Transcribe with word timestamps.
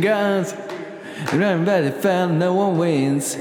Guns 0.00 0.54
run 1.32 1.64
by 1.66 1.80
the 1.82 1.92
fan, 1.92 2.38
no 2.38 2.54
one 2.54 2.78
wins. 2.78 3.36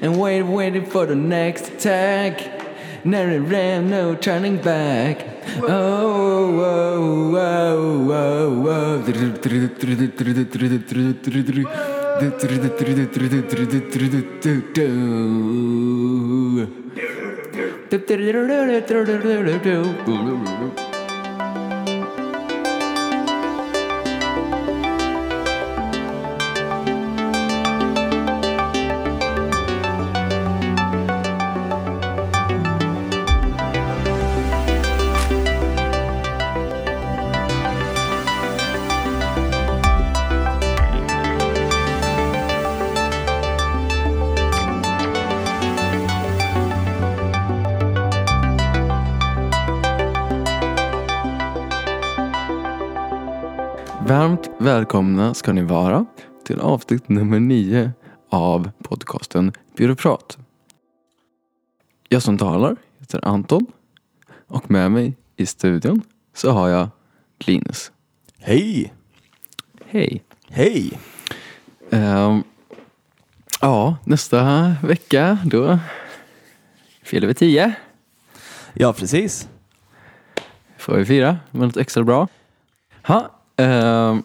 And 0.00 0.18
wait, 0.18 0.42
waiting 0.42 0.86
for 0.86 1.04
the 1.04 1.14
next 1.14 1.68
attack. 1.68 3.04
No 3.04 3.24
ram, 3.38 3.90
no 3.90 4.14
turning 4.14 4.56
back. 4.56 5.26
Oh, 5.62 5.68
oh, 5.68 7.36
oh, 7.36 7.76
oh. 8.08 8.36
Varmt 20.06 20.85
välkomna 54.76 55.34
ska 55.34 55.52
ni 55.52 55.62
vara 55.62 56.06
till 56.44 56.60
avsnitt 56.60 57.08
nummer 57.08 57.40
nio 57.40 57.92
av 58.30 58.70
podcasten 58.82 59.52
Byråprat. 59.76 60.38
Jag 62.08 62.22
som 62.22 62.38
talar 62.38 62.76
heter 62.98 63.20
Anton 63.24 63.66
och 64.46 64.70
med 64.70 64.90
mig 64.90 65.16
i 65.36 65.46
studion 65.46 66.02
så 66.34 66.50
har 66.50 66.68
jag 66.68 66.88
Linus. 67.38 67.92
Hej! 68.38 68.94
Hej! 69.86 70.22
Hej! 70.48 71.00
Ehm, 71.90 72.42
ja, 73.60 73.96
nästa 74.04 74.72
vecka 74.82 75.38
då 75.44 75.78
fyller 77.02 77.26
vi 77.26 77.34
tio. 77.34 77.74
Ja, 78.74 78.92
precis. 78.92 79.48
Får 80.78 80.96
vi 80.96 81.04
fira 81.04 81.38
med 81.50 81.62
något 81.62 81.76
extra 81.76 82.02
bra. 82.02 82.28
Ha, 83.02 83.30
ehm, 83.56 84.22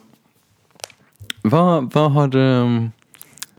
vad, 1.44 1.94
vad, 1.94 2.12
har 2.12 2.28
du, 2.28 2.40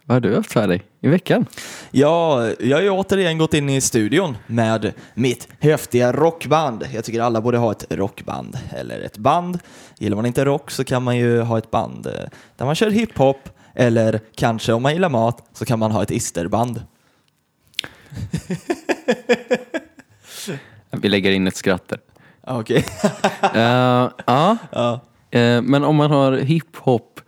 vad 0.04 0.14
har 0.14 0.20
du 0.20 0.34
haft 0.34 0.52
för 0.52 0.68
dig 0.68 0.82
i 1.00 1.08
veckan? 1.08 1.46
Ja, 1.90 2.46
jag 2.60 2.76
har 2.76 2.82
ju 2.82 2.90
återigen 2.90 3.38
gått 3.38 3.54
in 3.54 3.68
i 3.68 3.80
studion 3.80 4.36
med 4.46 4.92
mitt 5.14 5.48
häftiga 5.60 6.12
rockband. 6.12 6.86
Jag 6.94 7.04
tycker 7.04 7.20
alla 7.20 7.40
borde 7.40 7.58
ha 7.58 7.72
ett 7.72 7.86
rockband, 7.90 8.58
eller 8.70 9.00
ett 9.00 9.18
band. 9.18 9.58
Gillar 9.98 10.16
man 10.16 10.26
inte 10.26 10.44
rock 10.44 10.70
så 10.70 10.84
kan 10.84 11.02
man 11.02 11.16
ju 11.16 11.40
ha 11.40 11.58
ett 11.58 11.70
band 11.70 12.06
eh, 12.06 12.12
där 12.56 12.66
man 12.66 12.74
kör 12.74 12.90
hiphop, 12.90 13.48
eller 13.74 14.20
kanske 14.34 14.72
om 14.72 14.82
man 14.82 14.92
gillar 14.92 15.08
mat 15.08 15.48
så 15.52 15.64
kan 15.64 15.78
man 15.78 15.92
ha 15.92 16.02
ett 16.02 16.10
isterband. 16.10 16.82
Vi 20.90 21.08
lägger 21.08 21.30
in 21.30 21.46
ett 21.46 21.56
skratt 21.56 21.88
där. 21.88 21.98
Okej. 22.46 22.84
Eh, 23.54 24.10
ja, 24.26 24.56
ja. 24.72 25.00
eh, 25.30 25.62
men 25.62 25.84
om 25.84 25.96
man 25.96 26.10
har 26.10 26.32
hiphop, 26.32 27.20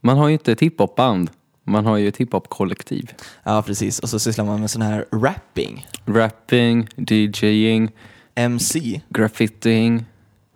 man 0.00 0.18
har 0.18 0.28
ju 0.28 0.32
inte 0.32 0.52
ett 0.52 0.60
hiphopband, 0.60 1.30
man 1.64 1.86
har 1.86 1.96
ju 1.96 2.08
ett 2.08 2.16
hiphop-kollektiv. 2.16 3.14
ja, 3.42 3.62
precis. 3.62 3.98
Och 3.98 4.08
så 4.08 4.18
sysslar 4.18 4.44
man 4.44 4.60
med 4.60 4.70
sån 4.70 4.82
här 4.82 5.06
rapping. 5.12 5.86
Rapping, 6.04 6.88
DJing, 6.96 7.90
MC. 8.34 9.00
graffitiing. 9.08 10.04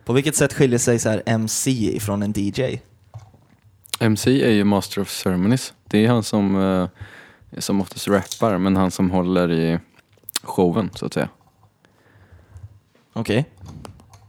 På 0.05 0.12
vilket 0.12 0.37
sätt 0.37 0.53
skiljer 0.53 0.78
sig 0.78 0.99
så 0.99 1.09
här 1.09 1.22
MC 1.27 1.71
ifrån 1.71 2.22
en 2.22 2.33
DJ? 2.37 2.81
MC 4.00 4.43
är 4.43 4.50
ju 4.50 4.65
Master 4.65 5.03
of 5.03 5.11
Ceremonies. 5.11 5.75
Det 5.84 6.05
är 6.05 6.09
han 6.09 6.22
som, 6.22 6.56
eh, 6.62 6.88
som 7.59 7.81
oftast 7.81 8.09
rappar, 8.09 8.59
men 8.59 8.77
han 8.77 8.91
som 8.91 9.11
håller 9.11 9.53
i 9.53 9.78
showen 10.43 10.91
så 10.94 11.06
att 11.06 11.15
säga. 11.15 11.28
Okej. 13.12 13.44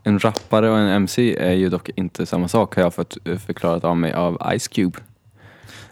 En 0.03 0.19
rappare 0.19 0.69
och 0.69 0.77
en 0.77 0.87
MC 0.87 1.35
är 1.39 1.53
ju 1.53 1.69
dock 1.69 1.89
inte 1.95 2.25
samma 2.25 2.47
sak 2.47 2.75
har 2.75 2.83
jag 2.83 2.93
fått 2.93 3.17
eh, 3.27 3.37
förklarat 3.37 3.83
av 3.83 3.97
mig 3.97 4.13
av 4.13 4.41
Ice 4.59 4.67
Cube. 4.67 4.99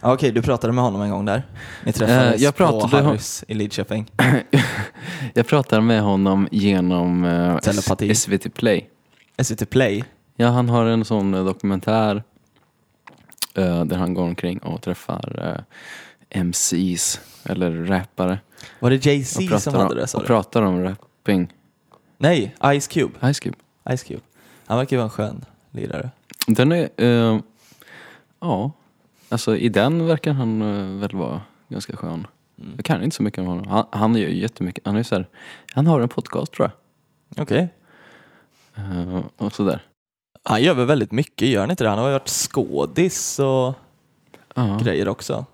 Okej, 0.03 0.31
du 0.31 0.41
pratade 0.41 0.73
med 0.73 0.83
honom 0.83 1.01
en 1.01 1.09
gång 1.09 1.25
där. 1.25 1.44
Ni 1.85 1.94
träffades 1.94 2.35
Eh, 2.35 2.44
jag 2.44 2.55
på 2.55 2.57
pratade- 2.81 3.03
Harrys 3.03 3.44
i 3.47 3.53
Lidköping. 3.53 4.11
Jag 5.33 5.47
pratade 5.47 5.81
med 5.81 6.01
honom 6.01 6.47
genom 6.51 7.23
eh, 7.25 7.57
Telepati. 7.59 8.16
SVT 8.16 8.53
Play. 8.53 8.89
SVT 9.44 9.69
Play. 9.69 10.03
Ja, 10.35 10.47
han 10.47 10.69
har 10.69 10.85
en 10.85 11.05
sån 11.05 11.33
eh, 11.33 11.45
dokumentär 11.45 12.23
eh, 13.55 13.85
där 13.85 13.97
han 13.97 14.13
går 14.13 14.23
omkring 14.23 14.57
och 14.59 14.81
träffar 14.81 15.55
eh, 16.31 16.43
MCs 16.43 17.19
eller 17.43 17.72
rappare. 17.85 18.39
Var 18.79 18.89
det 18.89 19.05
Jay-Z 19.05 19.59
som 19.59 19.73
hade 19.73 19.85
om, 19.89 19.95
det 19.95 20.13
och 20.13 20.25
pratar 20.25 20.61
om 20.61 20.83
rapping. 20.83 21.53
Nej, 22.17 22.55
Ice 22.79 22.88
Cube. 22.88 23.33
Ice 23.33 23.39
Cube. 23.39 23.57
Ice 23.90 24.03
Cube. 24.03 24.22
Han 24.66 24.78
verkar 24.78 24.96
ju 24.96 24.97
vara 24.97 25.06
en 25.06 25.09
skön 25.09 25.46
lirare. 25.72 26.09
Den 26.47 26.72
är, 26.72 26.90
eh, 26.97 27.40
ja, 28.40 28.72
alltså 29.30 29.58
i 29.58 29.69
den 29.69 30.06
verkar 30.06 30.34
han 30.34 30.62
eh, 30.62 31.00
väl 31.00 31.16
vara 31.16 31.42
ganska 31.68 31.97
skön. 31.97 32.28
Mm. 32.59 32.74
Jag 32.75 32.86
kan 32.86 33.03
inte 33.03 33.16
så 33.16 33.24
mycket 33.24 33.40
om 33.40 33.46
honom. 33.46 33.68
Han, 33.68 33.86
han 33.91 34.16
gör 34.16 34.30
ju 34.30 34.41
jättemycket. 34.41 34.86
Han 34.86 34.96
är 34.96 35.03
så 35.03 35.16
här, 35.16 35.28
han 35.74 35.88
har 35.88 36.00
en 36.00 36.09
podcast 36.09 36.52
tror 36.53 36.72
jag. 36.72 37.44
Okej. 37.44 37.70
Eh, 38.75 39.22
och 39.38 39.53
sådär. 39.53 39.81
Han 40.44 40.64
gör 40.64 40.74
väl 40.74 40.86
väldigt 40.86 41.12
mycket, 41.12 41.47
gör 41.47 41.62
han 41.62 41.72
inte 41.72 41.84
det? 41.84 41.90
Han 41.90 42.00
har 42.00 42.08
ju 42.08 42.14
varit 42.14 42.30
skådis 42.30 43.40
och 43.40 43.74
Ja, 44.56 44.80
grejer 44.84 45.08
också. 45.08 45.46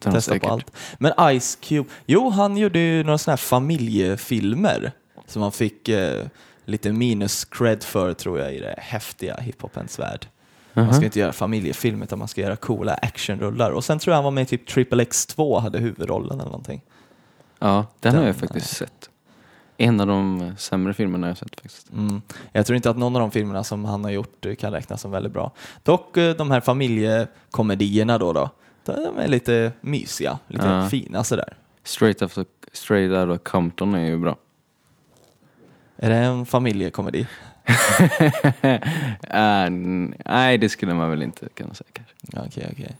Testat 0.00 0.40
på 0.40 0.48
allt. 0.48 0.72
Men 0.98 1.40
Ice 1.40 1.58
Cube, 1.60 1.88
jo 2.06 2.30
han 2.30 2.56
gjorde 2.56 2.78
ju 2.78 3.04
några 3.04 3.18
sådana 3.18 3.32
här 3.32 3.36
familjefilmer 3.36 4.92
som 5.26 5.42
han 5.42 5.52
fick 5.52 5.88
eh, 5.88 6.26
lite 6.64 6.92
minus 6.92 7.44
cred 7.44 7.82
för 7.82 8.14
tror 8.14 8.38
jag 8.38 8.54
i 8.54 8.60
det 8.60 8.74
häftiga 8.78 9.36
hiphopens 9.36 9.98
värld. 9.98 10.26
Man 10.72 10.94
ska 10.94 11.04
inte 11.04 11.20
göra 11.20 11.32
familjefilm 11.32 12.02
utan 12.02 12.18
man 12.18 12.28
ska 12.28 12.40
göra 12.40 12.56
coola 12.56 12.94
actionrullar. 12.94 13.70
Och 13.70 13.84
sen 13.84 13.98
tror 13.98 14.12
jag 14.12 14.16
han 14.16 14.24
var 14.24 14.30
med 14.30 14.42
i 14.42 14.46
typ 14.46 14.66
Triple 14.66 15.04
X2 15.04 15.60
hade 15.60 15.78
huvudrollen 15.78 16.40
eller 16.40 16.50
någonting. 16.50 16.82
Ja, 17.58 17.86
den, 18.00 18.14
har 18.14 18.22
jag 18.22 18.34
Den, 18.34 18.40
faktiskt 18.40 18.76
sett. 18.76 19.10
En 19.76 20.00
av 20.00 20.06
de 20.06 20.52
sämre 20.58 20.94
filmerna 20.94 21.28
jag 21.28 21.38
sett 21.38 21.60
faktiskt. 21.60 21.92
Mm. 21.92 22.22
Jag 22.52 22.66
tror 22.66 22.76
inte 22.76 22.90
att 22.90 22.96
någon 22.98 23.16
av 23.16 23.20
de 23.20 23.30
filmerna 23.30 23.64
som 23.64 23.84
han 23.84 24.04
har 24.04 24.10
gjort 24.10 24.46
eh, 24.46 24.54
kan 24.54 24.72
räknas 24.72 25.00
som 25.00 25.10
väldigt 25.10 25.32
bra. 25.32 25.52
Dock 25.82 26.16
eh, 26.16 26.36
de 26.36 26.50
här 26.50 26.60
familjekomedierna 26.60 28.18
då, 28.18 28.32
då 28.32 28.50
de 28.84 29.18
är 29.18 29.28
lite 29.28 29.72
mysiga, 29.80 30.38
lite 30.48 30.66
Ja. 30.66 30.88
fina 30.88 31.24
sådär. 31.24 31.56
Straight, 31.84 32.22
after, 32.22 32.44
straight 32.72 33.10
out 33.12 33.40
of 33.40 33.44
Compton 33.50 33.94
är 33.94 34.04
ju 34.06 34.18
bra. 34.18 34.36
Är 36.02 36.10
det 36.10 36.16
en 36.16 36.46
familjekomedi? 36.46 37.26
Eh, 39.32 39.70
nej, 40.24 40.58
det 40.58 40.68
skulle 40.68 40.94
man 40.94 41.10
väl 41.10 41.22
inte 41.22 41.48
kunna 41.54 41.74
säga 41.74 41.88
kanske. 41.92 42.14
Okej, 42.48 42.68
okej. 42.72 42.96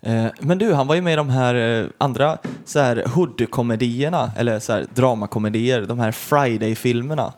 Eh, 0.00 0.30
Men 0.40 0.58
du, 0.58 0.74
han 0.74 0.86
var 0.86 0.94
ju 0.94 1.02
med 1.02 1.12
i 1.12 1.16
de 1.16 1.28
här 1.30 1.54
eh, 1.54 1.86
andra 1.98 2.38
så 2.64 2.80
här 2.80 3.04
hood-komedierna, 3.06 4.32
eller 4.36 4.58
så 4.60 4.72
här 4.72 4.86
dramakomedier, 4.94 5.82
de 5.82 5.98
här 5.98 6.12
Friday-filmerna. 6.12 7.32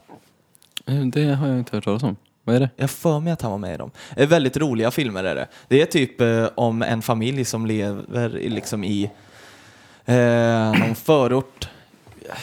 Det 1.12 1.24
har 1.34 1.48
jag 1.48 1.58
inte 1.58 1.76
hört 1.76 1.84
talas 1.84 2.02
om. 2.02 2.16
Vad 2.44 2.56
är 2.56 2.60
det? 2.60 2.70
Jag 2.76 2.90
för 2.90 3.20
mig 3.20 3.32
att 3.32 3.42
han 3.42 3.50
var 3.50 3.58
med 3.58 3.74
i 3.74 3.76
dem. 3.76 3.90
Väldigt 4.16 4.56
roliga 4.56 4.90
filmer 4.90 5.24
är 5.24 5.34
det. 5.34 5.46
Det 5.68 5.82
är 5.82 5.86
typ 5.86 6.20
eh, 6.20 6.46
om 6.54 6.82
en 6.82 7.02
familj 7.02 7.44
som 7.44 7.66
lever 7.66 8.28
liksom 8.28 8.84
i 8.84 9.10
eh, 10.04 10.78
någon 10.80 10.94
förort, 10.94 11.68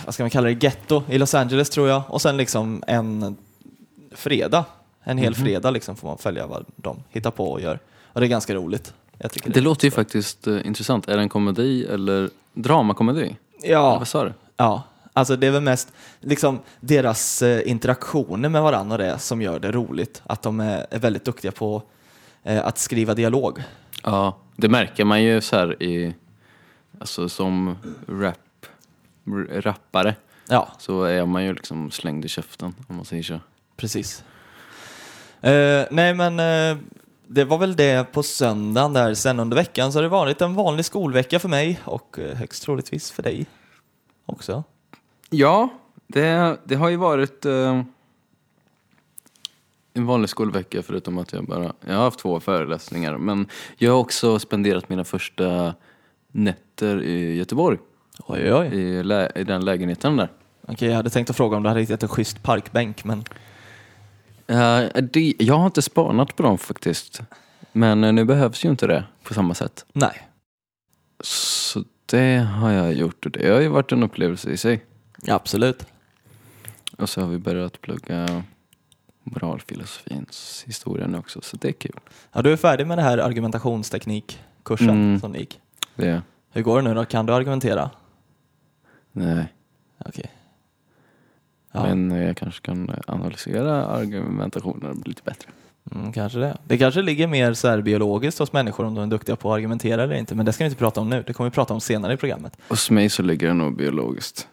vad 0.06 0.14
ska 0.14 0.24
man 0.24 0.30
kalla 0.30 0.48
det, 0.48 0.64
getto 0.64 1.04
i 1.10 1.18
Los 1.18 1.34
Angeles 1.34 1.70
tror 1.70 1.90
jag. 1.90 2.02
Och 2.08 2.22
sen 2.22 2.38
liksom 2.38 2.84
en 2.88 3.38
fredag, 4.12 4.66
en 5.04 5.18
hel 5.18 5.34
Mhm. 5.34 5.46
fredag 5.46 5.72
liksom 5.72 5.96
får 5.96 6.08
man 6.08 6.18
följa 6.18 6.48
vad 6.48 6.66
de 6.76 7.04
hittar 7.10 7.32
på 7.32 7.52
och 7.52 7.62
gör. 7.62 7.80
Och 8.14 8.20
det 8.22 8.26
är 8.28 8.30
ganska 8.30 8.56
roligt. 8.56 8.94
Tycker 9.32 9.50
Det 9.50 9.62
låter 9.62 9.86
ju 9.88 9.92
faktiskt 9.92 10.48
eh, 10.48 10.68
intressant. 10.68 11.08
Är 11.10 11.16
det 11.18 11.22
en 11.24 11.30
komedi 11.30 11.86
eller 11.86 12.30
dramakomedi? 12.54 13.22
Eller 13.64 13.72
Ja, 13.74 13.98
Vad 14.00 14.08
sa 14.08 14.24
du? 14.24 14.34
ja. 14.58 14.84
Alltså 15.14 15.36
det 15.36 15.48
är 15.48 15.52
väl 15.52 15.62
mest 15.62 15.94
liksom 16.20 16.60
deras 16.80 17.42
eh, 17.42 17.70
interaktioner 17.70 18.50
med 18.50 18.62
varandra 18.62 18.94
och 18.96 19.00
det 19.04 19.20
som 19.20 19.42
gör 19.42 19.60
det 19.60 19.72
roligt. 19.72 20.22
Att 20.26 20.42
de 20.42 20.60
är, 20.60 20.86
är 20.92 21.00
väldigt 21.00 21.26
duktiga 21.26 21.52
på 21.52 21.82
eh, 22.44 22.66
att 22.66 22.78
skriva 22.78 23.14
dialog. 23.14 23.64
Ja, 24.04 24.38
det 24.56 24.68
märker 24.70 25.06
man 25.06 25.24
ju 25.24 25.42
så 25.42 25.56
här 25.56 25.84
i, 25.84 26.14
alltså 27.00 27.30
som 27.30 27.78
rap, 28.08 28.38
rappare 29.50 30.16
Ja, 30.50 30.72
så 30.78 31.04
är 31.04 31.26
man 31.26 31.44
ju 31.44 31.54
liksom 31.54 31.92
slängd 31.92 32.26
i 32.26 32.28
käften 32.28 32.76
om 32.88 32.96
man 32.96 33.06
säger 33.06 33.24
så. 33.24 33.40
precis. 33.76 34.24
Eh, 35.42 35.86
nej 35.92 36.14
men 36.14 36.40
eh, 36.40 36.78
det 37.28 37.46
var 37.46 37.58
väl 37.58 37.76
det 37.76 38.12
på 38.12 38.24
söndagen 38.24 38.94
där. 38.94 39.14
Sen 39.14 39.40
under 39.40 39.58
veckan 39.58 39.92
så 39.92 39.98
har 39.98 40.04
det 40.04 40.10
varit 40.10 40.42
en 40.42 40.56
vanlig 40.56 40.86
skolvecka 40.86 41.40
för 41.40 41.50
mig 41.50 41.80
och 41.84 42.20
eh, 42.20 42.36
högst 42.36 42.64
troligtvis 42.64 43.12
för 43.12 43.24
dig 43.24 43.46
också. 44.26 44.64
Ja, 45.30 45.70
det, 46.08 46.58
det 46.64 46.76
har 46.76 46.90
ju 46.90 46.98
varit 46.98 47.46
eh, 47.46 47.84
en 49.94 50.06
vanlig 50.06 50.30
skolvecka 50.30 50.82
förutom 50.82 51.18
att 51.18 51.34
jag 51.34 51.46
bara, 51.46 51.74
jag 51.86 51.96
har 51.96 52.04
haft 52.04 52.20
två 52.20 52.40
föreläsningar 52.40 53.18
men 53.18 53.48
jag 53.78 53.92
har 53.92 54.00
också 54.00 54.40
spenderat 54.40 54.90
mina 54.90 55.04
första 55.04 55.76
nätter 56.32 57.04
i 57.04 57.36
Göteborg. 57.36 57.78
Oj, 58.26 58.54
oj. 58.54 58.68
I, 58.68 59.04
lä, 59.04 59.32
i 59.36 59.44
den 59.44 59.66
lägenheten 59.66 60.18
där. 60.18 60.30
Okej, 60.68 60.88
jag 60.90 60.96
hade 60.96 61.10
tänkt 61.10 61.30
att 61.30 61.36
fråga 61.36 61.58
om 61.58 61.64
du 61.64 61.70
hade 61.70 61.82
hittat 61.82 62.04
en 62.04 62.10
schysst 62.10 62.44
parkbänk, 62.44 63.04
men 63.04 63.24
Eh, 64.50 64.82
det, 65.02 65.34
jag 65.40 65.56
har 65.58 65.66
inte 65.66 65.82
spanat 65.82 66.36
på 66.36 66.44
dem 66.44 66.58
faktiskt. 66.58 67.22
Men 67.72 68.04
eh, 68.04 68.14
nu 68.14 68.26
behövs 68.26 68.66
ju 68.66 68.70
inte 68.70 68.88
det 68.88 69.04
på 69.24 69.34
samma 69.34 69.54
sätt. 69.54 69.86
nej. 69.94 70.28
Så 71.24 71.84
det 72.06 72.38
har 72.38 72.72
jag 72.72 72.94
gjort 72.94 73.26
och 73.26 73.32
det 73.32 73.50
har 73.50 73.60
ju 73.62 73.68
varit 73.68 73.92
en 73.92 74.04
upplevelse 74.04 74.50
i 74.50 74.58
sig. 74.58 74.86
Ja, 75.22 75.34
absolut. 75.36 75.86
Och 76.98 77.10
så 77.10 77.22
har 77.22 77.28
vi 77.28 77.38
börjat 77.38 77.82
plugga 77.82 78.44
moralfilosofins 79.24 80.64
historia 80.68 81.08
nu 81.08 81.18
också, 81.18 81.42
så 81.42 81.58
det 81.58 81.68
är 81.68 81.72
kul. 81.72 82.00
Ja, 82.34 82.42
du 82.42 82.52
är 82.54 82.58
färdig 82.58 82.88
med 82.88 82.98
det 82.98 83.02
här 83.02 83.18
argumentationsteknikkursen 83.18 84.90
Mm. 84.90 85.20
som 85.20 85.36
gick. 85.36 85.60
Det, 85.96 86.22
Hur 86.52 86.62
går 86.62 86.82
det 86.82 86.88
nu 86.90 86.94
då? 86.94 87.06
Kan 87.06 87.26
du 87.26 87.34
argumentera? 87.34 87.90
Nej. 89.26 89.46
Okej. 90.06 90.32
Ja, 91.72 91.84
Men 91.84 92.12
eh, 92.12 92.24
jag 92.28 92.38
kanske 92.38 92.62
kan 92.66 92.96
analysera 93.08 93.86
argumentationen 93.86 95.04
lite 95.06 95.22
bättre. 95.26 95.50
mm, 95.92 96.14
kanske 96.14 96.40
det. 96.40 96.58
Det 96.64 96.78
kanske 96.78 97.02
ligger 97.02 97.28
mer 97.28 97.54
så 97.54 97.68
här 97.68 97.82
biologiskt 97.82 98.40
hos 98.40 98.54
människor 98.54 98.86
om 98.86 98.96
de 98.96 99.04
är 99.04 99.08
duktiga 99.08 99.36
på 99.36 99.52
att 99.54 99.58
argumentera 99.58 100.04
eller 100.04 100.16
inte, 100.16 100.36
men 100.36 100.46
det 100.46 100.54
ska 100.54 100.64
vi 100.64 100.66
inte 100.70 100.80
prata 100.80 101.02
om 101.02 101.10
nu. 101.10 101.24
Det 101.28 101.34
kommer 101.34 101.50
vi 101.50 101.54
prata 101.54 101.74
om 101.74 101.82
senare 101.82 102.14
i 102.14 102.18
programmet. 102.18 102.58
Hos 102.70 102.90
mig 102.92 103.10
så 103.10 103.24
ligger 103.24 103.48
det 103.48 103.54
nog 103.54 103.76
biologiskt. 103.78 104.48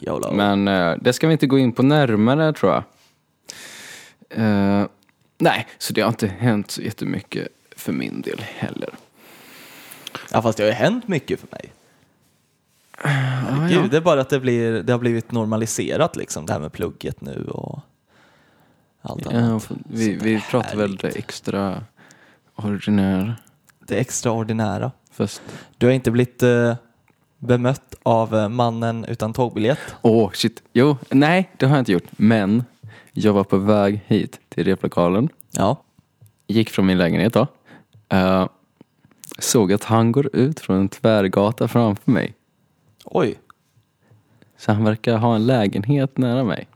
YOLO. 0.00 0.32
Men 0.34 0.68
eh, 0.68 0.94
det 1.00 1.12
ska 1.12 1.26
vi 1.26 1.32
inte 1.32 1.46
gå 1.46 1.58
in 1.58 1.72
på 1.72 1.82
närmare 1.82 2.52
tror 2.52 2.72
jag. 2.72 2.82
Eh, 4.30 4.86
nej, 5.38 5.66
så 5.78 5.92
det 5.92 6.00
har 6.00 6.08
inte 6.08 6.26
hänt 6.26 6.70
så 6.70 6.82
jättemycket 6.82 7.48
för 7.76 7.92
min 7.92 8.20
del 8.22 8.40
heller. 8.40 8.90
Ja, 10.32 10.42
fast 10.42 10.58
det 10.58 10.64
har 10.64 10.68
ju 10.68 10.74
hänt 10.74 11.08
mycket 11.08 11.40
för 11.40 11.48
mig. 11.52 11.72
Ah, 13.04 13.68
Gud, 13.68 13.90
det 13.90 13.96
är 13.96 14.00
bara 14.00 14.20
att 14.20 14.28
det, 14.28 14.40
blir, 14.40 14.82
det 14.82 14.92
har 14.92 14.98
blivit 14.98 15.32
normaliserat 15.32 16.16
liksom, 16.16 16.46
det 16.46 16.52
här 16.52 16.60
med 16.60 16.72
plugget 16.72 17.20
nu 17.20 17.44
och 17.44 17.80
allt 19.02 19.24
Ja, 19.24 19.38
annat. 19.38 19.68
vi, 19.84 20.14
vi 20.14 20.40
pratar 20.50 20.76
väl 20.76 20.96
det 20.96 21.08
extra 21.08 21.84
ordinära 22.56 23.34
Det 23.86 23.96
extraordinära. 24.00 24.92
först. 25.12 25.42
Du 25.78 25.86
har 25.86 25.92
inte 25.92 26.10
blivit 26.10 26.42
eh, 26.42 26.74
bemött 27.38 27.94
av 28.02 28.34
eh, 28.36 28.48
mannen 28.48 29.04
utan 29.04 29.32
tågbiljett. 29.32 29.78
Åh, 30.02 30.30
shit. 30.32 30.62
Jo, 30.72 30.96
nej, 31.10 31.50
det 31.56 31.66
har 31.66 31.76
jag 31.76 31.80
inte 31.80 31.92
gjort. 31.92 32.08
Men 32.10 32.64
jag 33.12 33.32
var 33.32 33.44
på 33.44 33.56
väg 33.56 34.00
hit 34.06 34.40
till 34.48 34.64
replokalen. 34.64 35.28
Ja. 35.50 35.82
Gick 36.46 36.70
från 36.70 36.86
min 36.86 36.98
lägenhet 36.98 37.32
då. 37.34 37.46
Eh, 38.08 38.48
såg 39.38 39.72
att 39.72 39.84
han 39.84 40.12
går 40.12 40.36
ut 40.36 40.60
från 40.60 40.76
en 40.76 40.88
tvärgata 40.88 41.68
framför 41.68 42.10
mig. 42.10 42.34
Oj. 43.04 43.38
Så 44.56 44.72
han 44.72 44.84
verkar 44.84 45.16
ha 45.16 45.34
en 45.34 45.46
lägenhet 45.46 46.18
nära 46.18 46.44
mig. 46.44 46.68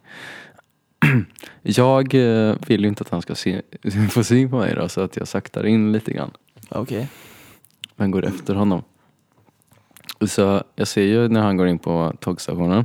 Jag 1.63 2.15
eh, 2.15 2.57
vill 2.67 2.83
ju 2.83 2.89
inte 2.89 3.03
att 3.03 3.11
han 3.11 3.23
ska 3.23 3.35
se, 3.35 3.63
få 4.11 4.25
syn 4.25 4.51
på 4.51 4.57
mig 4.57 4.75
då, 4.75 4.89
så 4.89 5.01
att 5.01 5.17
jag 5.17 5.29
saktar 5.29 5.67
in 5.67 5.93
lite 5.93 6.13
grann. 6.13 6.31
Okej. 6.69 7.09
Men 7.97 8.11
går 8.11 8.25
efter 8.25 8.55
honom. 8.55 8.83
Så 10.27 10.63
jag 10.75 10.89
ser 10.89 11.03
ju 11.03 11.29
när 11.29 11.41
han 11.41 11.57
går 11.57 11.67
in 11.69 11.79
på 11.79 12.13
tågstationen. 12.21 12.85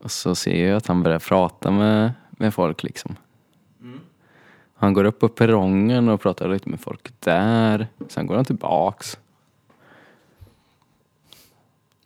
Och 0.00 0.10
så 0.10 0.34
ser 0.34 0.68
jag 0.68 0.76
att 0.76 0.86
han 0.86 1.02
börjar 1.02 1.18
prata 1.18 1.70
med, 1.70 2.12
med 2.30 2.54
folk 2.54 2.82
liksom. 2.82 3.16
Han 4.74 4.92
går 4.92 5.04
upp 5.04 5.18
på 5.18 5.28
perrongen 5.28 6.08
och 6.08 6.20
pratar 6.20 6.48
lite 6.48 6.68
med 6.68 6.80
folk 6.80 7.20
där. 7.20 7.86
Sen 8.08 8.26
går 8.26 8.36
han 8.36 8.44
tillbaks. 8.44 9.18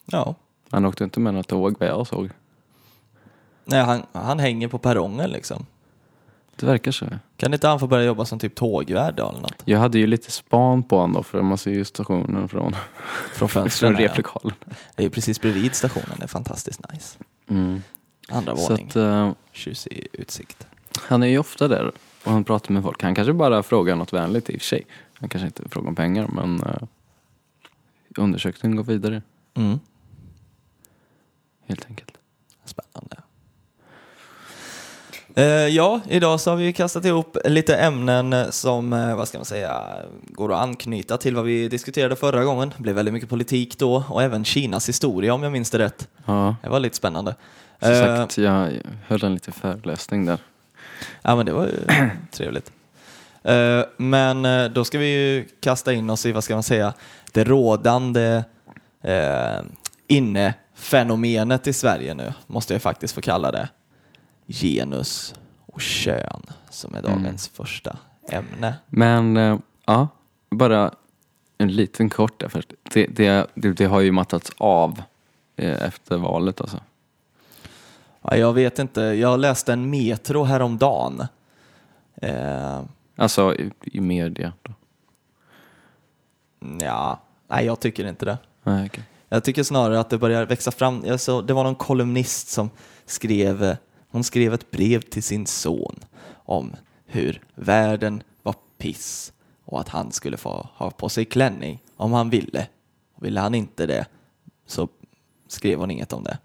Ja. 0.06 0.34
Han 0.70 0.84
åkte 0.84 1.04
inte 1.04 1.20
med 1.20 1.34
något 1.34 1.48
tåg 1.48 1.76
vad 1.80 1.88
jag 1.88 2.06
såg. 2.06 2.30
Nej, 3.64 3.82
han, 3.84 4.02
han 4.12 4.38
hänger 4.38 4.68
på 4.68 4.78
perrongen 4.78 5.30
liksom. 5.30 5.66
Det 6.56 6.66
verkar 6.66 6.92
så. 6.92 7.06
Kan 7.36 7.54
inte 7.54 7.68
han 7.68 7.80
få 7.80 7.86
börja 7.86 8.04
jobba 8.04 8.24
som 8.24 8.38
typ 8.38 8.54
tågvärd 8.54 9.18
eller 9.20 9.40
något? 9.40 9.62
Jag 9.64 9.78
hade 9.78 9.98
ju 9.98 10.06
lite 10.06 10.30
span 10.30 10.82
på 10.82 10.96
honom 10.96 11.12
då 11.12 11.22
för 11.22 11.42
man 11.42 11.58
ser 11.58 11.70
ju 11.70 11.84
stationen 11.84 12.48
från, 12.48 12.76
Från 13.34 13.48
fönstren? 13.48 13.94
från 13.94 14.02
ja. 14.04 14.10
replokalen. 14.10 14.56
Det 14.94 15.02
är 15.02 15.04
ju 15.04 15.10
precis 15.10 15.40
bredvid 15.40 15.74
stationen, 15.74 16.16
det 16.18 16.22
är 16.24 16.28
fantastiskt 16.28 16.92
nice. 16.92 17.18
Mm. 17.48 17.82
Andra 18.28 18.56
Så 18.56 18.68
våning, 18.68 18.86
att, 18.88 18.96
eh, 18.96 19.32
tjusig 19.52 20.06
utsikt. 20.12 20.66
han 21.00 21.22
är 21.22 21.26
ju 21.26 21.38
ofta 21.38 21.68
där 21.68 21.92
och 22.24 22.32
han 22.32 22.44
pratar 22.44 22.72
med 22.72 22.82
folk. 22.82 23.02
Han 23.02 23.14
kanske 23.14 23.32
bara 23.32 23.62
frågar 23.62 23.96
något 23.96 24.12
vänligt 24.12 24.50
i 24.50 24.56
och 24.56 24.60
för 24.60 24.66
sig. 24.66 24.82
Han 25.14 25.28
kanske 25.28 25.46
inte 25.46 25.68
frågar 25.68 25.88
om 25.88 25.94
pengar 25.94 26.26
men 26.32 26.62
uh, 26.64 26.82
undersökningen 28.16 28.76
går 28.76 28.84
vidare 28.84 29.22
Mm. 29.54 29.80
Helt 31.72 31.86
enkelt. 31.88 32.10
Spännande. 32.64 33.16
Eh, 35.34 35.44
ja, 35.74 36.00
idag 36.08 36.40
så 36.40 36.50
har 36.50 36.56
vi 36.56 36.72
kastat 36.72 37.04
ihop 37.04 37.36
lite 37.44 37.76
ämnen 37.76 38.52
som, 38.52 38.92
eh, 38.92 39.16
vad 39.16 39.28
ska 39.28 39.38
man 39.38 39.44
säga, 39.44 39.82
går 40.26 40.52
att 40.52 40.60
anknyta 40.60 41.16
till 41.16 41.34
vad 41.36 41.44
vi 41.44 41.68
diskuterade 41.68 42.16
förra 42.16 42.44
gången. 42.44 42.74
Det 42.76 42.82
blev 42.82 42.94
väldigt 42.94 43.14
mycket 43.14 43.28
politik 43.28 43.78
då 43.78 44.04
och 44.08 44.22
även 44.22 44.44
Kinas 44.44 44.88
historia 44.88 45.34
om 45.34 45.42
jag 45.42 45.52
minns 45.52 45.70
det 45.70 45.78
rätt. 45.78 46.08
Ja, 46.26 46.56
Det 46.62 46.68
var 46.68 46.80
lite 46.80 46.96
spännande. 46.96 47.34
som 47.80 47.90
Eh, 47.92 47.98
sagt 48.16 48.38
jag 48.38 48.70
höll 49.06 49.24
en 49.24 49.34
liten 49.34 49.52
föreläsning 49.52 50.26
där. 50.26 50.38
Ja, 51.22 51.36
men 51.36 51.46
det 51.46 51.52
var 51.52 51.66
ju 51.66 51.78
trevligt. 52.30 52.72
Men 53.96 54.46
då 54.74 54.84
ska 54.84 54.98
vi 54.98 55.06
ju 55.06 55.48
kasta 55.60 55.92
in 55.92 56.10
oss 56.10 56.26
i, 56.26 56.32
vad 56.32 56.44
ska 56.44 56.54
man 56.54 56.62
säga, 56.62 56.94
det 57.32 57.44
rådande 57.44 58.44
eh, 59.02 59.60
innefenomenet 60.82 61.66
i 61.66 61.72
Sverige 61.72 62.14
nu, 62.14 62.32
måste 62.46 62.72
jag 62.74 62.82
faktiskt 62.82 63.14
få 63.14 63.20
kalla 63.20 63.52
det. 63.52 63.68
Genus 64.46 65.34
och 65.66 65.80
kön, 65.80 66.42
som 66.70 66.94
är 66.94 67.02
dagens 67.02 67.48
första 67.48 67.96
ämne. 68.28 68.74
Men 68.88 69.36
eh, 69.36 69.58
ja, 69.86 70.08
bara 70.50 70.94
en 71.58 71.72
liten 71.72 72.10
kort 72.10 72.40
där 72.40 72.48
först. 72.48 72.72
Det, 72.92 73.06
det, 73.06 73.46
det, 73.54 73.72
det 73.72 73.84
har 73.84 74.00
ju 74.00 74.12
mattats 74.12 74.52
av 74.58 75.02
eh, 75.56 75.82
efter 75.82 76.16
valet 76.16 76.60
alltså. 76.60 76.80
Ja, 78.22 78.36
jag 78.36 78.52
vet 78.52 78.78
inte, 78.78 79.00
jag 79.00 79.40
läste 79.40 79.72
en 79.72 79.90
Metro 79.90 80.44
häromdagen. 80.44 81.26
Eh, 82.16 82.82
Alltså 83.16 83.54
i, 83.54 83.70
i 83.82 84.00
media. 84.00 84.52
Då. 84.62 84.72
ja, 86.80 87.20
nej 87.48 87.66
jag 87.66 87.80
tycker 87.80 88.06
inte 88.08 88.24
det. 88.24 88.38
Nej, 88.62 88.86
okej. 88.86 89.04
Jag 89.32 89.44
tycker 89.44 89.62
snarare 89.62 90.00
att 90.00 90.10
det 90.10 90.18
börjar 90.18 90.46
växa 90.46 90.70
fram. 90.70 91.04
Alltså, 91.10 91.42
det 91.42 91.52
var 91.52 91.64
någon 91.64 91.74
kolumnist 91.74 92.48
som 92.48 92.70
skrev, 93.06 93.64
eh, 93.64 93.76
hon 94.08 94.24
skrev 94.24 94.54
ett 94.54 94.70
brev 94.70 95.00
till 95.00 95.22
sin 95.22 95.46
son 95.46 96.04
om 96.32 96.72
hur 97.06 97.42
världen 97.54 98.22
var 98.42 98.54
piss 98.78 99.32
och 99.64 99.80
att 99.80 99.88
han 99.88 100.12
skulle 100.12 100.36
få 100.36 100.68
ha 100.74 100.90
på 100.90 101.08
sig 101.08 101.24
klänning 101.24 101.82
om 101.96 102.12
han 102.12 102.30
ville. 102.30 102.66
Och 103.14 103.24
ville 103.24 103.40
han 103.40 103.54
inte 103.54 103.86
det 103.86 104.06
så 104.66 104.88
skrev 105.48 105.78
hon 105.78 105.90
inget 105.90 106.12
om 106.12 106.24
det. 106.24 106.38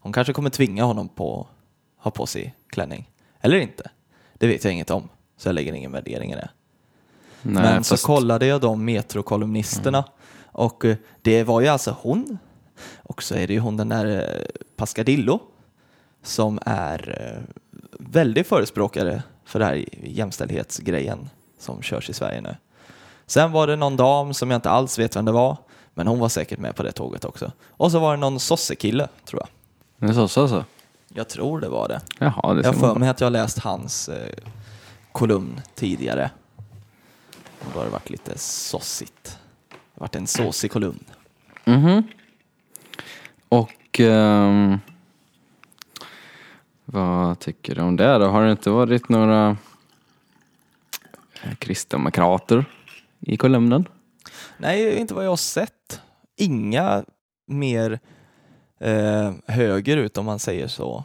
Hon 0.00 0.12
kanske 0.12 0.32
kommer 0.32 0.50
tvinga 0.50 0.84
honom 0.84 1.08
på 1.08 1.40
att 1.98 2.04
ha 2.04 2.10
på 2.10 2.26
sig 2.26 2.54
klänning. 2.68 3.10
Eller 3.40 3.56
inte. 3.58 3.90
Det 4.34 4.46
vet 4.46 4.64
jag 4.64 4.72
inget 4.72 4.90
om. 4.90 5.08
Så 5.36 5.48
jag 5.48 5.54
lägger 5.54 5.72
ingen 5.72 5.92
värdering 5.92 6.32
i 6.32 6.34
det. 6.34 6.50
Nej, 7.42 7.62
Men 7.62 7.84
så 7.84 7.92
fast- 7.92 8.04
kollade 8.06 8.46
jag 8.46 8.60
de 8.60 8.84
metrokolumnisterna 8.84 10.04
och 10.60 10.84
eh, 10.84 10.96
det 11.22 11.44
var 11.44 11.60
ju 11.60 11.68
alltså 11.68 11.96
hon 12.00 12.38
och 13.02 13.22
så 13.22 13.34
är 13.34 13.46
det 13.46 13.52
ju 13.52 13.60
hon 13.60 13.76
den 13.76 13.88
där 13.88 14.06
eh, 14.06 14.60
Pascadillo 14.76 15.40
som 16.22 16.58
är 16.66 17.22
eh, 17.22 17.54
väldigt 17.98 18.46
förespråkare 18.46 19.22
för 19.44 19.58
det 19.58 19.64
här 19.64 19.84
jämställdhetsgrejen 20.02 21.30
som 21.58 21.82
körs 21.82 22.10
i 22.10 22.12
Sverige 22.12 22.40
nu. 22.40 22.56
Sen 23.26 23.52
var 23.52 23.66
det 23.66 23.76
någon 23.76 23.96
dam 23.96 24.34
som 24.34 24.50
jag 24.50 24.58
inte 24.58 24.70
alls 24.70 24.98
vet 24.98 25.16
vem 25.16 25.24
det 25.24 25.32
var, 25.32 25.56
men 25.94 26.06
hon 26.06 26.18
var 26.18 26.28
säkert 26.28 26.58
med 26.58 26.76
på 26.76 26.82
det 26.82 26.92
tåget 26.92 27.24
också. 27.24 27.52
Och 27.68 27.92
så 27.92 27.98
var 27.98 28.10
det 28.10 28.20
någon 28.20 28.40
sossekille, 28.40 29.08
tror 29.24 29.42
jag. 29.42 29.48
Det 30.08 30.12
är 30.12 30.14
så, 30.14 30.28
så, 30.28 30.48
så. 30.48 30.64
Jag 31.08 31.28
tror 31.28 31.60
det 31.60 31.68
var 31.68 31.88
det. 31.88 32.00
Jaha, 32.18 32.54
det 32.54 32.62
Jag 32.62 32.74
för 32.74 32.94
mig 32.94 33.08
att 33.08 33.20
jag 33.20 33.32
läst 33.32 33.58
hans 33.58 34.08
eh, 34.08 34.36
kolumn 35.12 35.60
tidigare. 35.74 36.30
Och 37.60 37.66
då 37.72 37.78
har 37.78 37.84
det 37.84 37.90
varit 37.90 38.10
lite 38.10 38.38
sossigt. 38.38 39.39
Varit 40.00 40.16
en 40.16 40.26
såsig 40.26 40.70
kolumn. 40.70 41.04
Mhm. 41.64 42.02
Och 43.48 44.00
ehm, 44.00 44.78
vad 46.84 47.38
tycker 47.38 47.74
du 47.74 47.80
om 47.80 47.96
det 47.96 48.18
då? 48.18 48.26
Har 48.26 48.44
det 48.44 48.50
inte 48.50 48.70
varit 48.70 49.08
några 49.08 49.56
kristdemokrater 51.58 52.64
i 53.20 53.36
kolumnen. 53.36 53.88
Nej, 54.58 54.96
inte 54.96 55.14
vad 55.14 55.24
jag 55.24 55.30
har 55.30 55.36
sett. 55.36 56.00
Inga 56.36 57.04
mer 57.46 58.00
eh, 58.80 59.32
högerut 59.46 60.18
om 60.18 60.26
man 60.26 60.38
säger 60.38 60.68
så. 60.68 61.04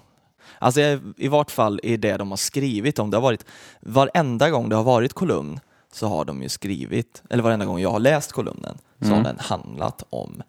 Alltså 0.59 0.81
i 1.17 1.27
vart 1.27 1.51
fall 1.51 1.79
i 1.83 1.97
det 1.97 2.17
de 2.17 2.29
har 2.29 2.37
skrivit 2.37 2.99
om. 2.99 3.11
Det 3.11 3.17
har 3.17 3.21
varit, 3.21 3.45
varenda 3.79 4.49
gång 4.49 4.69
det 4.69 4.75
har 4.75 4.83
varit 4.83 5.13
kolumn 5.13 5.59
så 5.91 6.07
har 6.07 6.25
de 6.25 6.41
ju 6.41 6.49
skrivit, 6.49 7.23
eller 7.29 7.43
varenda 7.43 7.65
gång 7.65 7.79
jag 7.79 7.91
har 7.91 7.99
läst 7.99 8.31
kolumnen 8.31 8.77
så 8.99 9.05
Mm. 9.05 9.17
har 9.17 9.23
den 9.23 9.39
handlat 9.39 10.03
om 10.09 10.43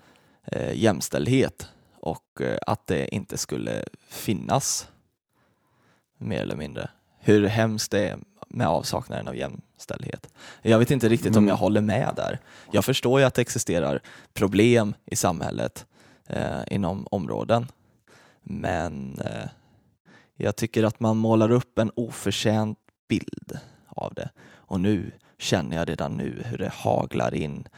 eh, 0.45 0.73
jämställdhet 0.75 1.69
och 2.00 2.41
eh, 2.41 2.59
att 2.67 2.87
det 2.87 3.15
inte 3.15 3.38
skulle 3.38 3.85
finnas 4.09 4.88
mer 6.19 6.41
eller 6.43 6.57
mindre. 6.57 6.91
Hur 7.19 7.47
hemskt 7.47 7.91
det 7.91 8.09
är 8.09 8.19
med 8.49 8.67
avsaknaden 8.69 9.29
av 9.29 9.37
jämställdhet. 9.37 10.29
Jag 10.62 10.79
vet 10.79 10.91
inte 10.91 11.09
riktigt 11.09 11.37
om 11.37 11.43
Mm. 11.45 11.49
jag 11.49 11.57
håller 11.57 11.81
med 11.81 12.12
där. 12.17 12.38
Jag 12.73 12.85
förstår 12.85 13.21
ju 13.21 13.26
att 13.26 13.35
det 13.35 13.43
existerar 13.43 14.00
problem 14.35 14.95
i 15.05 15.17
samhället 15.17 15.87
eh, 16.26 16.61
inom 16.71 17.07
områden. 17.11 17.67
Men 18.43 19.19
eh, 19.19 19.49
jag 20.37 20.57
tycker 20.57 20.85
att 20.85 21.00
man 21.00 21.17
målar 21.17 21.50
upp 21.50 21.79
en 21.79 21.91
oförtjänt 21.97 22.79
bild 23.09 23.59
av 23.88 24.15
det. 24.15 24.31
Och 24.55 24.81
nu 24.81 25.11
känner 25.38 25.76
jag 25.76 25.88
redan 25.88 26.12
nu 26.17 26.43
hur 26.45 26.59
det 26.59 26.69
haglar 26.69 27.35
in 27.35 27.69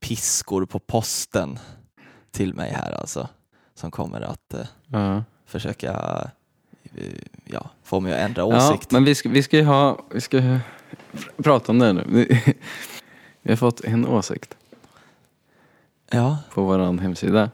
piskor 0.00 0.66
på 0.66 0.78
posten 0.78 1.58
till 2.30 2.54
mig 2.54 2.70
här 2.72 2.92
alltså. 2.92 3.28
Som 3.74 3.90
kommer 3.90 4.20
att 4.20 4.54
eh, 4.54 4.66
Ja. 4.86 5.24
försöka 5.46 5.90
eh, 6.94 7.04
ja, 7.44 7.70
få 7.82 8.00
mig 8.00 8.12
att 8.12 8.18
ändra 8.18 8.42
Ja, 8.42 8.70
åsikt. 8.72 8.90
men 8.90 9.04
vi 9.04 9.14
ska, 9.14 9.28
vi 9.28 9.42
ska 9.42 9.56
ju 9.56 9.64
ha, 9.64 10.02
vi 10.10 10.20
ska 10.20 10.58
prata 11.36 11.72
om 11.72 11.78
det 11.78 11.92
nu. 11.92 12.04
Vi, 13.42 13.52
har 13.52 13.56
fått 13.56 13.80
en 13.84 14.06
åsikt 14.06 14.56
Ja, 16.10 16.38
på 16.54 16.62
vår 16.62 16.98
hemsida. 17.00 17.50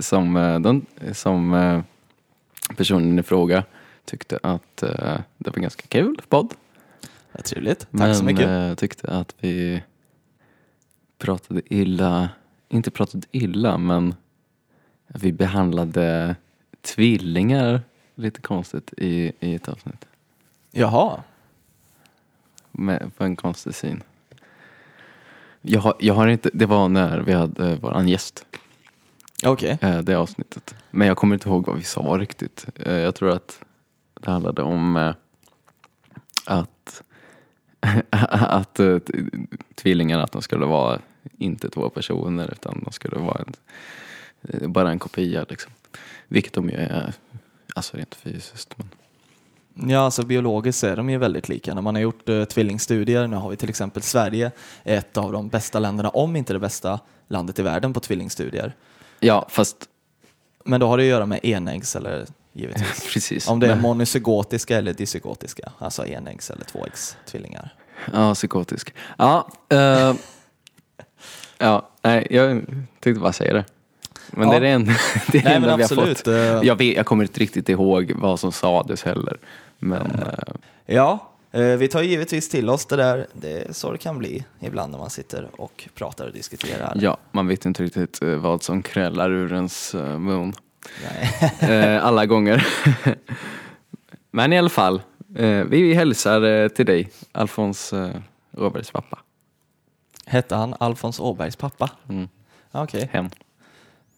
Som, 0.00 0.36
eh, 0.36 0.60
den, 0.60 0.86
som 1.12 1.54
eh, 1.54 1.82
personen 2.76 3.18
i 3.18 3.22
fråga 3.22 3.64
tyckte 4.04 4.38
att 4.42 4.76
det 5.38 5.50
var 5.50 5.58
ganska 5.62 5.82
kul 5.88 6.20
podd. 6.28 6.54
trevligt. 7.44 7.78
Tack 7.80 7.90
men 7.90 8.16
så 8.16 8.24
mycket. 8.24 8.46
eh, 8.46 8.74
tyckte 8.74 9.08
att 9.08 9.34
vi 9.40 9.82
pratade 11.18 11.74
illa, 11.74 12.28
inte 12.68 12.90
pratade 12.90 13.26
illa 13.30 13.78
men 13.78 14.14
vi 15.06 15.32
behandlade 15.32 16.36
tvillingar 16.82 17.80
lite 18.14 18.40
konstigt 18.40 18.92
i, 18.96 19.32
i 19.40 19.54
ett 19.54 19.68
avsnitt. 19.68 20.06
Jaha, 20.70 21.22
med, 22.72 23.10
på 23.16 23.24
en 23.24 23.36
konstig 23.36 23.74
syn. 23.74 24.02
Jag 25.62 25.80
har, 25.80 25.94
jag 25.98 26.14
har 26.14 26.28
inte, 26.28 26.50
det 26.52 26.66
var 26.66 26.88
när 26.88 27.20
vi 27.20 27.32
hade 27.32 27.70
eh, 27.70 27.78
våran 27.80 28.08
gäst, 28.08 28.46
okej. 29.44 29.78
eh, 29.80 29.98
det 29.98 30.14
avsnittet. 30.14 30.74
Men 30.90 31.08
jag 31.08 31.16
kommer 31.16 31.34
inte 31.34 31.48
ihåg 31.48 31.66
vad 31.66 31.76
vi 31.76 31.82
sa 31.84 32.00
riktigt. 32.00 32.66
Eh, 32.74 32.92
Jag 32.94 33.14
tror 33.14 33.30
att 33.30 33.60
det 34.20 34.30
handlade 34.30 34.62
om 34.62 34.96
eh, 34.96 35.14
att, 36.46 37.02
att 38.30 38.80
eh, 38.80 38.98
tvillingarna, 39.74 40.22
att 40.24 40.32
de 40.32 40.42
skulle 40.42 40.66
vara 40.66 41.00
inte 41.38 41.70
två 41.70 41.90
personer 41.90 42.52
utan 42.52 42.82
de 42.84 42.92
skulle 42.92 43.16
vara 43.18 43.44
en, 43.46 43.54
eh, 44.48 44.68
bara 44.68 44.90
en 44.90 44.98
kopia 44.98 45.46
liksom. 45.48 45.72
Vilket 46.28 46.52
de 46.52 46.70
ju 46.70 46.76
är, 46.76 47.12
alltså 47.74 47.96
rent 47.96 48.14
fysiskt. 48.14 48.78
Men, 48.78 48.88
Ja, 49.78 49.98
alltså 49.98 50.26
biologiskt 50.26 50.84
är 50.84 50.96
de 50.96 51.10
ju 51.10 51.18
väldigt 51.18 51.48
lika. 51.48 51.74
När 51.74 51.82
man 51.82 51.94
har 51.94 52.02
gjort 52.02 52.28
eh, 52.28 52.44
tvillingstudier, 52.44 53.26
nu 53.26 53.36
har 53.36 53.50
vi 53.50 53.56
till 53.56 53.68
exempel 53.68 54.02
Sverige, 54.02 54.50
ett 54.84 55.16
av 55.16 55.32
de 55.32 55.48
bästa 55.48 55.78
länderna, 55.78 56.08
om 56.08 56.36
inte 56.36 56.52
det 56.52 56.58
bästa 56.58 57.00
landet 57.28 57.58
i 57.58 57.62
världen 57.62 57.92
på 57.92 58.00
tvillingstudier. 58.00 58.74
ja, 59.20 59.46
fast 59.48 59.88
Men 60.64 60.80
då 60.80 60.86
har 60.86 60.96
det 60.96 61.02
att 61.02 61.08
göra 61.08 61.26
med 61.26 61.44
enäggs 61.44 61.96
eller 61.96 62.26
givetvis. 62.56 63.08
precis. 63.12 63.48
Om 63.48 63.60
det 63.60 63.66
är 63.72 63.76
monozygotiska 63.76 64.76
eller 64.78 64.92
dizygotiska, 64.92 65.72
alltså 65.78 66.06
enäggs 66.06 66.50
eller 66.50 66.64
tvåäggstvillingar. 66.64 67.74
Ja, 68.12 68.34
psykotisk. 68.34 68.94
Ja, 69.18 69.48
eh, 69.68 70.14
ja 71.58 71.88
nej, 72.02 72.26
jag 72.30 72.62
tänkte 73.00 73.20
bara 73.20 73.32
säga 73.32 73.52
det. 73.54 73.64
Men 74.30 74.48
det 74.48 74.56
är 74.56 74.60
det 74.60 74.68
enda, 74.68 74.92
det 75.32 75.38
är 75.38 75.42
det 75.42 75.48
Nej 75.48 75.54
enda 75.56 75.68
men 75.68 75.76
vi 75.76 75.82
har 75.82 75.90
absolut. 75.90 76.18
fått. 76.18 76.26
eh, 76.26 76.34
Jag, 76.36 76.76
vet, 76.76 76.96
jag 76.96 77.06
kommer 77.06 77.24
inte 77.24 77.40
riktigt 77.40 77.68
ihåg 77.68 78.12
vad 78.16 78.40
som 78.40 78.52
sades 78.52 79.02
heller. 79.02 79.38
Men 79.78 80.06
eh, 80.06 80.54
Ja, 80.86 81.32
eh, 81.52 81.62
vi 81.62 81.88
tar 81.88 82.02
givetvis 82.02 82.48
till 82.48 82.70
oss 82.70 82.86
det 82.86 82.96
där. 82.96 83.26
Det 83.32 83.52
är 83.62 83.72
så 83.72 83.92
det 83.92 83.98
kan 83.98 84.18
bli 84.18 84.44
ibland 84.60 84.92
när 84.92 84.98
man 84.98 85.10
sitter 85.10 85.48
och 85.60 85.88
pratar 85.94 86.26
och 86.26 86.32
diskuterar. 86.32 86.96
ja, 87.00 87.16
man 87.32 87.46
vet 87.48 87.64
inte 87.66 87.82
riktigt 87.82 88.22
eh, 88.22 88.28
vad 88.28 88.62
som 88.62 88.82
krällar 88.82 89.30
ur 89.30 89.52
ens 89.52 89.94
eh, 89.94 90.18
mun. 90.18 90.52
Eh, 91.60 92.04
alla 92.06 92.26
gånger. 92.26 92.66
Men 94.30 94.52
i 94.52 94.58
alla 94.58 94.68
fall, 94.68 95.02
eh, 95.36 95.48
vi 95.64 95.94
hälsar 95.94 96.42
eh, 96.42 96.68
till 96.68 96.86
dig, 96.86 97.10
Alfons 97.32 97.94
Råbergs 98.50 98.90
pappa. 98.90 99.18
Hette 100.26 100.54
han 100.54 100.74
Alfons 100.80 101.20
Åbergs 101.20 101.56
pappa? 101.56 101.90
Mm. 102.08 102.28
Ja, 102.70 102.82
Okej, 102.82 103.08
Hem. 103.12 103.30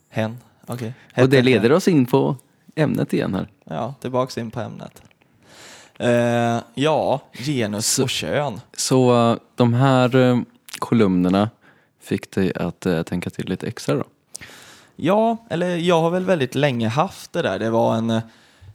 hen. 0.09 0.39
Okej. 0.67 0.93
Och 1.17 1.29
det 1.29 1.43
leder 1.43 1.73
oss 1.73 1.89
in 1.89 2.07
på 2.07 2.37
ämnet 2.75 3.13
igen 3.13 3.35
här. 3.35 3.49
Ja, 3.65 3.95
tillbaks 4.01 4.39
in 4.39 4.51
på 4.51 4.61
ämnet. 4.61 5.03
Eh, 5.99 6.59
ja, 6.75 7.21
genus 7.33 7.99
och 7.99 8.11
kön. 8.11 8.61
Så 8.77 9.37
de 9.55 9.75
här 9.75 10.45
kolumnerna 10.79 11.51
fick 12.01 12.31
dig 12.31 12.53
att 12.55 12.87
tänka 13.07 13.31
till 13.31 13.49
lite 13.49 13.67
extra 13.67 13.95
då? 13.95 14.05
Ja, 15.01 15.37
eller 15.51 15.77
jag 15.77 16.01
har 16.01 16.11
väl 16.11 16.25
väldigt 16.25 16.55
länge 16.55 16.89
haft 16.89 17.33
det 17.33 17.43
där. 17.43 17.59
Det 17.59 17.71
var 17.71 17.97
en 17.97 18.11
eh, 18.11 18.23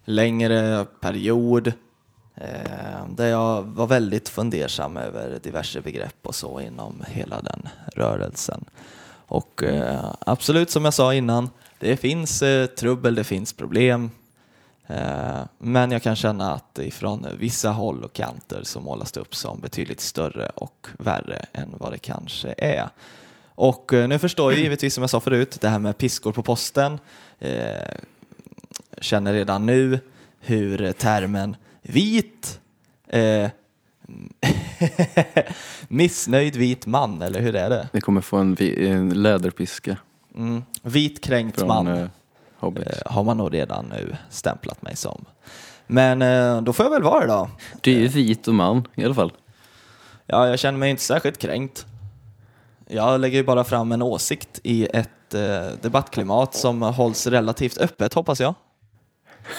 längre 0.05 0.85
period 0.99 1.67
eh, 2.35 3.05
där 3.09 3.27
jag 3.27 3.63
var 3.63 3.87
väldigt 3.87 4.29
fundersam 4.29 4.97
över 4.97 5.39
diverse 5.43 5.81
begrepp 5.81 6.15
och 6.21 6.35
så 6.35 6.61
inom 6.61 7.03
hela 7.07 7.41
den 7.41 7.69
rörelsen. 7.95 8.65
Och 9.27 9.63
eh, 9.63 10.13
absolut 10.19 10.69
som 10.69 10.85
jag 10.85 10.93
sa 10.93 11.13
innan, 11.13 11.49
det 11.79 11.97
finns 11.97 12.41
eh, 12.41 12.65
trubbel, 12.65 13.15
det 13.15 13.23
finns 13.23 13.53
problem. 13.53 14.11
Eh, 14.87 15.41
men 15.57 15.91
jag 15.91 16.03
kan 16.03 16.15
känna 16.15 16.53
att 16.53 16.79
ifrån 16.79 17.27
vissa 17.39 17.69
håll 17.69 18.03
och 18.03 18.13
kanter 18.13 18.61
så 18.63 18.79
målas 18.79 19.11
det 19.11 19.19
upp 19.19 19.35
som 19.35 19.59
betydligt 19.59 20.01
större 20.01 20.49
och 20.55 20.87
värre 20.99 21.45
än 21.53 21.73
vad 21.77 21.91
det 21.91 21.97
kanske 21.97 22.55
är. 22.57 22.89
Och 23.55 23.93
eh, 23.93 24.07
nu 24.07 24.19
förstår 24.19 24.51
jag 24.51 24.62
givetvis 24.62 24.93
som 24.93 25.01
jag 25.01 25.10
sa 25.10 25.19
förut, 25.19 25.57
det 25.62 25.69
här 25.69 25.79
med 25.79 25.98
piskor 25.98 26.31
på 26.31 26.43
posten. 26.43 27.00
Eh, 27.39 27.51
känner 29.01 29.33
redan 29.33 29.65
nu 29.65 30.00
hur 30.39 30.91
termen 30.91 31.55
vit, 31.81 32.60
eh, 33.07 33.50
missnöjd 35.88 36.55
vit 36.55 36.86
man, 36.86 37.22
eller 37.22 37.41
hur 37.41 37.55
är 37.55 37.69
det? 37.69 37.89
Vi 37.91 38.01
kommer 38.01 38.22
få 38.22 38.38
en, 38.38 38.57
en 38.60 39.10
läderpiska 39.22 39.98
Mm, 40.36 40.63
vit 40.81 41.24
kränkt 41.24 41.60
från 41.60 41.67
man 41.67 41.88
eh, 41.88 42.07
eh, 42.62 42.98
har 43.05 43.24
man 43.24 43.38
nog 43.38 43.53
redan 43.53 43.86
nu 43.86 44.15
stämplat 44.29 44.81
mig 44.81 44.95
som. 44.95 45.25
Men 45.88 46.22
eh, 46.22 46.62
då 46.62 46.74
får 46.74 46.86
jag 46.86 46.91
väl 46.91 47.03
vara 47.03 47.19
det 47.19 47.27
då. 47.27 47.50
Du 47.81 47.95
är 47.95 48.00
ju 48.00 48.07
vit 48.07 48.48
och 48.48 48.55
man 48.55 48.88
i 48.95 49.05
alla 49.05 49.13
fall. 49.13 49.31
Ja, 50.25 50.48
jag 50.48 50.60
känner 50.60 50.79
mig 50.79 50.89
inte 50.89 51.03
särskilt 51.03 51.38
kränkt. 51.38 51.86
Jag 52.93 53.21
lägger 53.21 53.38
ju 53.38 53.43
bara 53.43 53.63
fram 53.63 53.91
en 53.91 54.01
åsikt 54.01 54.59
i 54.63 54.88
ett 54.93 55.33
eh, 55.33 55.41
debattklimat 55.81 56.55
som 56.55 56.81
hålls 56.81 57.27
relativt 57.27 57.77
öppet, 57.77 58.13
hoppas 58.13 58.39
jag. 58.39 58.53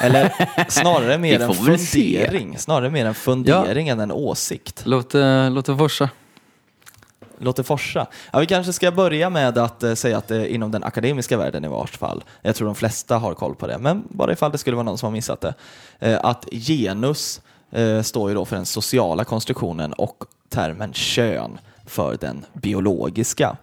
Eller 0.01 0.33
snarare 0.71 1.19
mer 1.19 1.41
en 1.41 1.55
fundering. 1.55 2.59
Snarare 2.59 2.91
mer 2.91 3.07
en 3.07 3.15
fundering 3.15 3.89
än 3.89 4.01
en 4.01 4.13
åsikt. 4.13 4.83
Låt, 4.85 5.15
eh, 5.15 5.51
låt 5.51 5.67
det 5.67 5.77
forsa. 5.77 6.09
Låt 7.39 7.57
det 7.57 7.65
forsa. 7.65 8.07
Ja, 8.33 8.39
vi 8.39 8.47
kanske 8.47 8.73
ska 8.73 8.91
börja 8.91 9.31
med 9.31 9.59
att 9.59 9.83
eh, 9.83 9.95
säga 9.95 10.19
att 10.19 10.29
det 10.29 10.53
inom 10.55 10.71
den 10.71 10.85
akademiska 10.85 11.37
världen 11.37 11.65
i 11.65 11.69
vart 11.69 11.97
fall, 11.97 12.25
jag 12.43 12.57
tror 12.57 12.67
de 12.67 12.75
flesta 12.75 13.19
har 13.19 13.35
koll 13.35 13.55
på 13.55 13.67
det, 13.67 13.79
men 13.79 14.05
bara 14.09 14.33
ifall 14.33 14.53
det 14.53 14.59
skulle 14.59 14.77
vara 14.77 14.85
någon 14.85 14.99
som 14.99 15.07
har 15.07 15.13
missat 15.13 15.41
det, 15.41 15.55
eh, 15.99 16.19
att 16.23 16.49
genus 16.53 17.41
eh, 17.71 18.03
står 18.03 18.29
ju 18.29 18.35
då 18.35 18.45
för 18.45 18.57
den 18.57 18.67
sociala 18.67 19.25
konstruktionen 19.25 19.93
och 19.93 20.25
termen 20.49 20.93
kön 20.93 21.59
för 21.87 22.17
den 22.21 22.45
biologiska. 22.53 23.57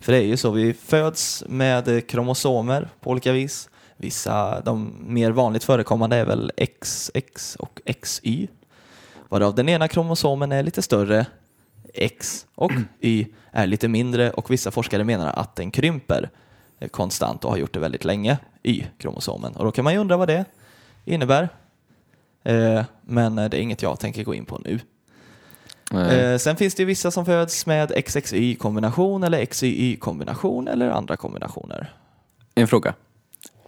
För 0.00 0.12
det 0.12 0.18
är 0.18 0.26
ju 0.26 0.36
så, 0.36 0.50
vi 0.50 0.74
föds 0.74 1.44
med 1.48 2.08
kromosomer 2.08 2.88
på 3.00 3.10
olika 3.10 3.32
vis. 3.32 3.70
Vissa, 3.96 4.60
de 4.60 4.92
mer 5.06 5.30
vanligt 5.30 5.64
förekommande 5.64 6.16
är 6.16 6.24
väl 6.24 6.52
XX 6.56 7.56
och 7.56 7.80
XY. 8.02 8.48
Varav 9.28 9.54
den 9.54 9.68
ena 9.68 9.88
kromosomen 9.88 10.52
är 10.52 10.62
lite 10.62 10.82
större, 10.82 11.26
X, 11.94 12.46
och 12.54 12.72
Y 13.00 13.26
är 13.52 13.66
lite 13.66 13.88
mindre 13.88 14.30
och 14.30 14.50
vissa 14.50 14.70
forskare 14.70 15.04
menar 15.04 15.32
att 15.32 15.56
den 15.56 15.70
krymper 15.70 16.30
konstant 16.90 17.44
och 17.44 17.50
har 17.50 17.58
gjort 17.58 17.74
det 17.74 17.80
väldigt 17.80 18.04
länge, 18.04 18.38
Y-kromosomen. 18.62 19.56
Och 19.56 19.64
då 19.64 19.72
kan 19.72 19.84
man 19.84 19.92
ju 19.92 19.98
undra 19.98 20.16
vad 20.16 20.28
det 20.28 20.44
innebär. 21.04 21.48
Eh, 22.44 22.84
men 23.02 23.34
det 23.34 23.42
är 23.42 23.54
inget 23.54 23.82
jag 23.82 24.00
tänker 24.00 24.24
gå 24.24 24.34
in 24.34 24.44
på 24.44 24.58
nu. 24.58 24.80
Eh, 25.94 26.38
sen 26.38 26.56
finns 26.56 26.74
det 26.74 26.82
ju 26.82 26.86
vissa 26.86 27.10
som 27.10 27.24
föds 27.24 27.66
med 27.66 27.92
XXY-kombination 27.96 29.24
eller 29.24 29.44
XYY-kombination 29.44 30.68
eller 30.68 30.90
andra 30.90 31.16
kombinationer. 31.16 31.92
En 32.54 32.68
fråga. 32.68 32.94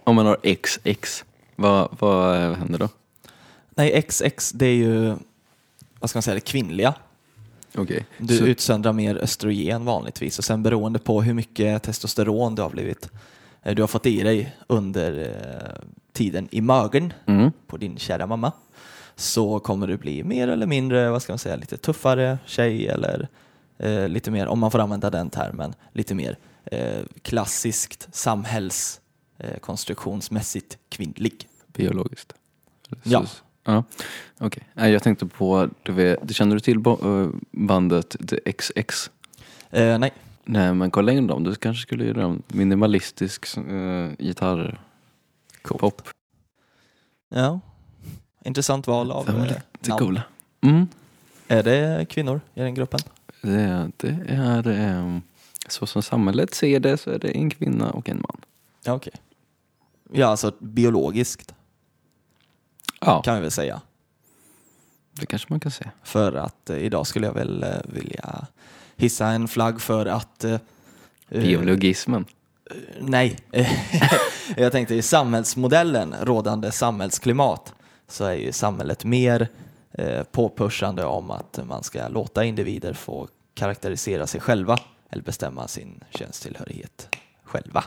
Om 0.05 0.17
man 0.17 0.27
har 0.27 0.39
XX, 0.63 1.25
vad, 1.57 1.89
vad 1.99 2.37
händer 2.57 2.79
då? 2.79 2.89
Nej, 3.75 4.03
XX 4.09 4.53
det 4.53 4.67
är 4.67 4.75
ju, 4.75 5.15
vad 6.01 6.11
ska 6.11 6.17
man 6.17 6.23
säga, 6.23 6.35
det 6.35 6.41
kvinnliga. 6.41 6.95
Okej. 7.75 8.07
Du 8.19 8.37
Så- 8.39 8.45
utsöndrar 8.45 8.93
mer 8.93 9.17
östrogen 9.17 9.85
vanligtvis 9.85 10.39
och 10.39 10.45
sen 10.45 10.63
beroende 10.63 10.99
på 10.99 11.23
hur 11.23 11.35
mycket 11.35 11.83
testosteron 11.83 12.55
du 12.55 12.63
har 12.63 12.71
blivit, 12.71 13.09
eh, 13.63 13.75
du 13.75 13.83
har 13.83 13.87
fått 13.87 14.07
i 14.07 14.23
dig 14.23 14.57
under 14.67 15.19
eh, 15.23 15.89
tiden 16.13 16.49
i 16.51 16.61
magen 16.61 17.13
Mm. 17.27 17.51
på 17.67 17.77
din 17.77 17.99
kära 17.99 18.27
mamma 18.27 18.53
så 19.21 19.59
kommer 19.59 19.87
du 19.87 19.97
bli 19.97 20.25
mer 20.25 20.49
eller 20.49 20.67
mindre, 20.67 21.11
vad 21.11 21.23
ska 21.23 21.33
man 21.33 21.39
säga, 21.39 21.57
lite 21.57 21.77
tuffare 21.77 22.39
tjej 22.47 22.89
eller 22.89 23.29
eh, 23.79 24.09
lite 24.09 24.31
mer, 24.31 24.47
om 24.47 24.59
man 24.59 24.71
får 24.71 24.79
använda 24.79 25.11
den 25.11 25.31
termen, 25.31 25.75
lite 25.93 26.15
mer 26.15 26.39
eh, 26.65 27.03
klassiskt 27.23 28.09
samhälls 28.13 29.01
eh, 29.39 29.59
kvinnlig. 30.89 31.49
Biologiskt? 31.67 32.33
Ja. 33.03 33.25
Ja. 33.65 33.85
Okej. 34.39 34.63
Nej, 34.75 34.93
Jag 34.93 35.03
tänkte 35.03 35.27
på, 35.27 35.69
du 35.83 35.93
vet, 35.93 36.35
känner 36.35 36.55
du 36.55 36.61
till 36.61 36.87
eh, 36.87 37.29
bandet 37.51 38.17
The 38.29 38.53
XX? 38.53 39.11
Eh, 39.71 39.99
nej, 39.99 40.13
Nej 40.45 40.75
men 40.75 40.91
kolla 40.91 41.13
in 41.13 41.27
dem, 41.27 41.45
du 41.45 41.55
kanske 41.55 41.83
skulle 41.83 42.05
göra 42.05 42.23
en 42.23 42.43
minimalistisk 42.49 43.59
uh, 43.59 44.11
gitarr 44.19 44.81
pop. 45.63 46.03
ja. 47.29 47.61
Intressant 48.45 48.87
val 48.87 49.11
av 49.11 49.29
eh, 49.29 49.35
namn. 49.35 49.99
coola. 49.99 50.23
Mm. 50.61 50.87
Är 51.49 51.63
det 51.63 52.07
kvinnor 52.11 52.41
i 52.55 52.61
den 52.61 52.75
gruppen? 52.75 53.01
Det, 53.43 53.91
det 53.97 54.25
är, 54.29 54.69
ehm, 54.69 55.23
så 55.69 55.87
som 55.87 56.03
samhället 56.03 56.55
ser 56.55 56.81
det 56.81 56.97
så 56.97 57.11
är 57.11 57.19
det 57.19 57.29
en 57.31 57.51
kvinna 57.51 57.91
och 57.91 58.09
en 58.09 58.17
man. 58.17 58.41
Ja, 58.85 58.93
okej. 58.93 59.13
Ja, 60.13 60.27
alltså 60.27 60.53
biologiskt 60.59 61.55
Ja, 63.01 63.23
kan 63.23 63.35
vi 63.35 63.41
väl 63.41 63.51
säga. 63.51 63.81
det 65.13 65.27
kanske 65.27 65.47
man 65.53 65.61
kan 65.61 65.73
säga. 65.73 65.91
För 66.03 66.33
att 66.33 66.71
eh, 66.71 66.77
idag 66.79 67.07
skulle 67.07 67.27
jag 67.27 67.35
väl 67.35 67.63
eh, 67.63 67.69
vilja 67.85 68.47
hissa 68.97 69.27
en 69.27 69.49
flagg 69.49 69.81
för 69.81 70.07
att 70.07 70.45
eh, 70.45 70.53
eh, 70.53 70.61
Biologismen. 71.43 72.25
Nej, 73.01 73.39
jag 74.57 74.73
tänkte 74.73 74.95
i 74.95 75.03
samhällsmodellen, 75.03 76.15
rådande 76.23 76.73
samhällsklimat, 76.73 77.75
så 78.11 78.25
är 78.25 78.35
ju 78.35 78.53
samhället 78.53 79.05
mer 79.05 79.49
eh, 79.93 80.23
påpushande 80.23 81.05
om 81.05 81.31
att 81.31 81.61
man 81.65 81.83
ska 81.83 82.09
låta 82.09 82.45
individer 82.45 82.93
få 82.93 83.29
karaktärisera 83.55 84.27
sig 84.27 84.41
själva 84.41 84.79
eller 85.11 85.23
bestämma 85.23 85.69
sin 85.69 86.05
könstillhörighet 86.11 87.09
själva, 87.45 87.85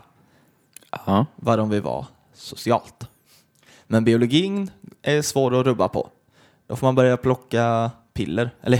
Ja, 1.06 1.26
vad 1.36 1.60
de 1.60 1.70
vill 1.70 1.82
vara 1.82 2.08
socialt. 2.34 3.08
Men 3.88 4.04
biologin 4.04 4.72
är 5.02 5.22
svår 5.22 5.60
att 5.60 5.66
rubba 5.66 5.88
på. 5.88 6.10
Då 6.68 6.76
får 6.76 6.88
man 6.88 6.96
börja 6.96 7.18
plocka 7.18 7.92
piller, 8.14 8.50
eller 8.62 8.80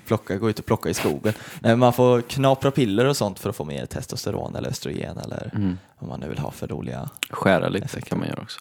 plocka, 0.06 0.36
gå 0.36 0.50
ut 0.50 0.58
och 0.58 0.66
plocka 0.66 0.88
i 0.88 0.94
skogen. 0.94 1.32
Nej, 1.60 1.76
man 1.76 1.92
får 1.92 2.20
knapra 2.20 2.70
piller 2.70 3.04
och 3.04 3.16
sånt 3.16 3.38
för 3.38 3.50
att 3.50 3.56
få 3.56 3.64
mer 3.64 3.86
testosteron 3.86 4.56
eller 4.56 4.68
östrogen 4.68 5.18
eller 5.18 5.50
mm. 5.54 5.78
vad 5.98 6.08
man 6.08 6.20
nu 6.20 6.28
vill 6.28 6.38
ha 6.38 6.50
för 6.50 6.66
roliga. 6.66 7.10
skära 7.30 7.68
lite 7.68 7.84
Effekter. 7.84 8.08
kan 8.10 8.18
man 8.18 8.28
göra 8.28 8.42
också. 8.42 8.60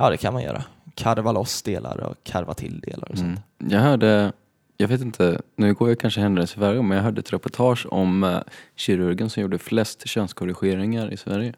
Ja, 0.00 0.10
det 0.10 0.16
kan 0.16 0.32
man 0.32 0.42
göra. 0.42 0.64
Karva 0.94 1.32
loss 1.32 1.62
delar 1.62 2.00
och 2.00 2.16
karva 2.22 2.54
till 2.54 2.80
delar 2.80 3.10
och 3.10 3.18
sånt. 3.18 3.40
Mm. 3.58 3.72
Jag 3.72 3.80
hörde, 3.80 4.32
jag 4.76 4.88
vet 4.88 5.00
inte, 5.00 5.40
nu 5.56 5.74
går 5.74 5.88
jag 5.88 5.98
kanske 5.98 6.20
händelser 6.20 6.56
i 6.56 6.58
Sverige, 6.58 6.82
men 6.82 6.96
jag 6.96 7.04
hörde 7.04 7.20
ett 7.20 7.32
reportage 7.32 7.86
om 7.90 8.24
eh, 8.24 8.40
kirurgen 8.76 9.30
som 9.30 9.42
gjorde 9.42 9.58
flest 9.58 10.08
könskorrigeringar 10.08 11.12
i 11.12 11.16
Sverige. 11.16 11.54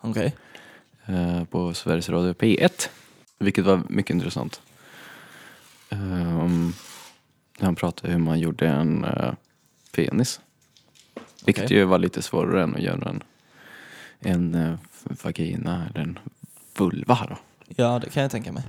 Okej. 0.00 0.34
eh, 1.06 1.44
på 1.44 1.74
Sveriges 1.74 2.08
Radio 2.08 2.32
P1. 2.32 2.88
Vilket 3.38 3.64
var 3.64 3.82
mycket 3.88 4.14
intressant. 4.14 4.60
Um, 5.90 6.72
han 7.60 7.74
pratade 7.74 8.12
hur 8.12 8.20
man 8.20 8.40
gjorde 8.40 8.68
en 8.68 9.04
eh, 9.04 9.32
penis. 9.94 10.40
Vilket 11.44 11.64
Okej. 11.64 11.76
ju 11.76 11.84
var 11.84 11.98
lite 11.98 12.22
svårare 12.22 12.62
än 12.62 12.74
att 12.74 12.82
göra 12.82 13.10
en, 13.10 13.22
en 14.20 14.54
eh, 14.54 14.74
vagina 15.22 15.86
eller 15.90 16.00
en 16.00 16.18
vulva. 16.78 17.26
Då. 17.28 17.36
Ja, 17.68 17.98
det 17.98 18.10
kan 18.10 18.22
jag 18.22 18.30
tänka 18.30 18.52
mig. 18.52 18.62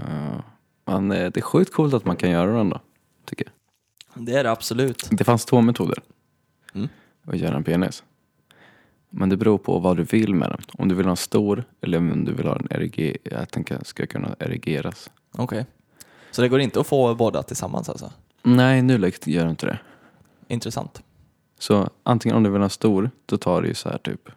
Uh, 0.00 0.40
men 0.84 1.12
eh, 1.12 1.30
det 1.30 1.36
är 1.36 1.42
sjukt 1.42 1.72
coolt 1.72 1.94
att 1.94 2.04
man 2.04 2.16
kan 2.16 2.30
göra 2.30 2.52
den 2.56 2.70
då, 2.70 2.80
tycker 3.24 3.44
jag. 3.46 4.26
Det 4.26 4.32
är 4.34 4.44
det 4.44 4.50
absolut. 4.50 5.08
Det 5.10 5.24
fanns 5.24 5.44
två 5.44 5.60
metoder 5.60 6.02
Mm. 6.74 6.88
att 7.24 7.38
göra 7.38 7.56
en 7.56 7.64
penis. 7.64 8.04
Men 9.10 9.28
det 9.28 9.36
beror 9.36 9.58
på 9.58 9.78
vad 9.78 9.96
du 9.96 10.02
vill 10.02 10.34
med 10.34 10.48
den. 10.50 10.60
Om 10.78 10.88
du 10.88 10.94
vill 10.94 11.06
ha 11.06 11.10
en 11.10 11.16
stor 11.16 11.64
eller 11.80 11.98
om 11.98 12.24
du 12.24 12.32
vill 12.34 12.46
ha 12.46 12.54
den 12.58 12.66
eriger, 12.70 13.16
att 13.36 13.52
den 13.52 13.64
kan- 13.64 13.84
ska 13.84 14.06
kunna 14.06 14.36
erigeras. 14.38 15.10
Okej. 15.32 15.66
Så 16.30 16.42
det 16.42 16.48
går 16.48 16.60
inte 16.60 16.80
att 16.80 16.86
få 16.86 17.14
båda 17.14 17.42
tillsammans 17.42 17.88
alltså? 17.88 18.12
Nej, 18.42 18.78
i 18.78 18.82
nuläget 18.82 19.26
gör 19.26 19.44
det 19.44 19.50
inte 19.50 19.66
det. 19.66 19.78
Intressant. 20.48 21.02
Så 21.58 21.90
antingen 22.02 22.36
om 22.36 22.42
du 22.42 22.50
vill 22.50 22.60
ha 22.60 22.64
en 22.64 22.70
stor, 22.70 23.10
då 23.26 23.36
tar 23.38 23.62
du 23.62 23.68
ju 23.68 23.74
så 23.74 23.88
här 23.88 23.98
typ 23.98 24.28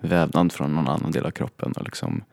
vävnad 0.00 0.52
från 0.52 0.74
någon 0.74 0.88
annan 0.88 1.10
del 1.12 1.26
av 1.26 1.30
kroppen 1.30 1.72
och 1.72 1.84
liksom 1.84 2.24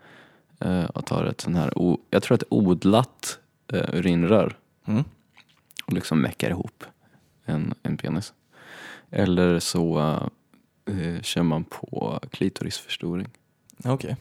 eh, 0.64 0.86
och 0.86 1.06
tar 1.06 1.26
ett 1.26 1.42
sån 1.42 1.56
här, 1.56 1.78
o, 1.78 1.98
jag 2.10 2.24
tror 2.24 2.36
ett 2.36 2.44
odlat 2.50 3.40
eh, 3.74 3.96
urinrör 3.96 4.58
Mm. 4.86 5.04
och 5.86 5.94
liksom 5.94 6.22
meckar 6.22 6.50
ihop 6.50 6.84
en, 7.46 7.74
en 7.84 7.98
penis. 7.98 8.34
Eller 9.10 9.60
så 9.60 10.00
eh, 10.86 11.22
kör 11.22 11.44
man 11.44 11.64
på 11.64 12.20
klitorisförstoring. 12.32 13.28
Okej. 13.84 14.16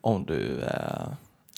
Om 0.00 0.24
du 0.24 0.60
eh, 0.60 1.08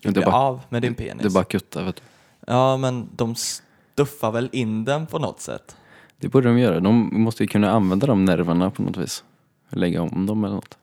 blir 0.02 0.24
bara, 0.24 0.34
av 0.34 0.60
med 0.68 0.82
din 0.82 0.94
penis. 0.94 1.22
det 1.22 1.28
är 1.28 1.32
bara 1.34 1.44
kutta 1.44 1.82
vet 1.84 1.96
du. 1.96 2.02
Ja, 2.46 2.76
men 2.76 3.08
de 3.16 3.34
stuffar 3.34 4.30
väl 4.32 4.48
in 4.52 4.84
den 4.84 5.06
på 5.06 5.18
något 5.18 5.40
sätt? 5.40 5.76
Det 6.18 6.28
borde 6.28 6.48
de 6.48 6.58
göra. 6.58 6.80
De 6.80 7.22
måste 7.22 7.42
ju 7.42 7.46
kunna 7.48 7.70
använda 7.70 8.06
de 8.06 8.24
nerverna 8.24 8.70
på 8.70 8.82
något 8.82 8.96
vis. 8.96 9.24
Lägga 9.68 10.02
om 10.02 10.26
dem 10.26 10.44
eller 10.44 10.54
något. 10.54 10.78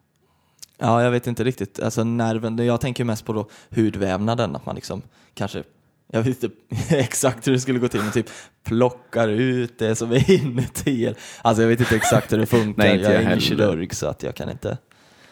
Ja, 0.80 1.04
jag 1.04 1.12
vet 1.12 1.28
inte 1.28 1.44
riktigt. 1.44 1.80
Alltså 1.80 2.04
nerven, 2.04 2.58
jag 2.58 2.82
tänker 2.82 3.04
mest 3.04 3.26
på 3.26 3.34
då 3.34 3.50
hudvävnaden, 3.76 4.56
att 4.56 4.66
man 4.66 4.76
liksom 4.76 5.02
kanske, 5.34 5.64
jag 6.12 6.24
vet 6.24 6.44
inte 6.44 6.56
exakt 6.96 7.48
hur 7.48 7.52
det 7.52 7.60
skulle 7.60 7.80
gå 7.80 7.88
till, 7.88 8.02
men 8.02 8.12
typ 8.12 8.30
plockar 8.64 9.28
ut 9.28 9.80
det 9.80 9.96
som 9.96 10.12
är 10.12 10.32
inuti. 10.42 11.14
Alltså 11.42 11.62
jag 11.62 11.70
vet 11.70 11.80
inte 11.80 11.96
exakt 11.96 12.34
hur 12.34 12.38
det 12.38 12.46
funkar. 12.46 12.84
Nej, 12.84 12.94
inte 12.96 13.04
jag 13.04 13.12
är 13.12 13.16
jag 13.16 13.24
ingen 13.24 13.40
kirurg 13.40 13.96
så 13.96 14.08
att 14.08 14.24
jag 14.24 14.36
kan 14.36 14.50
inte 14.50 14.78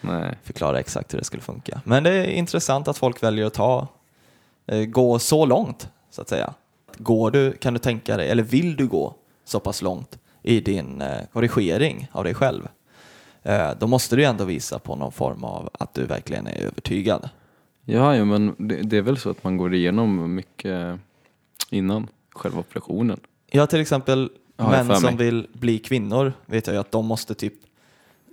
Nej. 0.01 0.37
förklara 0.43 0.79
exakt 0.79 1.13
hur 1.13 1.19
det 1.19 1.25
skulle 1.25 1.43
funka. 1.43 1.81
Men 1.83 2.03
det 2.03 2.09
är 2.09 2.23
intressant 2.23 2.87
att 2.87 2.97
folk 2.97 3.23
väljer 3.23 3.45
att 3.45 3.53
ta, 3.53 3.87
eh, 4.67 4.85
gå 4.85 5.19
så 5.19 5.45
långt, 5.45 5.89
så 6.11 6.21
att 6.21 6.29
säga. 6.29 6.53
Går 6.97 7.31
du, 7.31 7.51
kan 7.51 7.73
du 7.73 7.79
tänka 7.79 8.17
dig, 8.17 8.29
eller 8.29 8.43
vill 8.43 8.75
du 8.75 8.87
gå 8.87 9.15
så 9.45 9.59
pass 9.59 9.81
långt 9.81 10.19
i 10.43 10.59
din 10.59 11.01
eh, 11.01 11.21
korrigering 11.33 12.07
av 12.11 12.23
dig 12.23 12.33
själv, 12.33 12.67
då 13.79 13.87
måste 13.87 14.15
du 14.15 14.21
ju 14.21 14.27
ändå 14.27 14.43
visa 14.43 14.79
på 14.79 14.95
någon 14.95 15.11
form 15.11 15.43
av 15.43 15.69
att 15.73 15.93
du 15.93 16.05
verkligen 16.05 16.47
är 16.47 16.61
övertygad. 16.61 17.29
Ja, 17.85 18.15
ja 18.15 18.25
men 18.25 18.55
det, 18.57 18.75
det 18.75 18.97
är 18.97 19.01
väl 19.01 19.17
så 19.17 19.29
att 19.29 19.43
man 19.43 19.57
går 19.57 19.73
igenom 19.73 20.35
mycket 20.35 20.99
innan 21.69 22.07
själva 22.35 22.59
operationen. 22.59 23.19
Ja, 23.51 23.67
till 23.67 23.79
exempel 23.81 24.29
Ja, 24.57 24.69
män 24.83 24.95
som 25.01 25.17
vill 25.17 25.47
bli 25.53 25.79
kvinnor 25.79 26.33
vet 26.45 26.67
jag 26.67 26.73
ju 26.73 26.79
att 26.79 26.91
de 26.91 27.05
måste 27.05 27.33
typ 27.35 27.53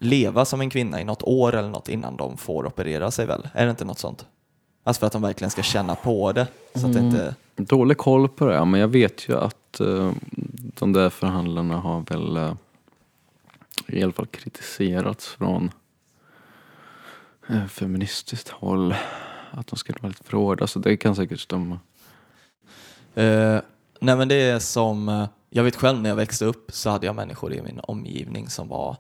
leva 0.01 0.45
som 0.45 0.61
en 0.61 0.71
kvinna 0.71 1.01
i 1.01 1.05
något 1.05 1.23
år 1.23 1.55
eller 1.55 1.69
något 1.69 1.89
innan 1.89 2.17
de 2.17 2.37
får 2.37 2.67
operera 2.67 3.11
sig 3.11 3.27
väl? 3.27 3.49
Är 3.53 3.65
det 3.65 3.71
inte 3.71 3.85
något 3.85 3.99
sånt? 3.99 4.27
Alltså 4.85 5.01
för 5.01 5.07
att 5.07 5.13
de 5.13 5.23
verkligen 5.23 5.51
ska 5.51 5.63
känna 5.63 5.95
på 5.95 6.33
det. 6.33 6.47
Så 6.75 6.87
att 6.87 6.93
det 6.93 6.99
Mm. 6.99 7.11
inte... 7.11 7.35
Dålig 7.57 7.97
koll 7.99 8.29
på 8.29 8.47
det, 8.47 8.65
men 8.65 8.81
jag 8.81 8.89
vet 8.89 9.29
ju 9.29 9.37
att 9.39 9.81
eh, 9.81 10.13
de 10.79 10.93
där 10.93 11.11
förhandlarna 11.11 11.77
har 11.77 12.01
väl 12.01 12.37
eh, 12.37 12.55
i 13.89 14.03
alla 14.03 14.13
fall 14.13 14.27
kritiserats 14.27 15.27
från 15.29 15.71
eh, 17.49 17.67
feministiskt 17.67 18.49
håll. 18.49 18.95
Att 19.51 19.67
de 19.67 19.77
skulle 19.77 19.99
vara 20.03 20.09
lite 20.09 20.25
för 20.25 20.37
hårda, 20.37 20.67
så 20.67 20.79
det 20.79 20.97
kan 20.97 21.17
säkert 21.17 21.41
stämma. 21.41 21.79
Eh, 23.15 23.61
nej 24.01 24.17
men 24.17 24.29
det 24.29 24.35
är 24.35 24.59
som, 24.59 25.09
eh, 25.09 25.29
jag 25.51 25.65
vet 25.65 25.77
själv 25.77 26.01
när 26.01 26.09
jag 26.11 26.17
växte 26.17 26.45
upp 26.45 26.71
så 26.73 26.91
hade 26.91 27.07
jag 27.07 27.15
människor 27.15 27.53
i 27.55 27.63
min 27.63 27.81
omgivning 27.83 28.49
som 28.51 28.69
var, 28.69 28.97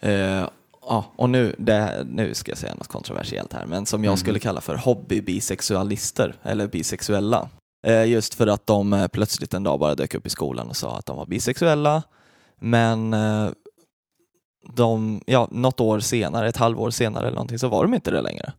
eh, 0.00 0.48
ja 0.80 1.04
och 1.16 1.30
nu, 1.30 1.54
det, 1.58 2.06
nu 2.10 2.34
ska 2.34 2.50
jag 2.50 2.58
säga 2.58 2.74
något 2.74 2.88
kontroversiellt 2.88 3.52
här, 3.52 3.66
men 3.66 3.86
som 3.86 4.04
jag 4.04 4.10
Mhm. 4.12 4.16
skulle 4.16 4.38
kalla 4.38 4.60
för 4.60 4.74
hobbybisexualister 4.76 6.34
eller 6.42 6.66
bisexuella. 6.68 7.48
Eh, 7.86 8.04
just 8.04 8.34
för 8.34 8.46
att 8.46 8.66
de 8.66 9.08
plötsligt 9.12 9.54
en 9.54 9.62
dag 9.62 9.78
bara 9.80 9.94
dök 9.94 10.14
upp 10.14 10.26
i 10.26 10.30
skolan 10.30 10.68
och 10.68 10.76
sa 10.76 10.96
att 10.96 11.06
de 11.06 11.16
var 11.16 11.26
bisexuella, 11.26 12.02
men 12.62 13.14
eh, 13.14 13.50
de, 14.74 15.20
ja, 15.26 15.48
något 15.50 15.80
år 15.80 16.00
senare, 16.00 16.48
ett 16.48 16.56
halvår 16.56 16.90
senare 16.90 17.26
eller 17.26 17.34
någonting, 17.34 17.58
så 17.58 17.68
var 17.68 17.82
de 17.82 17.94
inte 17.94 18.10
det 18.10 18.22
längre. 18.22 18.52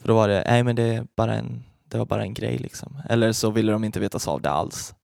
För 0.00 0.08
då 0.08 0.14
var 0.14 0.28
det, 0.28 0.44
nej 0.46 0.62
men 0.62 0.76
det 0.76 0.82
är 0.82 1.06
bara 1.16 1.34
en 1.34 1.64
det 1.90 1.98
var 1.98 2.06
bara 2.06 2.22
en 2.22 2.34
grej 2.34 2.58
liksom. 2.58 3.02
Eller 3.08 3.32
så 3.32 3.50
ville 3.50 3.72
de 3.72 3.84
inte 3.84 4.00
vetas 4.00 4.28
av 4.28 4.40
det 4.40 4.50
alls. 4.50 4.94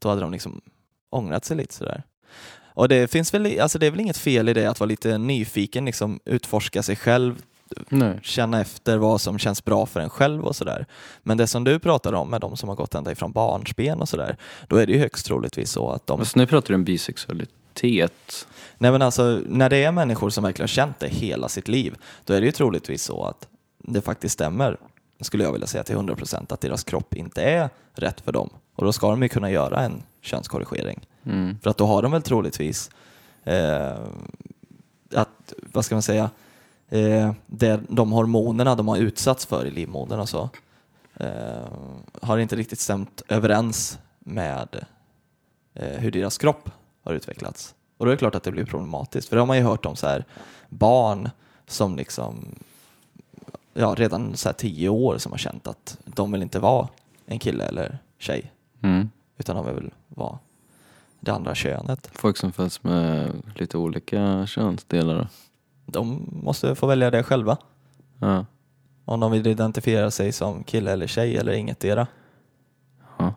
Då 0.00 0.08
hade 0.08 0.20
de 0.20 0.32
liksom 0.32 0.60
ångrat 1.10 1.44
sig 1.44 1.56
lite 1.56 1.74
sådär. 1.74 2.02
Och 2.58 2.88
det 2.88 3.10
finns 3.10 3.34
väl, 3.34 3.60
alltså 3.60 3.78
det 3.78 3.86
är 3.86 3.90
väl 3.90 4.00
inget 4.00 4.16
fel 4.16 4.48
i 4.48 4.54
det 4.54 4.66
att 4.66 4.80
vara 4.80 4.88
lite 4.88 5.18
nyfiken, 5.18 5.84
liksom 5.84 6.20
utforska 6.24 6.82
sig 6.82 6.96
själv, 6.96 7.42
Nej. 7.88 8.18
känna 8.22 8.60
efter 8.60 8.96
vad 8.96 9.20
som 9.20 9.38
känns 9.38 9.64
bra 9.64 9.86
för 9.86 10.00
en 10.00 10.10
själv 10.10 10.44
och 10.44 10.56
sådär. 10.56 10.86
Men 11.22 11.36
det 11.36 11.46
som 11.46 11.64
du 11.64 11.78
pratar 11.78 12.12
om 12.12 12.30
med 12.30 12.40
de 12.40 12.56
som 12.56 12.68
har 12.68 12.76
gått 12.76 12.94
ända 12.94 13.12
ifrån 13.12 13.32
barnsben 13.32 14.00
och 14.00 14.08
sådär, 14.08 14.36
då 14.68 14.76
är 14.76 14.86
det 14.86 14.92
ju 14.92 14.98
högst 14.98 15.26
troligtvis 15.26 15.70
så 15.70 15.90
att 15.90 16.06
de... 16.06 16.20
Alltså, 16.20 16.38
nu 16.38 16.46
pratar 16.46 16.68
du 16.68 16.74
om 16.74 16.84
bisexualitet. 16.84 18.46
Nej 18.78 18.90
men 18.90 19.02
alltså, 19.02 19.40
när 19.46 19.70
det 19.70 19.84
är 19.84 19.92
människor 19.92 20.30
som 20.30 20.44
verkligen 20.44 20.62
har 20.62 20.68
känt 20.68 21.00
det 21.00 21.08
hela 21.08 21.48
sitt 21.48 21.68
liv, 21.68 21.96
då 22.24 22.34
är 22.34 22.40
det 22.40 22.46
ju 22.46 22.52
troligtvis 22.52 23.02
så 23.02 23.24
att 23.24 23.48
det 23.78 24.00
faktiskt 24.00 24.32
stämmer, 24.32 24.76
skulle 25.20 25.44
jag 25.44 25.52
vilja 25.52 25.66
säga 25.66 25.84
till 25.84 25.96
100% 25.96 26.52
att 26.52 26.60
deras 26.60 26.84
kropp 26.84 27.14
inte 27.14 27.42
är 27.42 27.70
rätt 27.94 28.20
för 28.20 28.32
dem. 28.32 28.50
Och 28.74 28.84
då 28.84 28.92
ska 28.92 29.10
de 29.10 29.22
ju 29.22 29.28
kunna 29.28 29.50
göra 29.50 29.80
en 29.80 30.02
könskorrigering. 30.20 31.06
Mm. 31.24 31.58
För 31.62 31.70
att 31.70 31.76
då 31.76 31.86
har 31.86 32.02
de 32.02 32.12
väl 32.12 32.22
troligtvis 32.22 32.90
eh, 33.44 33.96
att, 35.14 35.52
vad 35.72 35.84
ska 35.84 35.94
man 35.94 36.02
säga, 36.02 36.30
eh, 36.88 37.32
det, 37.46 37.80
de 37.88 38.12
hormonerna 38.12 38.74
de 38.74 38.88
har 38.88 38.96
utsatts 38.96 39.46
för 39.46 39.66
i 39.66 39.70
livmodern 39.70 40.20
och 40.20 40.28
så 40.28 40.50
eh, 41.14 41.66
har 42.22 42.38
inte 42.38 42.56
riktigt 42.56 42.80
stämt 42.80 43.22
överens 43.28 43.98
med 44.18 44.84
eh, 45.74 45.98
hur 45.98 46.10
deras 46.10 46.38
kropp 46.38 46.70
har 47.04 47.12
utvecklats. 47.14 47.74
Och 47.96 48.06
då 48.06 48.10
är 48.10 48.14
det 48.16 48.18
klart 48.18 48.34
att 48.34 48.42
det 48.42 48.50
blir 48.52 48.64
problematiskt. 48.64 49.28
För 49.28 49.36
det 49.36 49.40
har 49.42 49.46
man 49.46 49.56
ju 49.56 49.62
hört 49.62 49.86
om 49.86 49.96
så 49.96 50.06
här 50.06 50.24
barn 50.68 51.30
som 51.66 51.96
liksom 51.96 52.54
ja, 53.74 53.94
redan 53.98 54.36
så 54.36 54.48
här 54.48 54.54
tio 54.54 54.88
år 54.88 55.18
som 55.18 55.32
har 55.32 55.38
känt 55.38 55.66
att 55.66 55.98
de 56.04 56.32
vill 56.32 56.42
inte 56.42 56.58
vara 56.58 56.88
en 57.26 57.38
kille 57.38 57.64
eller 57.64 57.98
tjej 58.18 58.52
Mm. 58.82 59.10
utan 59.38 59.56
de 59.56 59.74
vill 59.74 59.90
vara 60.08 60.38
det 61.20 61.32
andra 61.32 61.54
könet. 61.54 62.10
Folk 62.12 62.36
som 62.36 62.52
föds 62.52 62.82
med 62.82 63.32
lite 63.54 63.78
olika 63.78 64.46
könsdelar. 64.46 65.28
De 65.86 66.28
måste 66.42 66.74
få 66.74 66.86
välja 66.86 67.10
det 67.10 67.22
själva. 67.22 67.56
Ja. 68.18 68.46
Om 69.04 69.20
de 69.20 69.32
vill 69.32 69.46
identifiera 69.46 70.10
sig 70.10 70.32
som 70.32 70.64
kille 70.64 70.92
eller 70.92 71.06
tjej 71.06 71.36
eller 71.36 71.52
ingetdera. 71.52 72.06
ja. 73.18 73.34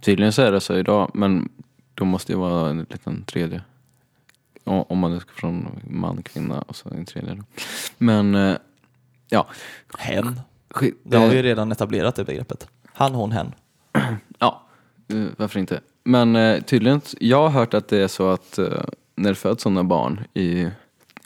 Tydligen 0.00 0.32
så 0.32 0.42
är 0.42 0.52
det 0.52 0.60
så 0.60 0.74
idag, 0.76 1.10
men 1.14 1.48
då 1.94 2.04
måste 2.04 2.32
det 2.32 2.36
vara 2.36 2.70
en 2.70 2.86
liten 2.90 3.24
tredje. 3.24 3.62
Om 4.64 4.98
man 4.98 5.20
ska 5.20 5.30
från 5.32 5.80
man, 5.90 6.22
kvinna 6.22 6.60
och 6.60 6.76
så 6.76 6.88
en 6.88 7.04
tredje 7.04 7.34
då. 7.34 7.42
Men 7.98 8.34
eh, 8.34 8.56
ja. 9.28 9.46
Hen. 9.98 10.40
Det 11.02 11.16
har 11.16 11.26
vi 11.26 11.32
eh, 11.32 11.36
ju 11.36 11.42
redan 11.42 11.72
etablerat 11.72 12.14
det 12.14 12.24
begreppet. 12.24 12.68
Han, 12.84 13.14
hon, 13.14 13.32
hen. 13.32 13.52
Ja, 14.38 14.62
eh, 15.08 15.24
varför 15.36 15.60
inte? 15.60 15.80
Men 16.04 16.36
eh, 16.36 16.62
tydligen, 16.62 17.00
jag 17.20 17.42
har 17.42 17.50
hört 17.50 17.74
att 17.74 17.88
det 17.88 17.98
är 17.98 18.08
så 18.08 18.30
att 18.30 18.58
eh, 18.58 18.84
när 19.14 19.28
det 19.28 19.34
föds 19.34 19.62
sådana 19.62 19.84
barn 19.84 20.20
i, 20.34 20.68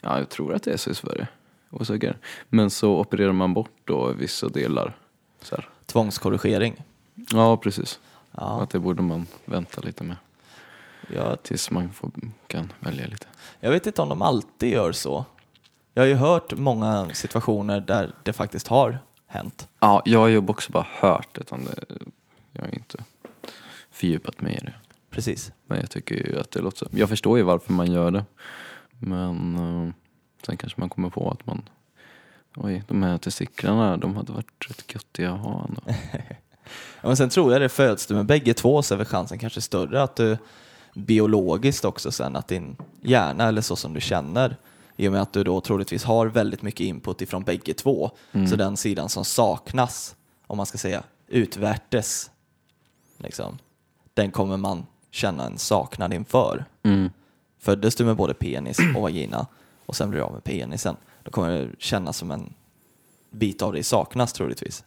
ja 0.03 0.19
jag 0.19 0.29
tror 0.29 0.53
att 0.53 0.63
det 0.63 0.73
är 0.73 0.77
så 0.77 0.89
i 0.89 0.95
Sverige, 0.95 1.27
osäker. 1.69 2.17
Men 2.49 2.69
så 2.69 2.99
opererar 2.99 3.31
man 3.31 3.53
bort 3.53 3.71
då 3.85 4.11
vissa 4.13 4.49
delar. 4.49 4.97
Så 5.41 5.55
här. 5.55 5.69
Tvångskorrigering. 5.85 6.83
Ja, 7.15 7.57
precis. 7.57 7.99
Ja, 8.31 8.61
Att 8.61 8.69
det 8.69 8.79
borde 8.79 9.01
man 9.01 9.27
vänta 9.45 9.81
lite 9.81 10.03
med 10.03 10.15
jag, 11.07 11.43
tills 11.43 11.71
man 11.71 11.93
får, 11.93 12.11
kan 12.47 12.73
välja 12.79 13.07
lite. 13.07 13.27
jag 13.59 13.71
vet 13.71 13.87
inte 13.87 14.01
om 14.01 14.09
de 14.09 14.21
alltid 14.21 14.73
gör 14.73 14.91
så. 14.91 15.25
Jag 15.93 16.03
har 16.03 16.07
ju 16.07 16.15
hört 16.15 16.53
många 16.57 17.09
situationer 17.13 17.79
där 17.79 18.11
det 18.23 18.33
faktiskt 18.33 18.67
har 18.67 18.97
hänt. 19.27 19.67
Ja, 19.79 20.01
jag 20.05 20.19
har 20.19 20.27
ju 20.27 20.37
också 20.37 20.71
bara 20.71 20.87
hört 20.89 21.27
det, 21.31 21.57
jag 22.51 22.61
har 22.61 22.73
inte 22.75 23.03
fördjupat 23.91 24.41
mig 24.41 24.53
i 24.53 24.65
det. 24.65 24.73
Precis. 25.09 25.51
Men 25.65 25.79
jag 25.79 25.89
tycker 25.89 26.15
ju 26.15 26.39
att 26.39 26.51
det 26.51 26.61
låter 26.61 26.77
så. 26.77 26.87
Jag 26.91 27.09
förstår 27.09 27.37
ju 27.37 27.43
varför 27.43 27.73
man 27.73 27.91
gör 27.91 28.11
det. 28.11 28.25
Men 28.99 29.55
eh, 29.55 29.93
sen 30.45 30.57
kanske 30.57 30.79
man 30.79 30.89
kommer 30.89 31.09
på 31.09 31.31
att 31.31 31.45
man 31.45 31.69
Oj, 32.55 32.83
de 32.87 33.03
här 33.03 33.17
testiklarna, 33.17 33.97
de 33.97 34.15
hade 34.15 34.31
varit 34.31 34.65
rätt 34.69 34.93
göttiga 34.93 35.31
att 35.31 35.39
ha 35.39 35.67
ändå. 35.67 35.81
Ja, 37.01 37.07
men 37.07 37.17
sen 37.17 37.29
tror 37.29 37.51
jag 37.51 37.61
det 37.61 37.69
föds 37.69 38.05
du 38.05 38.13
med 38.15 38.25
bägge 38.25 38.53
två 38.53 38.81
så 38.81 38.93
är 38.93 38.97
väl 38.97 39.07
chansen 39.07 39.39
kanske 39.39 39.61
större 39.61 40.03
att 40.03 40.15
du 40.15 40.37
biologiskt 40.93 41.85
också 41.85 42.11
sen 42.11 42.35
att 42.35 42.47
din 42.47 42.75
hjärna 43.01 43.47
eller 43.47 43.61
så 43.61 43.75
som 43.75 43.93
du 43.93 44.01
känner 44.01 44.57
i 44.95 45.07
och 45.07 45.11
med 45.11 45.21
att 45.21 45.33
du 45.33 45.43
då 45.43 45.61
troligtvis 45.61 46.03
har 46.03 46.27
väldigt 46.27 46.61
mycket 46.61 46.79
input 46.79 47.21
ifrån 47.21 47.43
bägge 47.43 47.73
två 47.73 48.11
så 48.49 48.55
den 48.55 48.77
sidan 48.77 49.09
som 49.09 49.25
saknas 49.25 50.15
om 50.47 50.57
man 50.57 50.65
ska 50.65 50.77
säga 50.77 51.03
utvärtes 51.27 52.31
liksom, 53.17 53.57
den 54.13 54.31
kommer 54.31 54.57
man 54.57 54.85
känna 55.11 55.45
en 55.45 55.57
saknad 55.57 56.13
inför. 56.13 56.65
Mm. 56.83 57.09
Föddes 57.63 57.95
du 57.95 58.05
med 58.05 58.15
både 58.15 58.33
penis 58.33 58.79
och 58.95 59.01
vagina 59.01 59.47
och 59.85 59.95
sen 59.95 60.09
blir 60.09 60.19
du 60.19 60.25
av 60.25 60.33
med 60.33 60.43
penisen 60.43 60.95
då 61.23 61.31
kommer 61.31 61.49
det 61.51 61.69
kännas 61.77 62.17
som 62.17 62.31
en 62.31 62.53
bit 63.31 63.61
av 63.61 63.73
dig 63.73 63.83
saknas 63.83 64.33
troligtvis. 64.33 64.83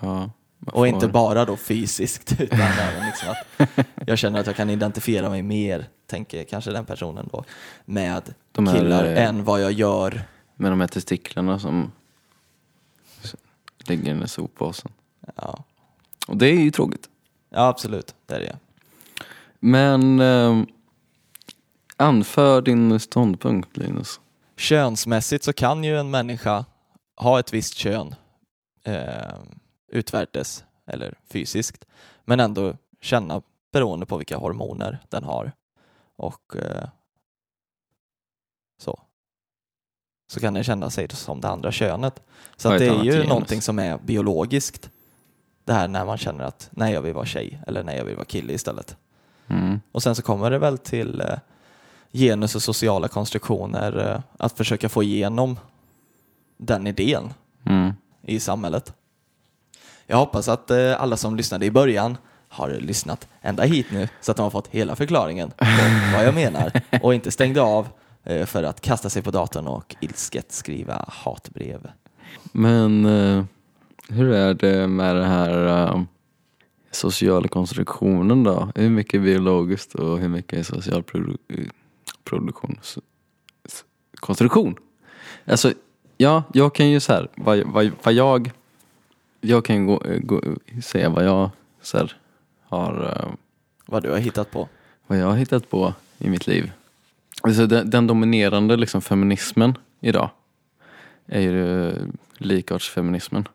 Ja, 0.00 0.30
Och 0.66 0.88
inte 0.88 1.08
bara 1.08 1.44
då 1.44 1.56
fysiskt 1.56 2.40
utan 2.40 2.60
även 2.60 3.06
liksom 3.06 3.28
att 3.30 3.86
jag 4.06 4.18
känner 4.18 4.40
att 4.40 4.46
jag 4.46 4.56
kan 4.56 4.70
identifiera 4.70 5.30
mig 5.30 5.42
mer, 5.42 5.88
tänker 6.06 6.44
kanske 6.44 6.70
den 6.70 6.84
personen 6.84 7.28
då, 7.32 7.44
med 7.84 8.34
De 8.52 8.66
här, 8.66 8.78
killar 8.78 9.04
eh, 9.04 9.26
än 9.28 9.44
vad 9.44 9.62
jag 9.62 9.72
gör. 9.72 10.22
med 10.56 10.72
de 10.72 10.80
här 10.80 10.88
testiklarna 10.88 11.58
som 11.58 11.92
ligger 13.78 14.04
i 14.04 14.08
den 14.08 14.20
där 14.20 14.26
soppåsen. 14.26 14.90
Ja, 15.36 15.64
Och 16.28 16.36
det 16.36 16.46
är 16.46 16.60
ju 16.60 16.70
tråkigt. 16.70 17.08
ja 17.50 17.66
absolut, 17.68 18.14
det 18.26 18.34
är 18.34 18.40
det. 18.40 18.56
Men 19.60 20.20
eh, 20.20 20.62
anför 22.00 22.62
din 22.62 23.00
ståndpunkt 23.00 23.76
Linus. 23.76 24.20
Könsmässigt 24.56 25.44
så 25.44 25.52
kan 25.52 25.84
ju 25.84 25.98
en 25.98 26.10
människa 26.10 26.64
ha 27.16 27.40
ett 27.40 27.52
visst 27.52 27.74
kön 27.74 28.14
eh, 28.84 29.34
utvärtes 29.88 30.64
eller 30.86 31.18
fysiskt, 31.28 31.84
men 32.24 32.40
ändå 32.40 32.74
känna 33.00 33.42
beroende 33.72 34.06
på 34.06 34.16
vilka 34.16 34.36
hormoner 34.36 34.98
den 35.08 35.24
har. 35.24 35.52
Och 36.16 36.56
eh, 36.56 36.88
så. 38.78 39.00
Så 40.32 40.40
kan 40.40 40.54
den 40.54 40.64
känna 40.64 40.90
sig 40.90 41.08
som 41.08 41.40
det 41.40 41.48
andra 41.48 41.72
könet. 41.72 42.22
Så 42.56 42.70
det 42.70 42.86
är 42.86 43.04
ju 43.04 43.12
genus. 43.12 43.28
någonting 43.28 43.62
som 43.62 43.78
är 43.78 43.98
biologiskt. 43.98 44.90
Det 45.64 45.72
här 45.72 45.88
när 45.88 46.04
man 46.04 46.18
känner 46.18 46.44
att 46.44 46.68
nej, 46.72 46.92
jag 46.92 47.02
vill 47.02 47.14
vara 47.14 47.26
tjej 47.26 47.60
eller 47.66 47.82
nej, 47.82 47.96
jag 47.96 48.04
vill 48.04 48.16
vara 48.16 48.24
kille 48.24 48.52
istället. 48.52 48.96
Mm. 49.46 49.80
Och 49.92 50.02
sen 50.02 50.14
så 50.14 50.22
kommer 50.22 50.50
det 50.50 50.58
väl 50.58 50.78
till 50.78 51.20
eh, 51.20 51.38
genus 52.12 52.54
och 52.54 52.62
sociala 52.62 53.08
konstruktioner 53.08 54.10
eh, 54.14 54.20
att 54.38 54.56
försöka 54.56 54.88
få 54.88 55.02
igenom 55.02 55.58
den 56.56 56.86
idén 56.86 57.32
Mm. 57.66 57.92
i 58.22 58.40
samhället. 58.40 58.92
Jag 60.06 60.16
hoppas 60.16 60.48
att 60.48 60.70
eh, 60.70 61.02
alla 61.02 61.16
som 61.16 61.36
lyssnade 61.36 61.66
i 61.66 61.70
början 61.70 62.16
har 62.48 62.70
lyssnat 62.70 63.28
ända 63.40 63.62
hit 63.62 63.86
nu 63.92 64.08
så 64.20 64.30
att 64.30 64.36
de 64.36 64.42
har 64.42 64.50
fått 64.50 64.68
hela 64.68 64.96
förklaringen 64.96 65.50
på 65.50 65.64
vad 66.16 66.24
jag 66.26 66.34
menar 66.34 66.72
och 67.02 67.14
inte 67.14 67.30
stängde 67.30 67.62
av 67.62 67.88
eh, 68.24 68.46
för 68.46 68.62
att 68.62 68.80
kasta 68.80 69.10
sig 69.10 69.22
på 69.22 69.30
datorn 69.30 69.66
och 69.66 69.96
ilsket 70.00 70.52
skriva 70.52 71.04
hatbrev. 71.08 71.90
Men 72.52 73.04
hur 74.08 74.32
är 74.32 74.54
det 74.54 74.86
med 74.86 75.16
den 75.16 75.24
här 75.30 76.06
sociala 76.90 77.48
konstruktionen 77.48 78.44
då? 78.44 78.68
Hur 78.74 78.90
mycket 78.90 79.14
är 79.14 79.18
biologiskt 79.24 79.94
och 79.94 80.18
hur 80.18 80.28
mycket 80.28 80.66
social 80.66 81.02
produ- 81.02 81.38
produktion? 81.48 81.70
S- 82.80 82.98
s- 83.64 83.84
konstruktion? 84.20 84.74
Alltså, 85.44 85.72
ja, 86.16 86.42
jag 86.54 86.74
kan 86.74 86.90
ju 86.90 87.00
så 87.00 87.12
här, 87.12 87.28
vad, 87.36 87.58
vad, 87.58 87.90
vad 88.02 88.14
jag, 88.14 88.50
jag 89.40 89.64
kan 89.64 89.76
ju 89.76 89.86
gå, 89.86 90.02
eh, 90.04 90.18
gå, 90.18 90.42
säga 90.82 91.08
vad 91.08 91.24
jag 91.24 91.50
så 91.82 91.98
här, 91.98 92.16
har 92.62 93.16
eh, 93.24 93.32
Vad 93.86 94.02
du 94.02 94.10
har 94.10 94.18
hittat 94.18 94.50
på. 94.50 94.68
vad 95.06 95.18
jag 95.18 95.26
har 95.26 95.36
hittat 95.36 95.70
på 95.70 95.94
i 96.18 96.30
mitt 96.30 96.46
liv. 96.46 96.72
Alltså 97.42 97.66
den, 97.66 97.90
den 97.90 98.06
dominerande 98.06 98.76
liksom 98.76 99.00
feminismen 99.02 99.74
idag 100.00 100.30
är 101.26 101.40
ju 101.40 101.88
eh, 101.88 101.94
likartsfeminismen. 102.38 103.48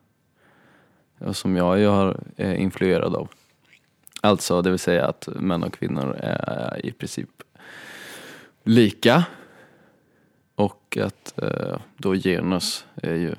Och 1.20 1.36
Som 1.36 1.56
jag 1.56 1.80
ju 1.80 1.88
har 1.88 2.20
är 2.38 2.54
influerad 2.54 3.16
av. 3.16 3.28
Alltså 4.22 4.62
det 4.62 4.70
vill 4.70 4.80
säga 4.80 5.08
att 5.08 5.28
män 5.36 5.64
och 5.64 5.74
kvinnor 5.74 6.16
är 6.20 6.86
i 6.86 6.92
princip 6.92 7.30
lika. 8.66 9.26
Och 10.56 10.98
att 11.02 11.42
eh, 11.42 11.78
då 11.98 12.14
genus 12.16 12.86
är 12.96 13.16
ju 13.16 13.36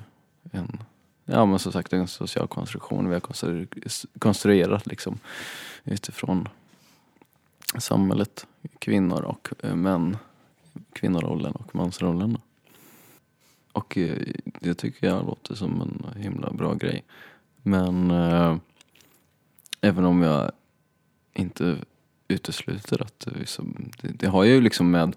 en, 0.51 0.83
ja 1.25 1.45
men 1.45 1.59
som 1.59 1.71
sagt 1.71 1.93
en 1.93 2.07
social 2.07 2.47
konstruktion 2.47 3.07
vi 3.07 3.13
har 3.13 3.21
konstru- 3.21 4.05
konstruerat 4.19 4.87
liksom 4.87 5.19
utifrån 5.83 6.49
samhället, 7.77 8.47
kvinnor 8.79 9.21
och 9.21 9.49
eh, 9.59 9.75
män, 9.75 10.17
kvinnorollen 10.93 11.51
och 11.51 11.75
mansrollen. 11.75 12.33
då. 12.33 12.39
Och 13.71 13.97
eh, 13.97 14.17
det 14.43 14.73
tycker 14.73 15.07
jag 15.07 15.25
låter 15.25 15.55
som 15.55 15.81
en 15.81 16.21
himla 16.21 16.51
bra 16.51 16.73
grej. 16.73 17.03
Men 17.61 18.11
eh, 18.11 18.57
även 19.81 20.05
om 20.05 20.21
jag 20.21 20.51
inte 21.33 21.77
utesluter 22.27 23.01
att 23.01 23.19
det, 23.19 23.31
liksom, 23.39 23.91
det, 24.01 24.07
det 24.07 24.27
har 24.27 24.43
ju 24.43 24.61
liksom 24.61 24.91
med 24.91 25.15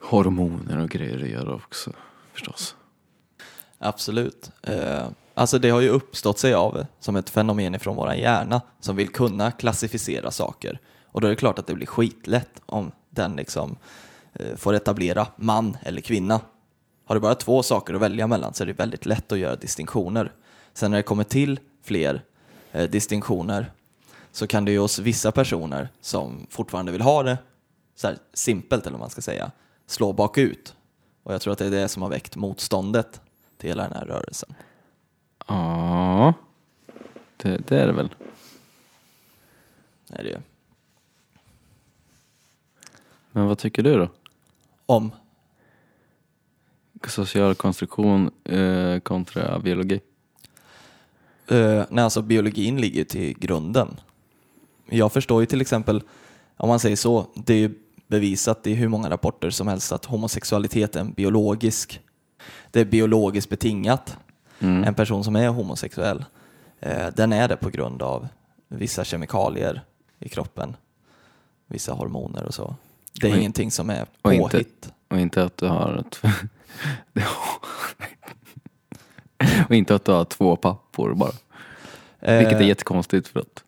hormoner 0.00 0.78
och 0.78 0.88
grejer 0.90 1.22
att 1.22 1.28
göra 1.28 1.54
också 1.54 1.92
förstås. 2.32 2.76
Absolut. 3.78 4.50
Eh, 4.62 5.06
alltså 5.34 5.58
det 5.58 5.70
har 5.70 5.80
ju 5.80 5.88
uppstått 5.88 6.38
sig 6.38 6.54
av 6.54 6.86
som 7.00 7.16
ett 7.16 7.30
fenomen 7.30 7.74
ifrån 7.74 7.96
vår 7.96 8.14
hjärna 8.14 8.60
som 8.80 8.96
vill 8.96 9.08
kunna 9.08 9.50
klassificera 9.50 10.30
saker. 10.30 10.80
Och 11.04 11.20
då 11.20 11.26
är 11.26 11.30
det 11.30 11.36
klart 11.36 11.58
att 11.58 11.66
det 11.66 11.74
blir 11.74 11.86
skitlätt 11.86 12.62
om 12.66 12.92
den 13.10 13.36
liksom 13.36 13.76
eh, 14.32 14.56
får 14.56 14.74
etablera 14.74 15.26
man 15.36 15.76
eller 15.82 16.00
kvinna. 16.00 16.40
Har 17.04 17.14
du 17.14 17.20
bara 17.20 17.34
två 17.34 17.62
saker 17.62 17.94
att 17.94 18.00
välja 18.00 18.26
mellan 18.26 18.54
så 18.54 18.62
är 18.62 18.66
det 18.66 18.72
väldigt 18.72 19.06
lätt 19.06 19.32
att 19.32 19.38
göra 19.38 19.56
distinktioner. 19.56 20.32
Sen 20.72 20.90
när 20.90 20.98
det 20.98 21.02
kommer 21.02 21.24
till 21.24 21.60
fler 21.82 22.24
eh, 22.72 22.90
distinktioner 22.90 23.72
så 24.38 24.46
kan 24.46 24.64
det 24.64 24.72
ju 24.72 24.78
hos 24.78 24.98
vissa 24.98 25.32
personer 25.32 25.88
som 26.00 26.46
fortfarande 26.50 26.92
vill 26.92 27.00
ha 27.00 27.22
det 27.22 27.38
så 27.94 28.06
här 28.06 28.18
simpelt 28.32 28.82
eller 28.86 28.92
vad 28.92 29.00
man 29.00 29.10
ska 29.10 29.20
säga, 29.20 29.50
slå 29.86 30.12
bakut. 30.12 30.76
Och 31.22 31.34
jag 31.34 31.40
tror 31.40 31.52
att 31.52 31.58
det 31.58 31.66
är 31.66 31.70
det 31.70 31.88
som 31.88 32.02
har 32.02 32.10
väckt 32.10 32.36
motståndet 32.36 33.20
till 33.56 33.68
hela 33.68 33.82
den 33.82 33.92
här 33.92 34.06
rörelsen. 34.06 34.54
Ja, 35.46 36.34
det, 37.36 37.58
det 37.68 37.78
är 37.80 37.86
det 37.86 37.92
väl. 37.92 38.14
Är 40.08 40.22
det 40.22 40.28
ju. 40.28 40.38
Men 43.32 43.46
vad 43.46 43.58
tycker 43.58 43.82
du 43.82 43.96
då? 43.98 44.08
Om, 44.86 45.10
Social 47.06 47.54
konstruktion 47.54 48.30
eh, 48.44 48.98
kontra 49.00 49.58
biologi. 49.58 50.00
eh, 51.48 51.84
nej 51.90 52.04
alltså 52.04 52.22
biologin 52.22 52.80
ligger 52.80 53.04
till 53.04 53.38
grunden. 53.38 54.00
Jag 54.90 55.12
förstår 55.12 55.40
ju 55.42 55.46
till 55.46 55.60
exempel, 55.60 56.02
om 56.56 56.68
man 56.68 56.80
säger 56.80 56.96
så, 56.96 57.26
det 57.34 57.54
är 57.54 57.58
ju 57.58 57.74
bevisat 58.06 58.66
i 58.66 58.74
hur 58.74 58.88
många 58.88 59.10
rapporter 59.10 59.50
som 59.50 59.68
helst 59.68 59.92
att 59.92 60.04
homosexualitet 60.04 60.96
är 60.96 61.00
en 61.00 61.12
biologisk, 61.12 62.00
det 62.70 62.80
är 62.80 62.84
biologiskt 62.84 63.50
betingat. 63.50 64.16
Mm. 64.60 64.84
En 64.84 64.94
person 64.94 65.24
som 65.24 65.36
är 65.36 65.48
homosexuell, 65.48 66.24
eh, 66.80 67.06
den 67.16 67.32
är 67.32 67.48
det 67.48 67.56
på 67.56 67.70
grund 67.70 68.02
av 68.02 68.28
vissa 68.68 69.04
kemikalier 69.04 69.80
i 70.18 70.28
kroppen, 70.28 70.76
vissa 71.66 71.92
hormoner 71.92 72.44
och 72.44 72.54
så. 72.54 72.74
Det 73.20 73.28
är 73.28 73.32
Och- 73.32 73.38
ingenting 73.38 73.70
som 73.70 73.90
är 73.90 74.06
och 74.22 74.34
inte- 74.34 74.50
påhitt. 74.50 74.92
Och 75.08 75.20
inte 75.20 75.44
att 75.44 75.56
du 75.56 75.66
har 75.66 76.04
ett... 76.06 76.20
och 79.68 79.74
inte 79.74 79.94
att 79.94 80.04
du 80.04 80.12
har 80.12 80.24
två 80.24 80.56
pappor 80.56 81.14
bara. 81.14 81.32
Vilket 82.20 82.52
är 82.56 82.60
Eh, 82.60 82.68
jättekonstigt 82.68 83.28
för 83.28 83.40
att 83.40 83.64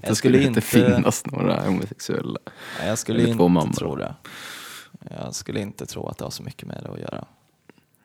det 0.00 0.14
skulle 0.14 0.38
inte 0.38 0.48
inte, 0.48 0.60
finnas 0.60 1.26
några 1.26 1.66
homosexuella. 1.66 2.38
nej, 2.78 2.88
jag 2.88 2.98
skulle 2.98 3.28
inte 3.28 3.48
mammor. 3.48 3.72
tro 3.72 3.96
det. 3.96 4.14
Jag 5.10 5.34
skulle 5.34 5.60
inte 5.60 5.86
tro 5.86 6.06
att 6.06 6.18
det 6.18 6.24
har 6.24 6.30
så 6.30 6.42
mycket 6.42 6.68
med 6.68 6.80
det 6.82 6.92
att 6.92 6.98
göra. 6.98 7.24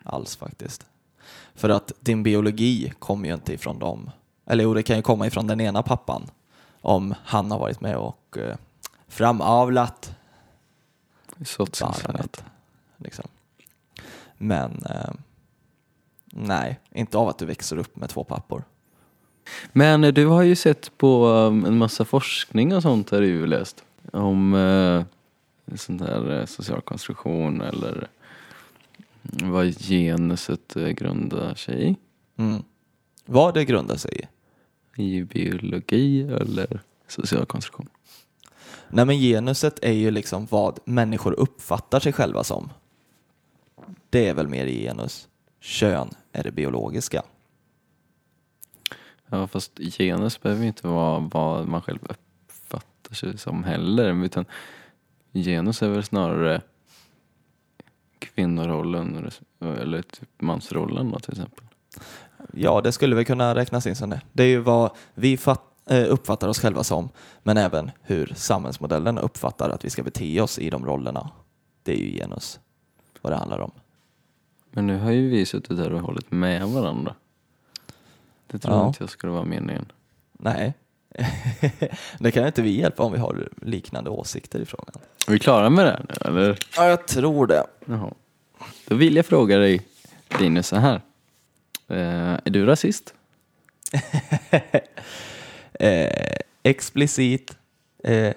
Alls 0.04 0.36
faktiskt. 0.36 0.86
För 1.56 1.70
att 1.70 1.92
din 2.00 2.24
biologi 2.24 2.94
kommer 3.00 3.28
ju 3.28 3.34
inte 3.34 3.54
ifrån 3.54 3.80
dem. 3.80 4.12
Eller 4.46 4.64
jo, 4.64 4.74
det 4.74 4.84
kan 4.84 4.96
ju 4.96 5.02
komma 5.02 5.28
ifrån 5.28 5.48
den 5.48 5.62
ena 5.62 5.84
pappan. 5.84 6.32
Om 6.82 7.16
han 7.24 7.52
har 7.52 7.60
varit 7.60 7.82
med 7.82 7.96
och 7.96 8.38
eh, 8.38 8.56
framavlat 9.08 10.16
barnet. 11.80 12.44
Liksom. 12.98 13.26
Men 14.38 14.86
eh, 14.90 15.14
nej, 16.26 16.80
inte 16.92 17.18
av 17.18 17.28
att 17.30 17.40
du 17.40 17.46
växer 17.46 17.78
upp 17.78 17.96
med 17.96 18.10
två 18.10 18.24
pappor. 18.24 18.64
Men 19.74 20.04
eh, 20.04 20.14
du 20.14 20.26
har 20.26 20.44
ju 20.44 20.56
sett 20.56 20.98
på 20.98 21.28
um, 21.28 21.66
en 21.66 21.78
massa 21.78 22.06
forskning 22.06 22.76
och 22.76 22.82
sånt 22.82 23.10
har 23.10 23.22
du 23.22 23.28
ju 23.28 23.46
läst. 23.46 23.84
Om 24.12 24.54
uh, 24.54 25.04
sån 25.76 25.98
där 25.98 26.40
eh, 26.40 26.46
social 26.46 26.82
konstruktion 26.82 27.62
eller 27.62 28.08
vad 29.22 29.80
genuset 29.80 30.76
eh, 30.76 30.88
grundar 30.88 31.56
sig 31.56 31.90
i. 31.90 31.96
Mm. 32.38 32.64
Vad 33.26 33.54
det 33.54 33.66
grundar 33.66 33.96
sig 33.96 34.22
i? 34.22 34.28
I 35.04 35.24
biologi 35.24 36.22
eller 36.22 36.82
social 37.08 37.46
konstruktion. 37.46 37.90
Nej 38.90 39.06
men 39.06 39.18
genuset 39.18 39.80
är 39.82 39.92
ju 39.92 40.12
liksom 40.12 40.48
vad 40.50 40.80
människor 40.86 41.40
uppfattar 41.40 42.00
sig 42.00 42.14
själva 42.14 42.44
som. 42.44 42.70
Det 44.10 44.28
är 44.28 44.34
väl 44.34 44.48
mer 44.48 44.66
i 44.66 44.84
genus. 44.84 45.28
Kön 45.60 46.10
är 46.32 46.44
det 46.44 46.52
biologiska. 46.52 47.24
Ja 49.30 49.48
fast 49.48 49.80
genus 49.80 50.42
behöver 50.42 50.62
ju 50.62 50.68
inte 50.68 50.88
vara 50.88 51.20
vad 51.20 51.68
man 51.68 51.82
själv 51.82 52.00
uppfattar 52.04 53.16
sig 53.16 53.38
som 53.38 53.64
heller. 53.64 54.26
Utan 54.26 54.46
genus 55.34 55.82
är 55.82 55.90
väl 55.90 56.04
snarare 56.04 56.62
kvinnorollen 58.20 59.32
eller 59.60 60.02
typ 60.02 60.42
mansrollen 60.42 61.12
då 61.12 61.20
till 61.20 61.32
exempel. 61.32 61.66
Ja, 62.54 62.82
det 62.82 62.92
skulle 62.92 63.16
väl 63.16 63.26
kunna 63.26 63.56
räknas 63.56 63.88
in 63.88 63.96
som 63.96 64.10
det. 64.10 64.22
Det 64.34 64.44
är 64.44 64.48
ju 64.48 64.60
vad 64.60 64.92
vi 65.14 65.38
eh, 65.90 66.06
uppfattar 66.10 66.48
oss 66.48 66.60
själva 66.60 66.84
som, 66.84 67.10
men 67.44 67.58
även 67.58 67.92
hur 68.02 68.34
samhällsmodellen 68.36 69.18
uppfattar 69.18 69.70
att 69.70 69.86
vi 69.86 69.90
ska 69.90 70.04
bete 70.04 70.42
oss 70.42 70.60
i 70.60 70.70
de 70.70 70.86
rollerna. 70.86 71.30
Det 71.84 71.92
är 71.92 71.98
ju 71.98 72.12
genus, 72.12 72.60
vad 73.22 73.34
det 73.34 73.38
handlar 73.38 73.60
om. 73.60 73.72
Men 74.72 74.88
nu 74.88 74.98
har 74.98 75.12
ju 75.12 75.30
vi 75.30 75.46
suttit 75.46 75.78
där 75.78 75.94
och 75.94 76.02
hållit 76.02 76.32
med 76.32 76.68
varandra. 76.68 77.16
Det 78.56 78.60
tror 78.60 78.76
Ja. 78.76 78.88
inte 78.88 79.04
jag 79.04 79.10
skulle 79.10 79.34
vara 79.34 79.44
meningen. 79.44 79.92
Nej, 80.34 80.74
det 82.20 82.32
kan 82.32 82.46
inte 82.48 82.62
vi 82.62 82.80
hjälpa 82.80 83.04
om 83.04 83.12
vi 83.12 83.18
har 83.20 83.50
liknande 83.62 84.10
åsikter 84.10 84.60
i 84.60 84.66
frågan. 84.66 84.96
Är 85.28 85.32
vi 85.32 85.40
klara 85.40 85.70
med 85.70 85.86
det 85.86 85.92
här 85.92 86.06
nu 86.10 86.16
eller? 86.30 86.58
Ja, 86.78 86.88
jag 86.90 87.08
tror 87.08 87.48
det. 87.48 87.64
Jaha. 87.86 88.12
Då 88.88 88.96
vill 88.96 89.16
jag 89.16 89.26
fråga 89.26 89.58
dig 89.58 89.82
Linus 90.40 90.68
så 90.68 90.76
här. 90.76 91.02
Eh, 91.88 92.34
är 92.46 92.50
du 92.50 92.66
rasist? 92.66 93.14
eh, 95.80 96.38
explicit, 96.64 97.58
eh, 98.04 98.34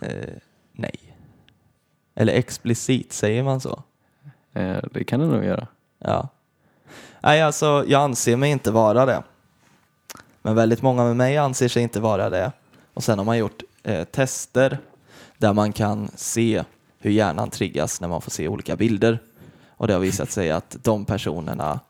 eh, 0.00 0.34
nej. 0.72 1.14
Eller 2.14 2.32
explicit, 2.32 3.12
säger 3.12 3.42
man 3.42 3.60
så? 3.60 3.82
Eh, 4.54 4.76
det 4.92 5.04
kan 5.04 5.20
du 5.20 5.26
nog 5.26 5.44
göra. 5.44 5.66
Ja. 5.98 6.28
Nej, 7.20 7.42
alltså 7.42 7.84
jag 7.88 8.02
anser 8.02 8.36
mig 8.36 8.50
inte 8.50 8.70
vara 8.70 9.06
det. 9.06 9.22
Men 10.46 10.54
väldigt 10.54 10.82
många 10.82 11.04
med 11.04 11.16
mig 11.16 11.36
anser 11.36 11.68
sig 11.68 11.82
inte 11.82 12.00
vara 12.00 12.30
det. 12.30 12.52
Och 12.94 13.04
sen 13.04 13.18
har 13.18 13.24
man 13.24 13.38
gjort 13.38 13.62
eh, 13.82 14.04
tester 14.04 14.78
där 15.38 15.52
man 15.52 15.72
kan 15.72 16.08
se 16.14 16.64
hur 16.98 17.10
hjärnan 17.10 17.50
triggas 17.50 18.00
när 18.00 18.08
man 18.08 18.20
får 18.20 18.30
se 18.30 18.48
olika 18.48 18.76
bilder. 18.76 19.18
Och 19.68 19.86
det 19.86 19.92
har 19.92 20.00
visat 20.00 20.30
sig 20.30 20.50
att 20.50 20.76
de 20.82 21.04
personerna 21.04 21.80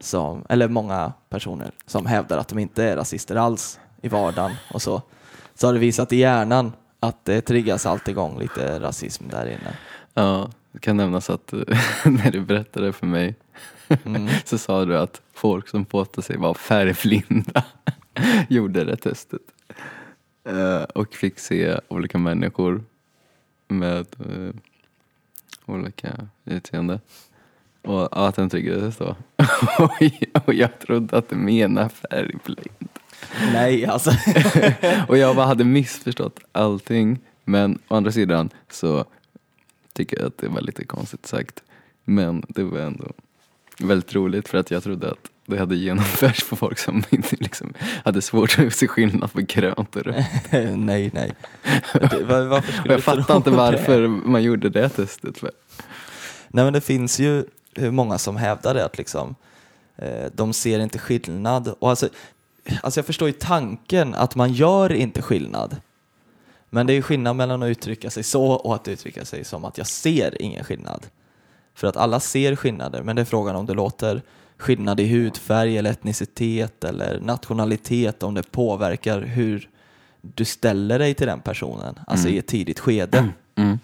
som, 0.00 0.44
eller 0.48 0.68
många 0.68 1.12
personer 1.28 1.70
som 1.86 2.06
hävdar 2.06 2.38
att 2.38 2.48
de 2.48 2.58
inte 2.58 2.84
är 2.84 2.96
rasister 2.96 3.36
alls 3.36 3.80
i 4.02 4.08
vardagen 4.08 4.52
och 4.72 4.82
så, 4.82 5.02
så 5.54 5.66
har 5.66 5.72
det 5.74 5.80
visat 5.80 6.12
i 6.12 6.16
hjärnan 6.16 6.72
att 7.00 7.24
det 7.24 7.40
triggas 7.40 7.86
alltid 7.86 8.12
igång 8.12 8.38
lite 8.38 8.80
rasism 8.80 9.24
där 9.28 9.46
inne. 9.46 9.76
Ja, 10.14 10.50
det 10.72 10.78
kan 10.78 10.96
nämnas 10.96 11.30
att 11.30 11.52
när 12.04 12.30
du 12.30 12.40
berättade 12.40 12.92
för 12.92 13.06
mig 13.06 13.34
Mm. 13.88 14.28
så 14.44 14.58
sa 14.58 14.84
du 14.84 14.98
att 14.98 15.20
folk 15.36 15.68
som 15.68 15.84
påstår 15.84 16.22
sig 16.22 16.36
vara 16.36 16.54
färgblinda 16.54 17.64
gjorde 18.48 18.84
det 18.84 18.96
testet. 18.96 19.40
Eh, 20.44 20.82
och 20.82 21.14
fick 21.14 21.38
se 21.38 21.80
olika 21.88 22.18
människor 22.18 22.84
med 23.68 24.06
eh, 24.18 24.54
olika 25.66 26.28
utseende. 26.44 27.00
Och 27.82 28.08
ja, 28.12 28.28
att 28.28 28.36
den 28.36 28.50
triggades 28.50 28.96
då. 28.96 29.16
Och 30.44 30.54
jag 30.54 30.78
trodde 30.78 31.18
att 31.18 31.28
du 31.28 31.36
menade 31.36 31.88
färgblind. 31.88 32.88
Nej, 33.52 33.86
alltså. 33.86 34.10
Och 35.08 35.18
jag 35.18 35.36
bara 35.36 35.46
hade 35.46 35.64
missförstått 35.64 36.40
allting. 36.52 37.18
Men 37.44 37.78
å 37.88 37.96
andra 37.96 38.12
sidan 38.12 38.50
så 38.70 39.04
tycker 39.92 40.18
jag 40.18 40.26
att 40.26 40.38
det 40.38 40.48
var 40.48 40.60
lite 40.60 40.84
konstigt 40.84 41.26
sagt. 41.26 41.62
Men 42.04 42.42
det 42.48 42.62
var 42.62 42.78
ändå 42.78 43.12
väldigt 43.78 44.14
roligt 44.14 44.48
för 44.48 44.58
att 44.58 44.70
jag 44.70 44.82
trodde 44.82 45.10
att 45.10 45.30
det 45.46 45.58
hade 45.58 45.76
genomförts 45.76 46.48
på 46.48 46.56
folk 46.56 46.78
som 46.78 47.04
inte 47.10 47.36
liksom 47.36 47.74
hade 48.04 48.22
svårt 48.22 48.58
att 48.58 48.74
se 48.74 48.88
skillnad 48.88 49.32
på 49.32 49.40
grönt 49.40 49.96
och 49.96 50.02
rött. 50.02 50.26
nej, 50.74 51.10
nej. 51.14 51.32
Det, 51.92 52.24
var, 52.24 52.42
varför 52.42 52.72
skulle 52.72 52.94
jag 52.94 53.02
fattar 53.02 53.36
inte 53.36 53.50
det? 53.50 53.56
varför 53.56 54.08
man 54.08 54.42
gjorde 54.42 54.68
det 54.68 54.88
testet. 54.88 55.38
För. 55.38 55.50
Nej, 56.48 56.64
men 56.64 56.72
det 56.72 56.80
finns 56.80 57.20
ju 57.20 57.44
många 57.76 58.18
som 58.18 58.36
hävdar 58.36 58.74
det 58.74 58.84
att 58.84 58.98
liksom, 58.98 59.34
eh, 59.96 60.26
de 60.34 60.52
ser 60.52 60.80
inte 60.80 60.98
skillnad. 60.98 61.74
Och 61.78 61.90
alltså, 61.90 62.08
alltså 62.82 62.98
jag 62.98 63.06
förstår 63.06 63.28
ju 63.28 63.32
tanken 63.32 64.14
att 64.14 64.34
man 64.34 64.52
gör 64.52 64.92
inte 64.92 65.22
skillnad. 65.22 65.76
Men 66.70 66.86
det 66.86 66.92
är 66.92 67.02
skillnad 67.02 67.36
mellan 67.36 67.62
att 67.62 67.68
uttrycka 67.68 68.10
sig 68.10 68.22
så 68.22 68.46
och 68.46 68.74
att 68.74 68.88
uttrycka 68.88 69.24
sig 69.24 69.44
som 69.44 69.64
att 69.64 69.78
jag 69.78 69.86
ser 69.86 70.42
ingen 70.42 70.64
skillnad. 70.64 71.06
För 71.76 71.86
att 71.86 71.96
alla 71.96 72.20
ser 72.20 72.56
skillnader, 72.56 73.02
men 73.02 73.16
det 73.16 73.22
är 73.22 73.26
frågan 73.26 73.56
om 73.56 73.66
du 73.66 73.74
låter 73.74 74.22
skillnad 74.56 75.00
i 75.00 75.06
hudfärg 75.06 75.78
eller 75.78 75.90
etnicitet 75.90 76.84
eller 76.84 77.20
nationalitet 77.20 78.22
om 78.22 78.34
det 78.34 78.52
påverkar 78.52 79.20
hur 79.20 79.68
du 80.20 80.44
ställer 80.44 80.98
dig 80.98 81.14
till 81.14 81.26
den 81.26 81.40
personen, 81.40 81.98
alltså 82.06 82.28
i 82.28 82.38
ett 82.38 82.46
tidigt 82.46 82.78
skede. 82.78 83.28
Mm. 83.54 83.78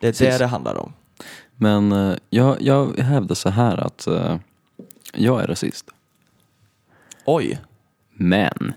Det 0.00 0.06
är 0.06 0.10
Precis. 0.12 0.28
det 0.28 0.38
det 0.38 0.46
handlar 0.46 0.74
om. 0.74 0.92
Men 1.56 1.92
eh, 1.92 2.16
jag, 2.30 2.62
jag 2.62 2.98
hävdar 2.98 3.34
så 3.34 3.50
här 3.50 3.76
att 3.76 4.06
eh, 4.06 4.36
jag 5.14 5.42
är 5.42 5.46
rasist. 5.46 5.90
Oj, 7.24 7.58
Men. 8.12 8.72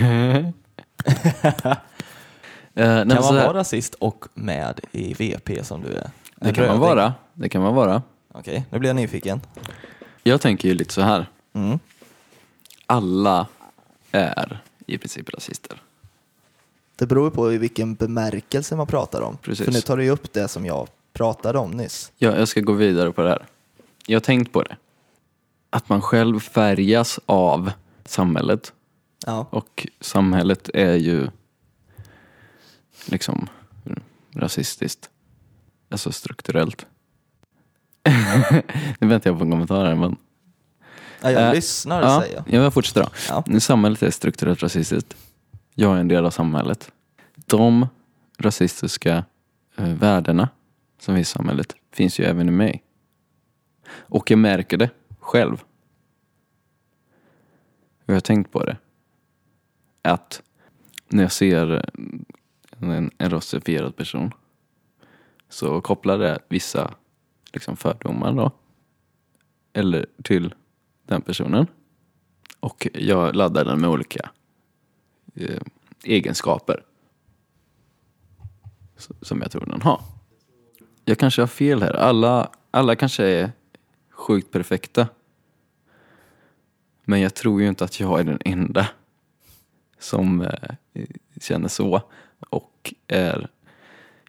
Nej, 2.74 3.08
kan 3.08 3.08
man 3.08 3.34
vara 3.34 3.54
rasist 3.54 3.94
och 3.94 4.24
med 4.34 4.80
i 4.92 5.14
VP 5.14 5.64
som 5.64 5.82
du 5.82 5.92
är? 5.92 6.10
Det 6.36 6.52
kan 6.52 6.66
man 6.66 6.80
vara. 6.80 7.14
Det 7.34 7.48
kan 7.48 7.62
man 7.62 7.74
vara. 7.74 8.02
Okej, 8.32 8.66
nu 8.70 8.78
blir 8.78 8.90
jag 8.90 8.96
nyfiken. 8.96 9.40
Jag 10.22 10.40
tänker 10.40 10.68
ju 10.68 10.74
lite 10.74 10.94
så 10.94 11.00
här. 11.00 11.26
Mm. 11.52 11.78
Alla 12.86 13.46
är 14.12 14.62
i 14.86 14.98
princip 14.98 15.34
rasister. 15.34 15.82
Det 16.96 17.06
beror 17.06 17.24
ju 17.24 17.30
på 17.30 17.52
i 17.52 17.58
vilken 17.58 17.94
bemärkelse 17.94 18.76
man 18.76 18.86
pratar 18.86 19.20
om. 19.20 19.36
Precis. 19.36 19.64
För 19.64 19.72
nu 19.72 19.80
tar 19.80 19.96
du 19.96 20.04
ju 20.04 20.10
upp 20.10 20.32
det 20.32 20.48
som 20.48 20.66
jag 20.66 20.88
pratade 21.12 21.58
om 21.58 21.70
nyss. 21.70 22.12
Ja, 22.18 22.36
jag 22.36 22.48
ska 22.48 22.60
gå 22.60 22.72
vidare 22.72 23.12
på 23.12 23.22
det 23.22 23.28
här. 23.28 23.46
Jag 24.06 24.16
har 24.16 24.20
tänkt 24.20 24.52
på 24.52 24.62
det. 24.62 24.76
Att 25.70 25.88
man 25.88 26.02
själv 26.02 26.40
färgas 26.40 27.20
av 27.26 27.72
samhället. 28.04 28.72
Ja. 29.26 29.46
Och 29.50 29.86
samhället 30.00 30.70
är 30.74 30.94
ju 30.94 31.28
liksom 33.04 33.48
rasistiskt. 34.34 35.10
Alltså 35.88 36.12
strukturellt. 36.12 36.86
nu 38.98 39.06
väntar 39.08 39.30
jag 39.30 39.38
på 39.38 39.44
kommentarer 39.50 39.94
men... 39.94 40.16
Ja, 41.20 41.30
jag 41.30 41.48
Eh, 41.48 41.54
lyssnar 41.54 42.02
Ja, 42.02 42.20
säger 42.20 42.34
jag. 42.36 42.44
ja, 42.48 42.62
jag 42.62 42.74
fortsätter 42.74 43.00
då. 43.02 43.08
Ja. 43.52 43.60
Samhället 43.60 44.02
är 44.02 44.10
strukturellt 44.10 44.62
rasistiskt. 44.62 45.16
Jag 45.74 45.96
är 45.96 46.00
en 46.00 46.08
del 46.08 46.26
av 46.26 46.30
samhället. 46.30 46.92
De 47.34 47.86
rasistiska 48.38 49.24
eh, 49.76 49.84
värdena 49.94 50.48
som 50.98 51.14
finns 51.14 51.28
i 51.30 51.32
samhället 51.32 51.76
finns 51.92 52.20
ju 52.20 52.24
även 52.24 52.48
i 52.48 52.52
mig. 52.52 52.82
Och 53.88 54.30
jag 54.30 54.38
märker 54.38 54.76
det 54.76 54.90
själv. 55.20 55.62
Jag 58.06 58.14
har 58.14 58.20
tänkt 58.20 58.52
på 58.52 58.64
det. 58.64 58.76
Att 60.02 60.42
när 61.08 61.22
jag 61.22 61.32
ser 61.32 61.84
en, 62.80 63.10
en 63.18 63.30
rasifierad 63.30 63.96
person 63.96 64.32
så 65.48 65.80
kopplar 65.80 66.18
det 66.18 66.38
vissa 66.48 66.94
liksom, 67.52 67.76
fördomar 67.76 68.32
då. 68.32 68.50
Eller 69.72 70.06
till 70.22 70.54
den 71.06 71.22
personen. 71.22 71.66
Och 72.60 72.88
jag 72.94 73.36
laddar 73.36 73.64
den 73.64 73.80
med 73.80 73.90
olika 73.90 74.30
eh, 75.34 75.62
egenskaper. 76.04 76.84
Som 79.20 79.40
jag 79.40 79.50
tror 79.50 79.66
den 79.66 79.82
har. 79.82 80.00
Jag 81.04 81.18
kanske 81.18 81.42
har 81.42 81.46
fel 81.46 81.82
här. 81.82 81.94
Alla, 81.94 82.50
alla 82.70 82.96
kanske 82.96 83.24
är 83.24 83.52
sjukt 84.10 84.50
perfekta. 84.50 85.08
Men 87.04 87.20
jag 87.20 87.34
tror 87.34 87.62
ju 87.62 87.68
inte 87.68 87.84
att 87.84 88.00
jag 88.00 88.20
är 88.20 88.24
den 88.24 88.38
enda 88.44 88.88
som 89.98 90.40
eh, 90.40 91.06
känner 91.40 91.68
så. 91.68 92.02
Och 92.50 92.94
är 93.06 93.48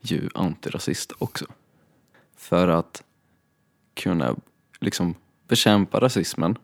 ju 0.02 0.30
antirasist 0.34 1.12
också. 1.18 1.46
För 2.36 2.68
att 2.68 3.04
kunna 3.94 4.36
liksom 4.80 5.16
bekämpa 5.48 6.00
rasismen 6.00 6.58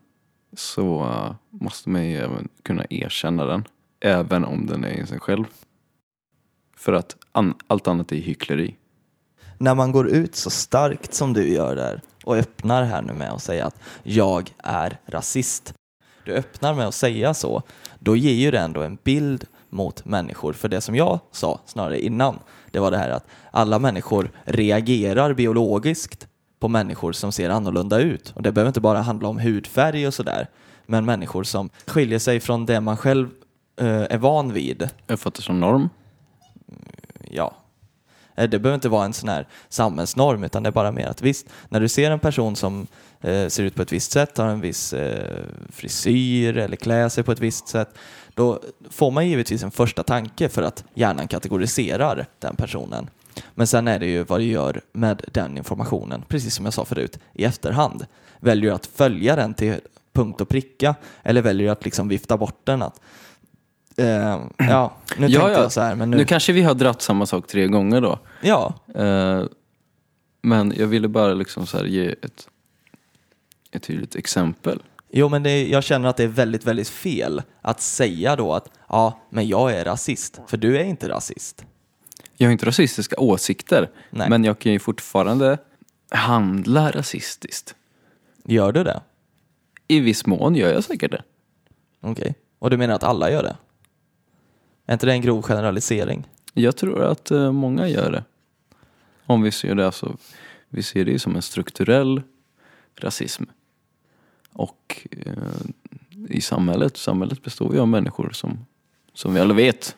så 0.54 1.04
uh, 1.04 1.36
måste 1.50 1.90
man 1.90 2.06
ju 2.06 2.18
även 2.18 2.50
kunna 2.64 2.86
erkänna 2.90 3.46
den. 3.46 3.64
Även 4.00 4.46
om 4.46 4.66
den 4.66 4.84
är 4.84 5.04
i 5.04 5.08
sig 5.08 5.20
själv. 5.20 5.46
För 6.78 6.94
att 6.94 7.18
an- 7.32 7.56
allt 7.68 7.88
annat 7.88 8.12
är 8.12 8.16
hyckleri. 8.16 8.76
När 9.58 9.76
man 9.76 9.92
går 9.92 10.10
ut 10.10 10.36
så 10.36 10.50
starkt 10.50 11.14
som 11.14 11.34
du 11.34 11.54
gör 11.54 11.76
där 11.76 12.02
och 12.24 12.38
öppnar 12.38 12.84
här 12.84 13.02
nu 13.02 13.14
med 13.14 13.32
att 13.32 13.44
säga 13.44 13.66
att 13.66 13.82
jag 14.04 14.54
är 14.58 15.00
rasist. 15.06 15.74
Du 16.26 16.34
öppnar 16.34 16.74
med 16.74 16.88
att 16.88 16.96
säga 16.96 17.34
så, 17.34 17.64
då 18.00 18.16
ger 18.16 18.34
ju 18.34 18.52
det 18.52 18.60
ändå 18.60 18.82
en 18.82 18.98
bild 19.04 19.46
mot 19.70 20.06
människor. 20.06 20.54
För 20.54 20.70
det 20.70 20.82
som 20.82 20.96
jag 20.96 21.20
sa 21.32 21.60
snarare 21.66 22.00
innan, 22.00 22.40
det 22.72 22.80
var 22.80 22.92
det 22.92 22.98
här 22.98 23.10
att 23.10 23.28
alla 23.52 23.80
människor 23.80 24.32
reagerar 24.44 25.34
biologiskt 25.34 26.28
på 26.60 26.68
människor 26.68 27.12
som 27.12 27.32
ser 27.32 27.50
annorlunda 27.50 28.00
ut. 28.00 28.32
Och 28.36 28.42
det 28.42 28.52
behöver 28.52 28.70
inte 28.70 28.82
bara 28.82 29.02
handla 29.02 29.28
om 29.28 29.40
hudfärg 29.40 30.08
och 30.08 30.14
sådär, 30.14 30.48
men 30.86 31.06
människor 31.06 31.44
som 31.44 31.70
skiljer 31.86 32.20
sig 32.20 32.40
från 32.40 32.66
det 32.66 32.82
man 32.82 32.98
själv 32.98 33.30
eh, 33.82 33.88
är 33.88 34.18
van 34.18 34.54
vid. 34.54 34.90
Jag 35.08 35.20
fattar 35.20 35.42
som 35.42 35.60
norm. 35.60 35.90
Ja. 37.32 37.56
Eh, 38.36 38.50
Det 38.50 38.60
behöver 38.60 38.76
inte 38.76 38.90
vara 38.90 39.06
en 39.06 39.14
sån 39.14 39.30
här 39.30 39.48
samhällsnorm, 39.70 40.44
utan 40.44 40.64
det 40.64 40.70
är 40.70 40.72
bara 40.72 40.92
mer 40.92 41.08
att 41.08 41.22
visst, 41.22 41.48
när 41.70 41.80
du 41.80 41.88
ser 41.88 42.12
en 42.12 42.20
person 42.20 42.56
som 42.56 42.88
eh, 43.22 43.48
ser 43.48 43.64
ut 43.64 43.76
på 43.76 43.82
ett 43.82 43.92
visst 43.94 44.12
sätt, 44.12 44.38
har 44.38 44.48
en 44.48 44.62
viss 44.62 44.94
eh, 44.94 45.44
frisyr 45.70 46.58
eller 46.58 46.76
klär 46.78 47.10
sig 47.10 47.24
på 47.24 47.32
ett 47.32 47.40
visst 47.40 47.68
sätt, 47.68 47.90
då 48.36 48.60
får 48.90 49.12
man 49.12 49.28
givetvis 49.28 49.64
en 49.64 49.72
första 49.72 50.04
tanke 50.04 50.50
för 50.50 50.62
att 50.64 50.84
hjärnan 50.94 51.28
kategoriserar 51.28 52.26
den 52.40 52.56
personen. 52.56 53.10
Men 53.56 53.68
sen 53.68 53.88
är 53.88 54.00
det 54.00 54.06
ju 54.06 54.24
vad 54.24 54.40
du 54.40 54.44
gör 54.44 54.82
med 54.92 55.24
den 55.34 55.58
informationen, 55.58 56.24
precis 56.28 56.56
som 56.56 56.66
jag 56.66 56.74
sa 56.74 56.86
förut, 56.86 57.20
i 57.34 57.44
efterhand. 57.44 58.06
Väljer 58.40 58.70
du 58.70 58.76
att 58.76 58.86
följa 58.86 59.36
den 59.36 59.54
till 59.54 59.76
punkt 60.14 60.42
och 60.42 60.50
pricka 60.50 60.96
eller 61.24 61.42
väljer 61.42 61.68
du 61.68 61.72
att 61.72 61.86
liksom 61.86 62.08
vifta 62.08 62.38
bort 62.38 62.62
den? 62.64 62.82
Att, 62.82 63.02
eh, 63.98 64.08
ja, 64.08 64.48
nu 64.58 64.68
Ja, 64.68 64.92
tänkte 65.18 65.36
ja. 65.36 65.52
jag 65.52 65.72
så 65.72 65.82
här, 65.82 65.96
men 65.96 66.12
nu... 66.12 66.18
Nu 66.18 66.26
kanske 66.26 66.54
vi 66.54 66.62
har 66.62 66.74
dratt 66.74 67.02
samma 67.02 67.26
sak 67.26 67.48
tre 67.48 67.68
gånger 67.68 68.02
då. 68.02 68.20
Ja, 68.42 68.74
Eh, 68.96 69.44
men 70.42 70.74
jag 70.78 70.88
ville 70.88 71.08
bara 71.08 71.34
liksom 71.34 71.68
så 71.68 71.86
ge 71.86 72.08
ett, 72.08 72.48
ett 73.72 73.84
tydligt 73.84 74.16
exempel. 74.16 74.80
Jo, 75.12 75.30
men 75.30 75.44
det, 75.44 75.68
jag 75.68 75.84
känner 75.84 76.10
att 76.10 76.18
det 76.18 76.24
är 76.24 76.28
väldigt, 76.28 76.66
väldigt 76.66 76.90
fel 76.90 77.42
att 77.62 77.82
säga 77.82 78.36
då 78.36 78.54
att 78.54 78.70
ja, 78.90 79.20
men 79.30 79.48
jag 79.48 79.72
är 79.74 79.86
rasist, 79.86 80.42
för 80.48 80.58
du 80.58 80.78
är 80.78 80.84
inte 80.84 81.10
rasist. 81.10 81.66
Jag 82.42 82.48
har 82.48 82.52
inte 82.52 82.66
rasistiska 82.66 83.16
åsikter. 83.20 83.90
Nej. 84.10 84.30
Men 84.30 84.44
jag 84.44 84.60
kan 84.60 84.72
ju 84.72 84.80
fortfarande 84.80 85.58
handla 86.10 86.92
rasistiskt. 86.92 87.76
Gör 88.44 88.72
du 88.72 88.84
det? 88.84 89.02
I 89.88 90.00
viss 90.00 90.26
mån 90.26 90.56
gör 90.56 90.74
jag 90.74 90.84
säkert 90.84 91.12
det. 91.12 91.24
Okej. 92.02 92.36
Och 92.60 92.70
du 92.70 92.78
menar 92.78 92.96
att 92.96 93.04
alla 93.04 93.32
gör 93.32 93.44
det? 93.44 93.58
Är 94.86 94.94
inte 94.94 95.06
det 95.06 95.12
en 95.12 95.22
grov 95.22 95.42
generalisering? 95.42 96.28
Jag 96.54 96.78
tror 96.78 97.04
att 97.04 97.32
eh, 97.32 97.52
många 97.52 97.88
gör 97.88 98.12
det. 98.12 98.24
Om 99.26 99.42
vi 99.42 99.52
ser 99.52 99.76
det 99.76 99.86
alltså, 99.86 100.18
vi 100.70 100.84
ser 100.84 101.06
det 101.06 101.12
ju 101.12 101.20
som 101.20 101.36
en 101.36 101.42
strukturell 101.42 102.22
rasism. 102.96 103.44
Och 104.54 105.08
eh, 105.12 105.34
i 106.30 106.42
samhället, 106.42 106.98
samhället 106.98 107.44
består 107.44 107.74
ju 107.74 107.80
av 107.80 107.88
människor 107.88 108.30
som, 108.34 108.66
som 109.14 109.34
vi 109.34 109.40
alla 109.40 109.54
vet. 109.54 109.96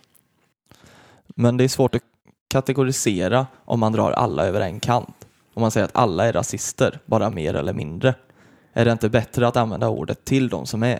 Men 1.27 1.57
det 1.57 1.63
är 1.63 1.67
svårt 1.67 1.95
att 1.95 2.10
kategorisera 2.51 3.47
om 3.65 3.79
man 3.79 3.91
drar 3.91 4.11
alla 4.11 4.45
över 4.45 4.61
en 4.61 4.79
kant. 4.79 5.27
Om 5.53 5.61
man 5.61 5.71
säger 5.71 5.85
att 5.85 5.95
alla 5.95 6.25
är 6.25 6.33
rasister, 6.33 6.99
bara 7.05 7.29
mer 7.29 7.53
eller 7.53 7.73
mindre. 7.73 8.15
Är 8.73 8.85
det 8.85 8.91
inte 8.91 9.09
bättre 9.09 9.47
att 9.47 9.57
använda 9.57 9.89
ordet 9.89 10.25
till 10.25 10.49
de 10.49 10.65
som 10.65 10.83
är 10.83 10.99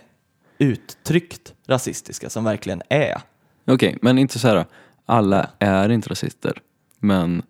uttryckt 0.57 1.53
rasistiska, 1.67 2.29
som 2.29 2.43
verkligen 2.43 2.81
är? 2.89 3.21
Okej, 3.67 3.97
men 4.01 4.17
inte 4.17 4.39
så 4.39 4.47
här. 4.47 4.65
alla 5.05 5.49
är 5.59 5.89
inte 5.89 6.09
rasister. 6.09 6.61
Men 6.99 7.43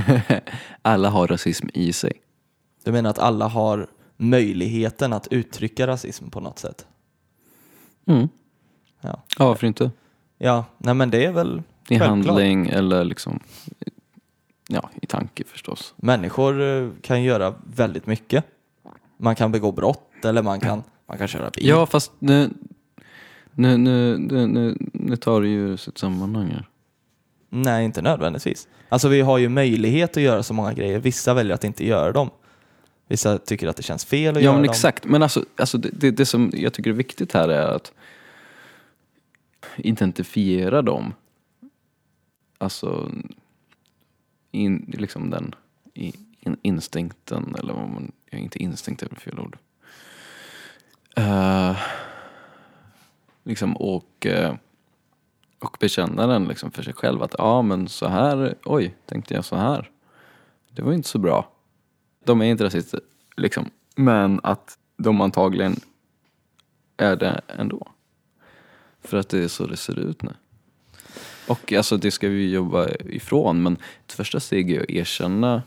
alla 0.82 1.10
har 1.10 1.28
rasism 1.28 1.68
i 1.74 1.92
sig. 1.92 2.12
Du 2.84 2.92
menar 2.92 3.10
att 3.10 3.18
alla 3.18 3.48
har 3.48 3.86
möjligheten 4.16 5.12
att 5.12 5.28
uttrycka 5.30 5.86
rasism 5.86 6.30
på 6.30 6.40
något 6.40 6.58
sätt? 6.58 6.86
Mm. 8.06 8.28
Ja, 9.00 9.22
Ja, 9.38 9.46
varför 9.46 9.66
inte? 9.66 9.90
ja 10.38 10.64
nej 10.78 10.94
men 10.94 11.10
det 11.10 11.24
är 11.24 11.32
väl 11.32 11.62
I 11.88 11.98
självklart. 11.98 12.06
handling 12.26 12.66
eller 12.66 13.04
liksom, 13.04 13.40
ja, 14.68 14.90
i 15.02 15.06
tanke 15.06 15.44
förstås. 15.46 15.94
Människor 15.96 16.62
eh, 16.62 16.88
kan 17.02 17.22
göra 17.22 17.54
väldigt 17.76 18.06
mycket. 18.06 18.44
Man 19.16 19.34
kan 19.34 19.52
begå 19.52 19.72
brott 19.72 20.24
eller 20.24 20.42
man 20.42 20.60
kan, 20.60 20.82
man 21.06 21.18
kan 21.18 21.28
köra 21.28 21.50
bil. 21.50 21.66
Ja, 21.68 21.86
fast 21.86 22.12
nu, 22.18 22.50
nu, 23.52 23.76
nu, 23.78 24.18
nu, 24.18 24.46
nu, 24.46 24.76
nu 24.92 25.16
tar 25.16 25.40
det 25.42 25.48
ju 25.48 25.76
sitt 25.76 25.98
sammanhang 25.98 26.48
här. 26.50 26.68
Nej, 27.50 27.84
inte 27.84 28.02
nödvändigtvis. 28.02 28.68
Alltså 28.88 29.08
vi 29.08 29.20
har 29.20 29.38
ju 29.38 29.48
möjlighet 29.48 30.16
att 30.16 30.22
göra 30.22 30.42
så 30.42 30.54
många 30.54 30.72
grejer. 30.72 30.98
Vissa 30.98 31.34
väljer 31.34 31.54
att 31.54 31.64
inte 31.64 31.86
göra 31.86 32.12
dem. 32.12 32.30
Vissa 33.08 33.38
tycker 33.38 33.68
att 33.68 33.76
det 33.76 33.82
känns 33.82 34.04
fel 34.04 34.36
att 34.36 34.42
Ja, 34.42 34.44
göra 34.44 34.52
men 34.54 34.62
dem. 34.62 34.70
exakt. 34.70 35.04
Men 35.04 35.22
alltså, 35.22 35.44
alltså 35.56 35.78
det, 35.78 35.88
det, 35.92 36.10
det 36.10 36.26
som 36.26 36.50
jag 36.54 36.72
tycker 36.72 36.90
är 36.90 36.94
viktigt 36.94 37.32
här 37.32 37.48
är 37.48 37.66
att 37.66 37.92
identifiera 39.76 40.82
dem. 40.82 41.12
Alltså, 42.64 43.10
in, 44.50 44.94
liksom 44.98 45.30
den 45.30 45.54
in, 45.94 46.56
instinkten, 46.62 47.54
eller 47.58 47.74
vad 47.74 47.88
man, 47.88 48.12
ja, 48.30 48.38
inte 48.38 48.58
instinkt 48.58 49.02
är 49.02 49.08
väl 49.08 49.18
fel 49.18 49.38
ord. 49.38 49.58
Uh, 51.18 51.78
liksom 53.42 53.76
och, 53.76 54.26
eh, 54.26 54.54
och 55.58 55.76
bekänna 55.80 56.26
den 56.26 56.44
liksom 56.44 56.70
för 56.70 56.82
sig 56.82 56.92
själv 56.92 57.22
att 57.22 57.34
ja 57.38 57.62
men 57.62 57.88
så 57.88 58.08
här, 58.08 58.54
oj, 58.64 58.94
tänkte 59.06 59.34
jag 59.34 59.44
så 59.44 59.56
här. 59.56 59.90
Det 60.70 60.82
var 60.82 60.92
inte 60.92 61.08
så 61.08 61.18
bra. 61.18 61.50
De 62.24 62.42
är 62.42 62.44
inte 62.44 62.64
rasister 62.64 63.00
liksom. 63.36 63.70
Men 63.96 64.40
att 64.42 64.78
de 64.96 65.20
antagligen 65.20 65.76
är 66.96 67.16
det 67.16 67.40
ändå. 67.46 67.88
För 69.00 69.16
att 69.16 69.28
det 69.28 69.44
är 69.44 69.48
så 69.48 69.66
det 69.66 69.76
ser 69.76 69.98
ut 69.98 70.22
nu. 70.22 70.32
Och 71.46 71.72
alltså 71.72 71.96
det 71.96 72.10
ska 72.10 72.28
vi 72.28 72.50
jobba 72.50 72.88
ifrån 73.08 73.62
men 73.62 73.76
ett 74.06 74.12
första 74.12 74.40
steg 74.40 74.70
är 74.72 74.80
att 74.82 74.90
erkänna, 74.90 75.62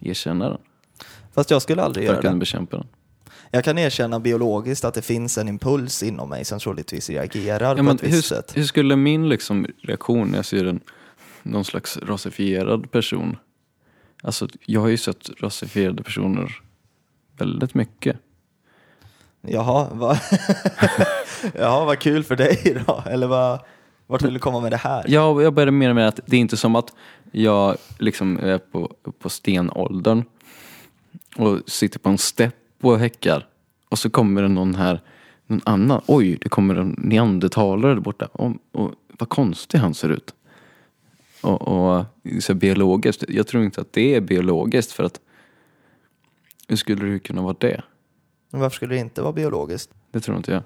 erkänna 0.00 0.48
den. 0.48 0.58
Fast 1.34 1.50
jag 1.50 1.62
skulle 1.62 1.82
aldrig 1.82 2.06
För 2.06 2.14
göra 2.14 2.30
det. 2.32 2.36
bekämpa 2.38 2.76
den. 2.76 2.86
Jag 3.50 3.64
kan 3.64 3.78
erkänna 3.78 4.20
biologiskt 4.20 4.84
att 4.84 4.94
det 4.94 5.02
finns 5.02 5.38
en 5.38 5.48
impuls 5.48 6.02
inom 6.02 6.28
mig 6.28 6.44
som 6.44 6.58
troligtvis 6.58 7.10
reagerar 7.10 7.76
Ja, 7.76 7.82
på 7.84 7.90
ett 7.90 8.02
visst 8.02 8.14
hur, 8.16 8.22
sätt. 8.22 8.52
hur 8.56 8.64
skulle 8.64 8.96
min 8.96 9.28
liksom 9.28 9.66
reaktion 9.82 10.28
när 10.28 10.38
jag 10.38 10.44
ser 10.44 10.64
en, 10.64 10.80
någon 11.42 11.64
slags 11.64 11.96
rasifierad 11.96 12.90
person? 12.90 13.36
Alltså 14.22 14.48
jag 14.66 14.80
har 14.80 14.88
ju 14.88 14.96
sett 14.96 15.30
rasifierade 15.42 16.02
personer 16.02 16.60
väldigt 17.38 17.74
mycket. 17.74 18.16
Jaha, 19.42 19.88
vad... 19.92 20.18
Jaha, 21.54 21.84
vad 21.84 21.98
kul 21.98 22.24
för 22.24 22.36
dig 22.36 22.82
då. 22.86 23.02
Eller 23.06 23.26
vad... 23.26 23.60
vart 24.10 24.22
vill 24.22 24.34
du 24.34 24.40
komma 24.40 24.60
med 24.60 24.72
det 24.72 24.76
här? 24.76 25.04
Jag, 25.08 25.42
jag 25.42 25.54
började 25.54 25.72
mena 25.72 25.94
med 25.94 26.08
att 26.08 26.20
det 26.26 26.36
är 26.36 26.40
inte 26.40 26.56
som 26.56 26.76
att 26.76 26.94
jag 27.30 27.76
liksom 27.98 28.38
är 28.38 28.58
på, 28.58 28.92
på 29.18 29.28
stenåldern 29.28 30.24
och 31.36 31.58
sitter 31.66 31.98
på 31.98 32.08
en 32.08 32.18
stepp 32.18 32.54
och 32.80 32.98
häckar 32.98 33.46
och 33.88 33.98
så 33.98 34.10
kommer 34.10 34.42
det 34.42 34.48
någon 34.48 34.74
här, 34.74 35.00
någon 35.46 35.60
annan, 35.64 36.00
oj 36.06 36.38
det 36.40 36.48
kommer 36.48 36.74
en 36.74 36.94
neandertalare 36.98 37.94
där 37.94 38.00
borta, 38.00 38.26
och, 38.32 38.52
och 38.72 38.92
vad 39.18 39.28
konstig 39.28 39.78
han 39.78 39.94
ser 39.94 40.08
ut. 40.08 40.34
Och, 41.42 41.62
och 41.62 42.04
så 42.40 42.54
biologiskt, 42.54 43.24
jag 43.28 43.46
tror 43.46 43.64
inte 43.64 43.80
att 43.80 43.92
det 43.92 44.14
är 44.14 44.20
biologiskt 44.20 44.92
för 44.92 45.04
att 45.04 45.20
hur 46.68 46.76
skulle 46.76 47.04
det 47.04 47.18
kunna 47.18 47.42
vara 47.42 47.56
det? 47.58 47.82
Varför 48.50 48.76
skulle 48.76 48.94
det 48.94 49.00
inte 49.00 49.22
vara 49.22 49.32
biologiskt? 49.32 49.90
Det 50.10 50.20
tror 50.20 50.36
inte 50.36 50.52
jag. 50.52 50.62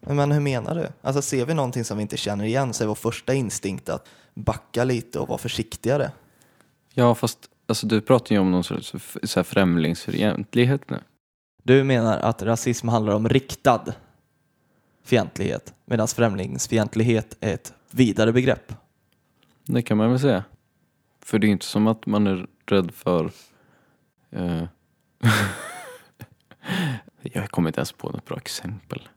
Men 0.00 0.32
hur 0.32 0.40
menar 0.40 0.74
du? 0.74 0.88
Alltså 1.02 1.22
ser 1.22 1.46
vi 1.46 1.54
någonting 1.54 1.84
som 1.84 1.96
vi 1.96 2.02
inte 2.02 2.16
känner 2.16 2.44
igen 2.44 2.74
så 2.74 2.84
är 2.84 2.88
vår 2.88 2.94
första 2.94 3.34
instinkt 3.34 3.88
att 3.88 4.08
backa 4.34 4.84
lite 4.84 5.18
och 5.18 5.28
vara 5.28 5.38
försiktigare. 5.38 6.10
Ja 6.94 7.14
fast 7.14 7.38
alltså, 7.66 7.86
du 7.86 8.00
pratar 8.00 8.34
ju 8.34 8.40
om 8.40 8.50
någon 8.50 8.64
sorts 8.64 8.94
f- 8.94 9.16
så 9.22 9.38
här 9.38 9.44
främlingsfientlighet 9.44 10.90
nu. 10.90 11.00
Du 11.62 11.84
menar 11.84 12.18
att 12.18 12.42
rasism 12.42 12.88
handlar 12.88 13.14
om 13.14 13.28
riktad 13.28 13.84
fientlighet 15.04 15.74
medan 15.84 16.08
främlingsfientlighet 16.08 17.36
är 17.40 17.54
ett 17.54 17.72
vidare 17.90 18.32
begrepp. 18.32 18.72
Det 19.64 19.82
kan 19.82 19.96
man 19.96 20.10
väl 20.10 20.20
säga. 20.20 20.44
För 21.24 21.38
det 21.38 21.46
är 21.46 21.48
inte 21.48 21.66
som 21.66 21.86
att 21.86 22.06
man 22.06 22.26
är 22.26 22.46
rädd 22.66 22.94
för... 22.94 23.30
Eh, 24.30 24.64
jag 27.22 27.50
kommer 27.50 27.68
inte 27.68 27.80
ens 27.80 27.92
på 27.92 28.10
något 28.10 28.24
bra 28.24 28.36
exempel. 28.36 29.08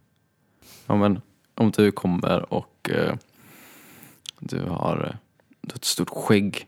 Ja, 0.92 0.98
men 0.98 1.22
om 1.56 1.72
du 1.72 1.92
kommer 1.92 2.54
och 2.54 2.90
eh, 2.90 3.16
du 4.40 4.62
har, 4.62 4.98
eh, 4.98 5.16
du 5.62 5.72
har 5.72 5.76
ett 5.76 5.86
stort 5.86 6.10
skägg 6.10 6.68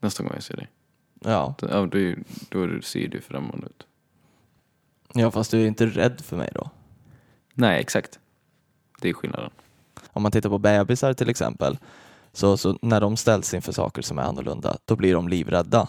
nästa 0.00 0.22
gång 0.22 0.32
jag 0.34 0.42
ser 0.42 0.56
dig. 0.56 0.68
Ja. 1.20 1.54
Då, 1.58 1.68
ja, 1.70 1.86
då, 1.86 2.14
då 2.48 2.82
ser 2.82 3.08
du 3.08 3.20
främmande 3.20 3.66
ut. 3.66 3.86
ja, 5.14 5.30
fast 5.30 5.50
du 5.50 5.62
är 5.62 5.66
inte 5.66 5.86
rädd 5.86 6.20
för 6.20 6.36
mig 6.36 6.50
då. 6.54 6.70
Nej, 7.54 7.80
exakt. 7.80 8.18
Det 9.00 9.08
är 9.08 9.12
skillnaden. 9.12 9.50
Om 10.12 10.22
man 10.22 10.32
tittar 10.32 10.50
på 10.50 10.58
bebisar 10.58 11.12
till 11.14 11.28
exempel, 11.28 11.78
så, 12.32 12.56
så 12.56 12.78
när 12.82 13.00
de 13.00 13.16
ställs 13.16 13.54
inför 13.54 13.72
saker 13.72 14.02
som 14.02 14.18
är 14.18 14.22
annorlunda, 14.22 14.76
då 14.84 14.96
blir 14.96 15.14
de 15.14 15.28
livrädda 15.28 15.88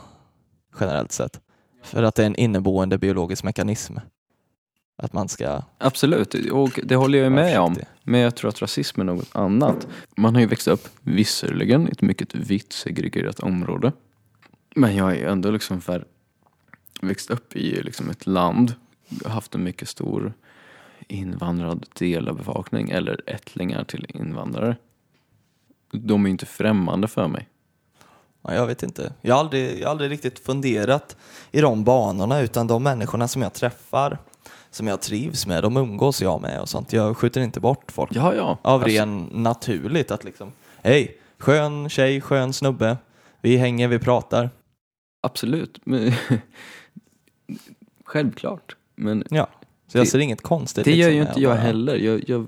generellt 0.80 1.12
sett. 1.12 1.40
För 1.84 2.04
att 2.04 2.16
det 2.16 2.22
är 2.22 2.28
en 2.28 2.36
inneboende 2.36 2.98
biologisk 2.98 3.44
mekanism. 3.44 3.98
Att 5.02 5.14
man 5.14 5.28
ska 5.28 5.62
Absolut, 5.78 6.34
och 6.52 6.80
det 6.84 6.95
håller 6.95 7.18
jag 7.18 7.32
med 7.32 7.60
om. 7.60 7.76
Men 8.04 8.20
jag 8.20 8.36
tror 8.36 8.49
att 8.49 8.62
rasism 8.62 9.02
är 9.02 9.06
något 9.06 9.36
annat. 9.36 9.88
Man 10.16 10.36
har 10.36 10.41
ju 10.41 10.47
växt 10.47 10.68
upp, 10.68 10.88
visserligen, 11.02 11.88
i 11.88 11.91
ett 11.91 12.02
mycket 12.02 12.36
vitt 12.36 12.74
segregerat 12.74 13.39
område. 13.39 13.91
Men 14.76 14.95
jag 14.95 15.04
har 15.04 15.14
ju 15.14 15.26
ändå 15.26 15.52
liksom 15.52 15.82
för, 15.82 16.06
växt 17.02 17.30
upp 17.30 17.56
i 17.56 17.82
liksom 17.82 18.10
ett 18.10 18.26
land, 18.28 18.74
haft 19.26 19.56
en 19.56 19.64
mycket 19.64 19.89
stor 19.89 20.34
invandrad 21.08 21.86
del 21.93 22.28
av 22.28 22.38
befolkning, 22.38 22.89
eller 22.89 23.22
ättlingar 23.26 23.84
till 23.84 24.06
invandrare. 24.10 24.76
De 25.91 26.24
är 26.24 26.28
ju 26.28 26.32
inte 26.32 26.45
främmande 26.45 27.08
för 27.08 27.28
mig. 27.28 27.47
Ja, 28.41 28.54
jag 28.54 28.68
vet 28.68 28.84
inte. 28.84 29.14
Jag 29.22 29.36
har, 29.36 29.39
aldrig, 29.39 29.80
jag 29.80 29.88
har 29.88 29.91
aldrig 29.91 30.12
riktigt 30.12 30.39
funderat 30.39 31.18
i 31.52 31.62
de 31.62 31.84
banorna 31.84 32.41
utan 32.41 32.68
de 32.68 32.84
människorna 32.84 33.28
som 33.28 33.41
jag 33.41 33.54
träffar, 33.54 34.18
som 34.72 34.88
jag 34.88 35.02
trivs 35.02 35.48
med, 35.48 35.64
de 35.64 35.78
umgås 35.78 36.22
jag 36.22 36.42
med 36.42 36.60
och 36.62 36.70
sånt. 36.70 36.94
Jag 36.94 37.18
skjuter 37.18 37.42
inte 37.42 37.60
bort 37.60 37.92
folk. 37.92 38.12
Ja, 38.16 38.36
ja. 38.36 38.58
Av 38.62 38.82
Alltså, 38.84 38.98
ren 39.00 39.30
naturligt 39.32 40.12
att 40.12 40.24
liksom, 40.24 40.52
hej, 40.84 41.18
skön 41.38 41.90
tjej, 41.90 42.22
skön 42.22 42.54
snubbe, 42.54 42.98
vi 43.42 43.58
hänger, 43.58 43.88
vi 43.88 44.00
pratar. 44.00 44.50
Absolut. 45.22 45.80
Men, 45.86 46.12
självklart. 48.06 48.76
Men 48.96 49.24
Ja, 49.30 49.50
så 49.88 49.98
jag 49.98 50.06
Det- 50.06 50.10
ser 50.10 50.20
inget 50.20 50.42
konstigt. 50.42 50.86
Det 50.86 50.92
gör 50.96 51.08
liksom 51.10 51.16
ju 51.16 51.22
inte 51.22 51.42
jag 51.42 51.52
bara- 51.52 51.60
heller. 51.62 51.96
Jag, 51.96 52.30
jag 52.30 52.48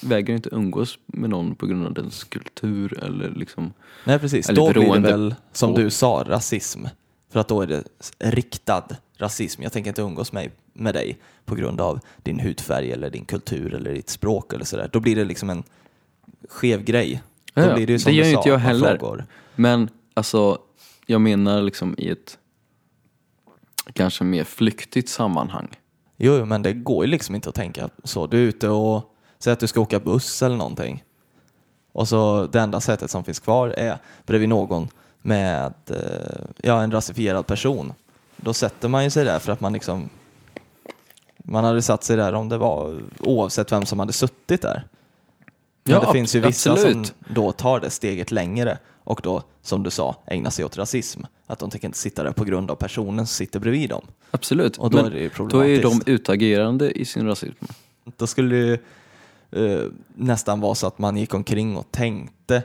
vägrar 0.00 0.34
inte 0.36 0.48
umgås 0.52 0.98
med 1.06 1.30
någon 1.30 1.54
på 1.54 1.66
grund 1.66 1.86
av 1.86 1.94
dens 1.94 2.24
kultur 2.24 3.04
eller 3.04 3.30
liksom... 3.30 3.72
Nej, 4.04 4.18
precis. 4.18 4.48
Eller 4.48 4.56
då 4.66 4.72
blir 4.72 4.92
det 4.92 5.00
väl, 5.00 5.34
som 5.52 5.74
du 5.74 5.90
sa, 5.90 6.24
rasism. 6.28 6.84
För 7.30 7.40
att 7.40 7.48
då 7.48 7.60
är 7.62 7.66
det 7.66 7.82
riktad 8.18 8.84
rasism. 9.16 9.62
Jag 9.62 9.72
tänker 9.72 9.90
inte 9.90 10.02
umgås 10.02 10.32
med, 10.32 10.50
med 10.72 10.94
dig 10.94 11.18
på 11.44 11.54
grund 11.54 11.80
av 11.80 12.00
din 12.22 12.40
hudfärg 12.40 12.92
eller 12.92 13.10
din 13.10 13.24
kultur 13.24 13.74
eller 13.74 13.94
ditt 13.94 14.10
språk 14.10 14.52
eller 14.52 14.64
sådär. 14.64 14.90
Då 14.92 15.00
blir 15.00 15.16
det 15.16 15.24
liksom 15.24 15.50
en 15.50 15.62
skev 16.48 16.84
grej. 16.84 17.22
Då 17.54 17.62
Ja, 17.62 17.74
blir 17.74 17.86
det 17.86 17.92
ju 17.92 17.96
Det 17.96 18.02
som 18.02 18.12
gör 18.12 18.24
du 18.24 18.30
ju 18.30 18.36
inte 18.36 18.48
jag 18.48 18.58
heller. 18.58 18.98
frågar. 18.98 19.26
Men 19.54 19.88
alltså, 20.14 20.58
jag 21.06 21.20
menar 21.20 21.62
liksom 21.62 21.94
i 21.98 22.08
ett 22.08 22.38
kanske 23.92 24.24
mer 24.24 24.44
flyktigt 24.44 25.08
sammanhang. 25.08 25.68
Jo, 26.16 26.36
jo, 26.38 26.44
men 26.44 26.62
det 26.62 26.72
går 26.72 27.04
ju 27.04 27.10
liksom 27.10 27.34
inte 27.34 27.48
att 27.48 27.54
tänka 27.54 27.88
så. 28.04 28.26
Du 28.26 28.36
är 28.36 28.42
ute 28.42 28.68
och 28.68 29.14
säger 29.38 29.52
att 29.52 29.60
du 29.60 29.66
ska 29.66 29.80
åka 29.80 29.98
buss 30.00 30.42
eller 30.42 30.56
någonting. 30.56 31.04
Och 31.92 32.08
så 32.08 32.46
det 32.46 32.60
enda 32.60 32.80
sättet 32.80 33.10
som 33.10 33.24
finns 33.24 33.40
kvar 33.40 33.68
är 33.68 33.98
bredvid 34.26 34.48
någon 34.48 34.88
med 35.22 35.74
eh, 35.90 36.44
ja, 36.62 36.82
en 36.82 36.92
rasifierad 36.92 37.46
person. 37.46 37.92
Då 38.36 38.54
sätter 38.54 38.88
man 38.88 39.04
ju 39.04 39.10
sig 39.10 39.24
där 39.24 39.38
för 39.38 39.52
att 39.52 39.60
man 39.60 39.72
liksom 39.72 40.08
man 41.42 41.64
hade 41.64 41.82
satt 41.82 42.04
sig 42.04 42.16
där 42.16 42.32
om 42.32 42.48
det 42.48 42.58
var 42.58 43.00
oavsett 43.20 43.72
vem 43.72 43.86
som 43.86 43.98
hade 43.98 44.12
suttit 44.12 44.62
där. 44.62 44.84
Men 45.84 45.94
Ja, 45.94 46.00
det 46.00 46.12
finns 46.12 46.36
ju 46.36 46.40
vissa 46.40 46.72
absolut. 46.72 47.06
som 47.06 47.34
då 47.34 47.52
tar 47.52 47.80
det 47.80 47.90
steget 47.90 48.30
längre 48.30 48.78
och 49.04 49.20
då, 49.22 49.42
som 49.62 49.82
du 49.82 49.90
sa, 49.90 50.16
ägnar 50.26 50.50
sig 50.50 50.64
åt 50.64 50.76
rasism. 50.78 51.20
Att 51.46 51.58
de 51.58 51.70
tänker 51.70 51.88
inte 51.88 51.98
sitta 51.98 52.22
där 52.22 52.32
på 52.32 52.44
grund 52.44 52.70
av 52.70 52.74
personen 52.74 53.26
som 53.26 53.34
sitter 53.34 53.60
bredvid 53.60 53.90
dem. 53.90 54.02
Absolut. 54.30 54.78
Och 54.78 54.90
då 54.90 54.96
Men 54.96 55.06
är 55.06 55.10
det 55.10 55.48
då 55.50 55.64
är 55.64 55.82
de 55.82 56.02
utagerande 56.06 56.90
i 56.90 57.04
sin 57.04 57.26
rasism. 57.26 57.64
Då 58.16 58.26
skulle 58.26 58.56
det 58.56 58.62
ju, 58.62 58.78
eh, 59.66 59.86
nästan 60.14 60.60
vara 60.60 60.74
så 60.74 60.86
att 60.86 60.98
man 60.98 61.16
gick 61.16 61.34
omkring 61.34 61.76
och 61.76 61.90
tänkte, 61.90 62.62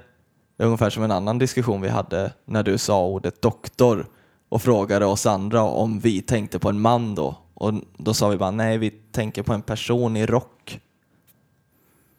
ungefär 0.58 0.90
som 0.90 1.04
en 1.04 1.12
annan 1.12 1.38
diskussion 1.38 1.82
vi 1.82 1.90
hade 1.90 2.34
när 2.46 2.64
du 2.64 2.78
sa 2.78 3.06
ordet 3.06 3.42
doktor 3.42 4.06
och 4.50 4.62
frågade 4.62 5.06
oss 5.06 5.26
andra 5.26 5.62
om 5.62 6.00
vi 6.00 6.22
tänkte 6.22 6.60
på 6.60 6.70
en 6.70 6.80
man 6.82 7.16
då. 7.16 7.36
Och 7.60 7.74
då 7.98 8.14
sa 8.14 8.30
vi 8.30 8.38
bara 8.38 8.52
nej, 8.52 8.78
vi 8.78 8.90
tänker 8.90 9.44
på 9.44 9.54
en 9.54 9.62
person 9.62 10.18
i 10.18 10.26
rock. 10.26 10.80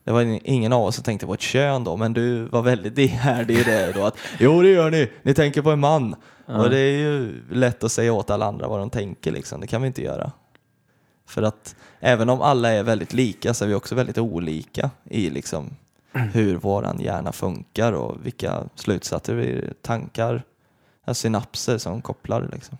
Det 0.04 0.12
var 0.12 0.40
ingen 0.44 0.72
av 0.72 0.82
oss 0.82 0.94
som 0.94 1.04
tänkte 1.04 1.26
på 1.26 1.34
ett 1.34 1.40
kön 1.40 1.84
då, 1.84 1.96
men 1.96 2.12
du 2.12 2.44
var 2.44 2.62
väldigt 2.62 2.98
ihärdig 2.98 3.58
i 3.58 3.62
det 3.62 3.92
då 3.92 4.04
att 4.04 4.18
jo 4.38 4.62
det 4.62 4.68
gör 4.68 4.90
ni, 4.90 5.10
ni 5.22 5.34
tänker 5.34 5.62
på 5.62 5.70
en 5.70 5.80
man. 5.80 6.14
Och 6.46 6.70
det 6.70 6.78
är 6.78 6.98
ju 6.98 7.42
lätt 7.50 7.84
att 7.84 7.92
säga 7.92 8.12
åt 8.12 8.30
alla 8.30 8.46
andra 8.46 8.68
vad 8.68 8.78
de 8.80 8.90
tänker 8.90 9.32
liksom, 9.32 9.60
det 9.60 9.66
kan 9.66 9.82
vi 9.82 9.86
inte 9.86 10.02
göra. 10.02 10.32
För 11.26 11.42
att 11.42 11.76
även 12.00 12.28
om 12.28 12.40
alla 12.40 12.68
är 12.68 12.82
väldigt 12.82 13.12
lika 13.12 13.54
så 13.54 13.64
är 13.64 13.68
vi 13.68 13.74
också 13.74 13.94
väldigt 13.94 14.18
olika 14.18 14.90
i 15.04 15.30
liksom 15.30 15.70
hur 16.12 16.56
våran 16.56 17.00
hjärna 17.00 17.32
funkar 17.32 17.92
och 17.92 18.26
vilka 18.26 18.64
slutsatser 18.74 19.34
vi 19.34 19.70
tankar, 19.82 20.42
synapser 21.12 21.78
som 21.78 22.02
kopplar 22.02 22.48
liksom. 22.52 22.78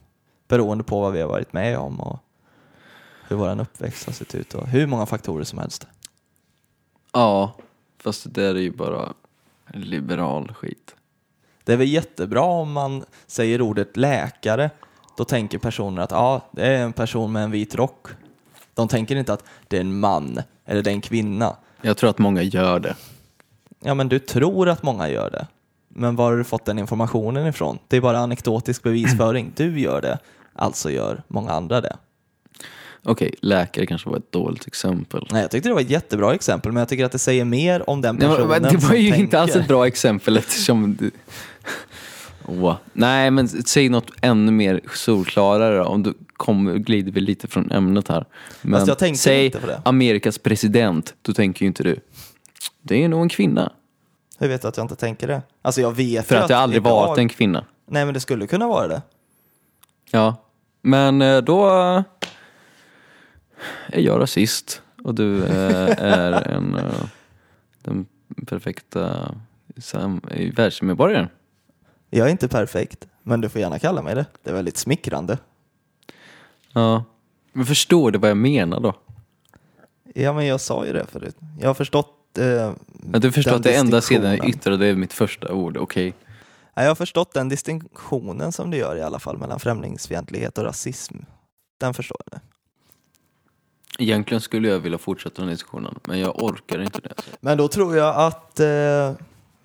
Beroende 0.49 0.85
på 0.85 1.01
vad 1.01 1.13
vi 1.13 1.21
har 1.21 1.29
varit 1.29 1.53
med 1.53 1.79
om 1.79 2.01
och 2.01 2.19
hur 3.29 3.37
våran 3.37 3.61
uppväxt 3.61 4.07
har 4.07 4.12
sett 4.12 4.35
ut 4.35 4.55
och 4.55 4.66
hur 4.66 4.87
många 4.87 5.07
faktorer 5.07 5.45
som 5.45 5.59
helst. 5.59 5.87
Ja, 7.12 7.55
fast 7.99 8.24
det 8.24 8.31
där 8.31 8.55
är 8.55 8.61
ju 8.61 8.70
bara 8.70 9.12
liberal 9.66 10.53
skit. 10.53 10.95
Det 11.64 11.72
är 11.72 11.76
väl 11.76 11.89
jättebra 11.89 12.43
om 12.43 12.72
man 12.72 13.05
säger 13.26 13.61
ordet 13.61 13.97
läkare. 13.97 14.70
Då 15.16 15.24
tänker 15.24 15.59
personer 15.59 16.03
att 16.03 16.11
ja, 16.11 16.49
det 16.51 16.66
är 16.66 16.83
en 16.83 16.93
person 16.93 17.33
med 17.33 17.45
en 17.45 17.51
vit 17.51 17.74
rock. 17.74 18.07
De 18.74 18.89
tänker 18.89 19.16
inte 19.16 19.33
att 19.33 19.45
det 19.68 19.76
är 19.76 19.81
en 19.81 20.01
man 20.01 20.41
eller 20.64 20.83
det 20.83 20.91
är 20.91 20.95
en 20.95 21.01
kvinna. 21.01 21.57
Jag 21.83 21.97
tror 21.97 22.11
att 22.11 22.18
många 22.18 22.43
gör 22.43 22.81
det. 22.81 22.97
Ja, 23.81 23.95
men 23.95 24.09
du 24.09 24.18
tror 24.18 24.68
att 24.68 24.83
många 24.83 25.09
gör 25.09 25.31
det. 25.31 25.47
Men 25.89 26.16
var 26.16 26.31
har 26.31 26.39
du 26.39 26.45
fått 26.45 26.64
den 26.64 26.79
informationen 26.79 27.47
ifrån? 27.47 27.79
Det 27.89 27.97
är 27.97 28.01
bara 28.01 28.18
anekdotisk 28.18 28.83
bevisföring. 28.83 29.53
Du 29.57 29.81
gör 29.81 30.01
det, 30.01 30.18
alltså 30.53 30.91
gör 30.91 31.22
många 31.29 31.51
andra 31.51 31.81
det. 31.81 31.97
Okej, 33.03 33.34
läkare 33.42 33.86
kanske 33.86 34.11
var 34.11 34.16
ett 34.16 34.32
dåligt 34.32 34.66
exempel. 34.66 35.26
Nej, 35.30 35.42
jag 35.42 35.51
tyckte 35.51 35.68
det 35.68 35.74
var 35.74 35.80
ett 35.80 35.90
jättebra 35.90 36.34
exempel, 36.34 36.72
men 36.72 36.78
jag 36.80 36.88
tycker 36.88 37.05
att 37.05 37.12
det 37.12 37.18
säger 37.18 37.44
mer 37.44 37.90
om 37.90 38.01
den 38.01 38.16
Nej, 38.16 38.28
personen 38.28 38.49
men 38.49 38.62
det 38.62 38.76
var 38.76 38.94
ju 38.94 39.11
tänker. 39.11 39.24
inte 39.24 39.40
alls 39.40 39.57
ett 39.57 39.68
bra 39.68 39.86
exempel 39.86 40.36
eftersom... 40.36 40.96
du- 40.96 41.11
Åh. 42.46 42.74
Nej, 42.92 43.30
men 43.30 43.49
säg 43.49 43.88
något 43.88 44.11
ännu 44.20 44.53
mer 44.53 44.80
solklarare 44.94 45.84
om 45.84 46.03
du 46.03 46.14
kommer, 46.36 46.74
glider 46.74 47.12
vi 47.12 47.20
lite 47.20 47.46
från 47.46 47.70
ämnet 47.72 48.09
här. 48.09 48.24
Men 48.62 48.86
jag 48.86 48.99
tänkte 48.99 49.22
säg 49.22 49.44
inte 49.46 49.59
på 49.61 49.66
det. 49.66 49.82
Amerikas 49.84 50.38
president, 50.38 51.14
då 51.22 51.32
tänker 51.32 51.62
ju 51.62 51.66
inte 51.66 51.82
du. 51.82 52.01
Det 52.82 53.05
är 53.05 53.09
nog 53.09 53.22
en 53.22 53.28
kvinna. 53.28 53.72
Hur 54.38 54.49
vet 54.49 54.62
du 54.62 54.68
att 54.68 54.76
jag 54.76 54.84
inte 54.84 54.96
tänker 54.96 55.26
det? 55.28 55.42
Alltså 55.62 55.80
jag 55.80 55.92
vet 55.96 56.26
För 56.26 56.36
att 56.36 56.49
det 56.49 56.57
aldrig 56.57 56.82
varit 56.82 57.18
en 57.18 57.28
kvinna. 57.28 57.64
Nej, 57.90 58.05
men 58.05 58.14
det 58.14 58.20
skulle 58.20 58.46
kunna 58.46 58.68
vara 58.68 58.88
det. 58.88 59.03
Ja, 60.11 60.36
men 60.82 61.22
eh, 61.22 61.38
då 61.38 62.05
är 63.89 64.01
jag 64.01 64.21
rasist 64.21 64.83
och 65.05 65.15
du 65.15 65.45
eh, 65.45 65.95
är 65.99 66.33
en, 66.57 66.75
eh, 66.77 67.05
den 67.83 68.07
perfekta 68.47 69.35
sam- 69.79 70.21
eh, 70.31 70.53
världsmedborgaren. 70.55 71.29
Jag 72.11 72.27
är 72.27 72.31
inte 72.31 72.49
perfekt, 72.49 73.07
men 73.23 73.41
du 73.41 73.49
får 73.49 73.61
gärna 73.61 73.79
kalla 73.79 74.03
mig 74.03 74.15
det. 74.15 74.27
Det 74.43 74.51
är 74.51 74.55
väldigt 74.55 74.77
smickrande. 74.77 75.39
Ja, 76.73 77.05
men 77.53 77.67
förstår 77.67 78.11
du 78.11 78.19
vad 78.19 78.31
jag 78.31 78.37
menar 78.37 78.81
då? 78.81 78.95
Ja, 80.15 80.33
men 80.33 80.47
jag 80.47 80.61
sa 80.61 80.87
ju 80.87 80.93
det 80.93 81.07
förut. 81.07 81.37
Jag 81.61 81.67
har 81.69 81.75
förstått 81.75 82.39
eh, 82.39 82.73
Att 83.13 83.23
du 83.23 83.33
förstår 83.33 83.51
den 83.51 83.57
att 83.59 83.63
det 83.65 83.75
enda 83.75 84.01
sedan 84.01 84.17
jag 84.23 84.31
distinktionen. 84.33 84.51
yttrade 84.59 84.87
är 84.87 84.95
mitt 84.95 85.13
första 85.13 85.53
ord, 85.53 85.77
okej. 85.77 86.15
Ja, 86.75 86.83
Jag 86.83 86.91
har 86.91 86.95
förstått 86.95 87.33
den 87.35 87.49
distinktionen 87.49 88.53
som 88.53 88.71
du 88.71 88.77
gör 88.77 88.97
i 88.97 89.03
alla 89.03 89.19
fall 89.19 89.39
mellan 89.39 89.61
främlingsfientlighet 89.61 90.59
och 90.59 90.65
rasism. 90.65 91.17
Den 91.81 91.95
förstår 91.95 92.21
jag. 92.31 92.41
Egentligen 94.01 94.40
skulle 94.40 94.68
jag 94.68 94.78
vilja 94.78 94.99
fortsätta 94.99 95.42
den 95.42 95.51
diskussionen, 95.51 95.94
men 96.05 96.18
jag 96.18 96.42
orkar 96.42 96.82
inte 96.82 97.01
det. 97.01 97.14
Men 97.40 97.59
då 97.59 97.68
tror 97.68 97.96
jag 97.96 98.16
att 98.16 98.61
eh, 98.61 99.12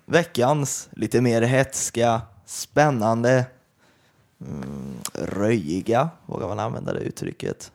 veckans 0.06 0.88
lite 0.92 1.20
mer 1.20 1.42
hetska, 1.42 2.20
spännande, 2.46 3.44
mm, 4.40 4.94
röjiga, 5.14 6.08
vågar 6.26 6.48
man 6.48 6.58
använda 6.58 6.92
det 6.92 7.00
uttrycket? 7.00 7.72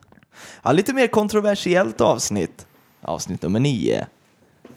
Ja, 0.62 0.72
lite 0.72 0.92
mer 0.92 1.06
kontroversiellt 1.06 2.00
avsnitt, 2.00 2.66
avsnitt 3.00 3.42
nummer 3.42 3.60
nio, 3.60 4.06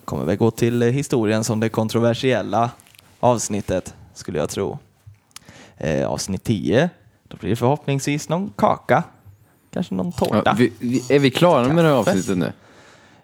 kommer 0.05 0.25
väl 0.25 0.37
gå 0.37 0.51
till 0.51 0.81
historien 0.81 1.43
som 1.43 1.59
det 1.59 1.69
kontroversiella 1.69 2.71
avsnittet, 3.19 3.95
skulle 4.13 4.39
jag 4.39 4.49
tro. 4.49 4.77
Eh, 5.77 6.07
avsnitt 6.07 6.43
10, 6.43 6.89
då 7.27 7.37
blir 7.37 7.49
det 7.49 7.55
förhoppningsvis 7.55 8.29
någon 8.29 8.53
kaka, 8.55 9.03
kanske 9.73 9.95
någon 9.95 10.11
tårta. 10.11 10.41
Ja, 10.45 10.55
vi, 10.57 10.73
vi, 10.79 11.15
är 11.15 11.19
vi 11.19 11.31
klara 11.31 11.67
med 11.73 11.85
det 11.85 11.89
här 11.89 11.97
avsnittet 11.97 12.37
nu? 12.37 12.51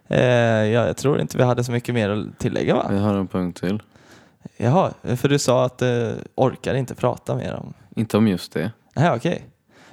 Eh, 0.07 0.23
ja, 0.65 0.85
jag 0.87 0.97
tror 0.97 1.21
inte 1.21 1.37
vi 1.37 1.43
hade 1.43 1.63
så 1.63 1.71
mycket 1.71 1.95
mer 1.95 2.09
att 2.09 2.39
tillägga 2.39 2.75
va? 2.75 2.87
Vi 2.91 2.97
har 2.99 3.15
en 3.15 3.27
punkt 3.27 3.59
till. 3.59 3.81
Jaha, 4.57 4.93
för 5.17 5.29
du 5.29 5.39
sa 5.39 5.65
att 5.65 5.77
du 5.77 6.15
orkar 6.35 6.73
inte 6.75 6.95
prata 6.95 7.35
mer 7.35 7.53
om... 7.53 7.73
Inte 7.95 8.17
om 8.17 8.27
just 8.27 8.53
det. 8.53 8.71
Nej, 8.95 9.11
okej. 9.15 9.45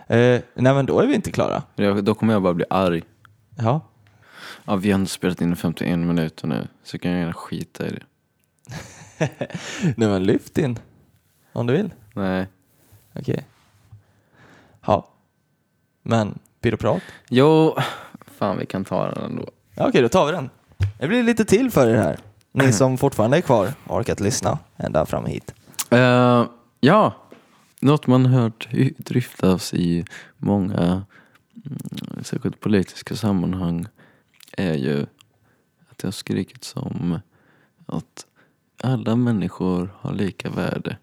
Eh, 0.06 0.40
nej, 0.54 0.74
men 0.74 0.86
då 0.86 1.00
är 1.00 1.06
vi 1.06 1.14
inte 1.14 1.32
klara. 1.32 1.62
Jag- 1.74 2.04
Då 2.04 2.14
kommer 2.14 2.32
jag 2.32 2.42
bara 2.42 2.54
bli 2.54 2.64
arg. 2.70 3.02
Ja. 3.56 3.80
Ja, 4.64 4.76
vi 4.76 4.90
har 4.92 4.98
inte 5.00 5.10
spelat 5.12 5.40
in 5.40 5.56
51 5.56 5.98
minuter 5.98 6.46
nu, 6.48 6.68
så 6.84 6.98
kan 6.98 7.10
jag 7.10 7.20
gärna 7.20 7.32
skita 7.32 7.86
i 7.86 7.90
det. 7.90 8.02
nej, 9.96 10.08
men 10.08 10.24
lyft 10.24 10.58
in. 10.58 10.78
Om 11.52 11.66
du 11.66 11.72
vill. 11.72 11.90
Nej. 12.14 12.46
Okej. 13.14 13.46
Ja. 14.86 15.08
Men, 16.02 16.38
pyroprat? 16.66 17.02
Jo, 17.28 17.76
fan 18.38 18.58
vi 18.58 18.66
kan 18.66 18.84
ta 18.84 19.10
den 19.10 19.24
ändå. 19.24 19.50
Ja, 19.74 19.88
okej, 19.88 20.02
då 20.02 20.08
tar 20.08 20.26
vi 20.26 20.32
den. 20.32 20.50
Det 20.98 21.08
blir 21.08 21.22
lite 21.22 21.44
till 21.44 21.70
för 21.70 21.88
er 21.88 21.96
här. 21.96 22.18
Ni 22.52 22.72
som 22.72 22.98
fortfarande 22.98 23.36
är 23.36 23.40
kvar 23.40 23.72
och 23.84 23.96
orkat 23.96 24.20
lyssna 24.20 24.58
ända 24.76 25.06
fram 25.06 25.26
hit. 25.26 25.54
Eh, 25.90 26.46
ja, 26.80 27.14
något 27.80 28.06
man 28.06 28.26
hört 28.26 28.68
dryftas 28.98 29.74
i 29.74 30.04
många, 30.36 31.04
mm, 31.66 32.24
särskilt 32.24 32.60
politiska 32.60 33.16
sammanhang, 33.16 33.86
är 34.52 34.74
ju 34.74 35.02
att 35.90 35.98
det 35.98 36.06
har 36.06 36.12
skrikits 36.12 36.76
om 36.76 37.20
att 37.86 38.26
alla 38.82 39.16
människor 39.16 39.94
har 40.00 40.14
lika 40.14 40.50
värde. 40.50 40.96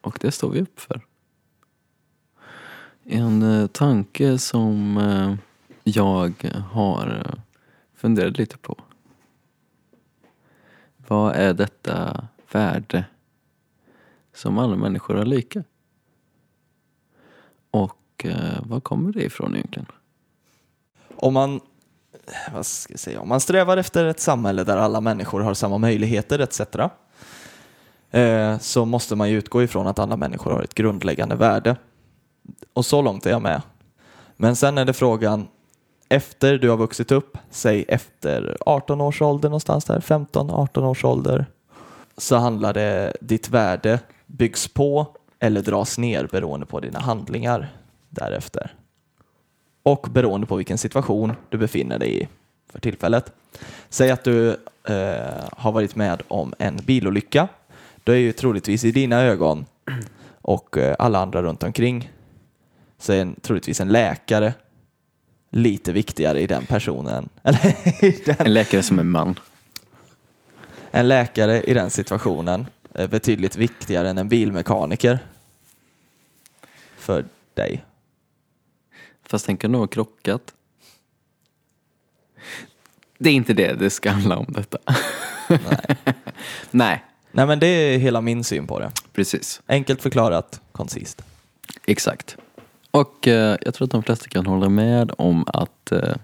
Och 0.00 0.18
det 0.20 0.32
står 0.32 0.50
vi 0.50 0.60
upp 0.60 0.80
för. 0.80 1.00
En 3.12 3.42
eh, 3.42 3.66
tanke 3.66 4.38
som 4.38 4.96
eh, 4.96 5.34
jag 5.84 6.50
har 6.70 7.24
eh, 7.26 7.40
funderat 7.94 8.38
lite 8.38 8.58
på. 8.58 8.76
Vad 11.08 11.34
är 11.34 11.54
detta 11.54 12.26
värde 12.52 13.04
som 14.34 14.58
alla 14.58 14.76
människor 14.76 15.14
har 15.14 15.24
lika? 15.24 15.64
Och 17.70 18.26
var 18.60 18.80
kommer 18.80 19.12
det 19.12 19.24
ifrån 19.24 19.54
egentligen? 19.54 19.86
Om 21.16 21.34
man, 21.34 21.60
vad 22.52 22.66
ska 22.66 22.92
jag 22.92 23.00
säga, 23.00 23.20
om 23.20 23.28
man 23.28 23.40
strävar 23.40 23.76
efter 23.76 24.04
ett 24.04 24.20
samhälle 24.20 24.64
där 24.64 24.76
alla 24.76 25.00
människor 25.00 25.40
har 25.40 25.54
samma 25.54 25.78
möjligheter 25.78 26.38
etc. 26.38 26.60
Så 28.64 28.84
måste 28.84 29.16
man 29.16 29.30
ju 29.30 29.38
utgå 29.38 29.62
ifrån 29.62 29.86
att 29.86 29.98
alla 29.98 30.16
människor 30.16 30.50
har 30.50 30.62
ett 30.62 30.74
grundläggande 30.74 31.36
värde. 31.36 31.76
Och 32.72 32.86
så 32.86 33.02
långt 33.02 33.26
är 33.26 33.30
jag 33.30 33.42
med. 33.42 33.62
Men 34.36 34.56
sen 34.56 34.78
är 34.78 34.84
det 34.84 34.92
frågan, 34.92 35.48
efter 36.08 36.58
du 36.58 36.70
har 36.70 36.76
vuxit 36.76 37.12
upp, 37.12 37.38
säg 37.50 37.84
efter 37.88 38.56
18 38.60 39.00
års 39.00 39.22
ålder 39.22 39.48
någonstans 39.48 39.84
där, 39.84 40.00
15-18 40.00 40.84
års 40.84 41.04
ålder, 41.04 41.46
så 42.16 42.36
handlar 42.36 42.72
det, 42.72 43.16
ditt 43.20 43.48
värde 43.48 43.98
byggs 44.26 44.68
på 44.68 45.06
eller 45.38 45.62
dras 45.62 45.98
ner 45.98 46.28
beroende 46.32 46.66
på 46.66 46.80
dina 46.80 46.98
handlingar 46.98 47.72
därefter 48.08 48.74
och 49.82 50.06
beroende 50.10 50.46
på 50.46 50.56
vilken 50.56 50.78
situation 50.78 51.32
du 51.48 51.58
befinner 51.58 51.98
dig 51.98 52.22
i 52.22 52.28
för 52.72 52.80
tillfället. 52.80 53.32
Säg 53.88 54.10
att 54.10 54.24
du 54.24 54.48
eh, 54.84 55.44
har 55.52 55.72
varit 55.72 55.96
med 55.96 56.22
om 56.28 56.54
en 56.58 56.76
bilolycka. 56.76 57.48
Då 58.04 58.12
är 58.12 58.16
ju 58.16 58.32
troligtvis 58.32 58.84
i 58.84 58.92
dina 58.92 59.22
ögon 59.22 59.66
och 60.42 60.78
eh, 60.78 60.96
alla 60.98 61.18
andra 61.18 61.42
runt 61.42 61.62
omkring 61.62 62.10
så 63.00 63.12
är 63.12 63.20
en, 63.20 63.34
troligtvis 63.40 63.80
en 63.80 63.88
läkare 63.88 64.54
lite 65.50 65.92
viktigare 65.92 66.40
i 66.40 66.46
den 66.46 66.66
personen. 66.66 67.28
Den, 68.24 68.36
En 68.38 68.54
läkare 68.54 68.82
som 68.82 68.98
är 68.98 69.02
man. 69.02 69.38
en 70.90 71.08
läkare 71.08 71.62
i 71.62 71.74
den 71.74 71.90
situationen 71.90 72.66
är 72.94 73.08
betydligt 73.08 73.56
viktigare 73.56 74.10
än 74.10 74.18
en 74.18 74.28
bilmekaniker 74.28 75.18
för 76.96 77.24
dig. 77.54 77.84
Fast 79.22 79.46
den 79.46 79.56
kan 79.56 79.72
nog 79.72 79.80
ha 79.80 79.86
krockat. 79.86 80.54
Det 83.18 83.30
är 83.30 83.34
inte 83.34 83.52
det 83.54 83.72
det 83.72 83.90
ska 83.90 84.10
handla 84.10 84.36
om 84.36 84.46
detta. 84.48 84.78
Nej. 85.48 85.96
Nej, 86.70 87.04
Nej 87.32 87.46
men 87.46 87.58
det 87.60 87.66
är 87.66 87.98
hela 87.98 88.20
min 88.20 88.44
syn 88.44 88.66
på 88.66 88.78
det. 88.78 88.92
precis. 89.12 89.62
Enkelt 89.66 90.02
förklarat, 90.02 90.60
koncist. 90.72 91.22
Exakt. 91.86 92.36
Och 92.90 93.28
eh, 93.28 93.56
jag 93.62 93.74
tror 93.74 93.84
att 93.84 93.90
de 93.90 94.02
flesta 94.02 94.28
kan 94.28 94.46
hålla 94.46 94.68
med 94.68 95.12
om 95.18 95.44
att 95.46 95.92
eh, 95.92 96.14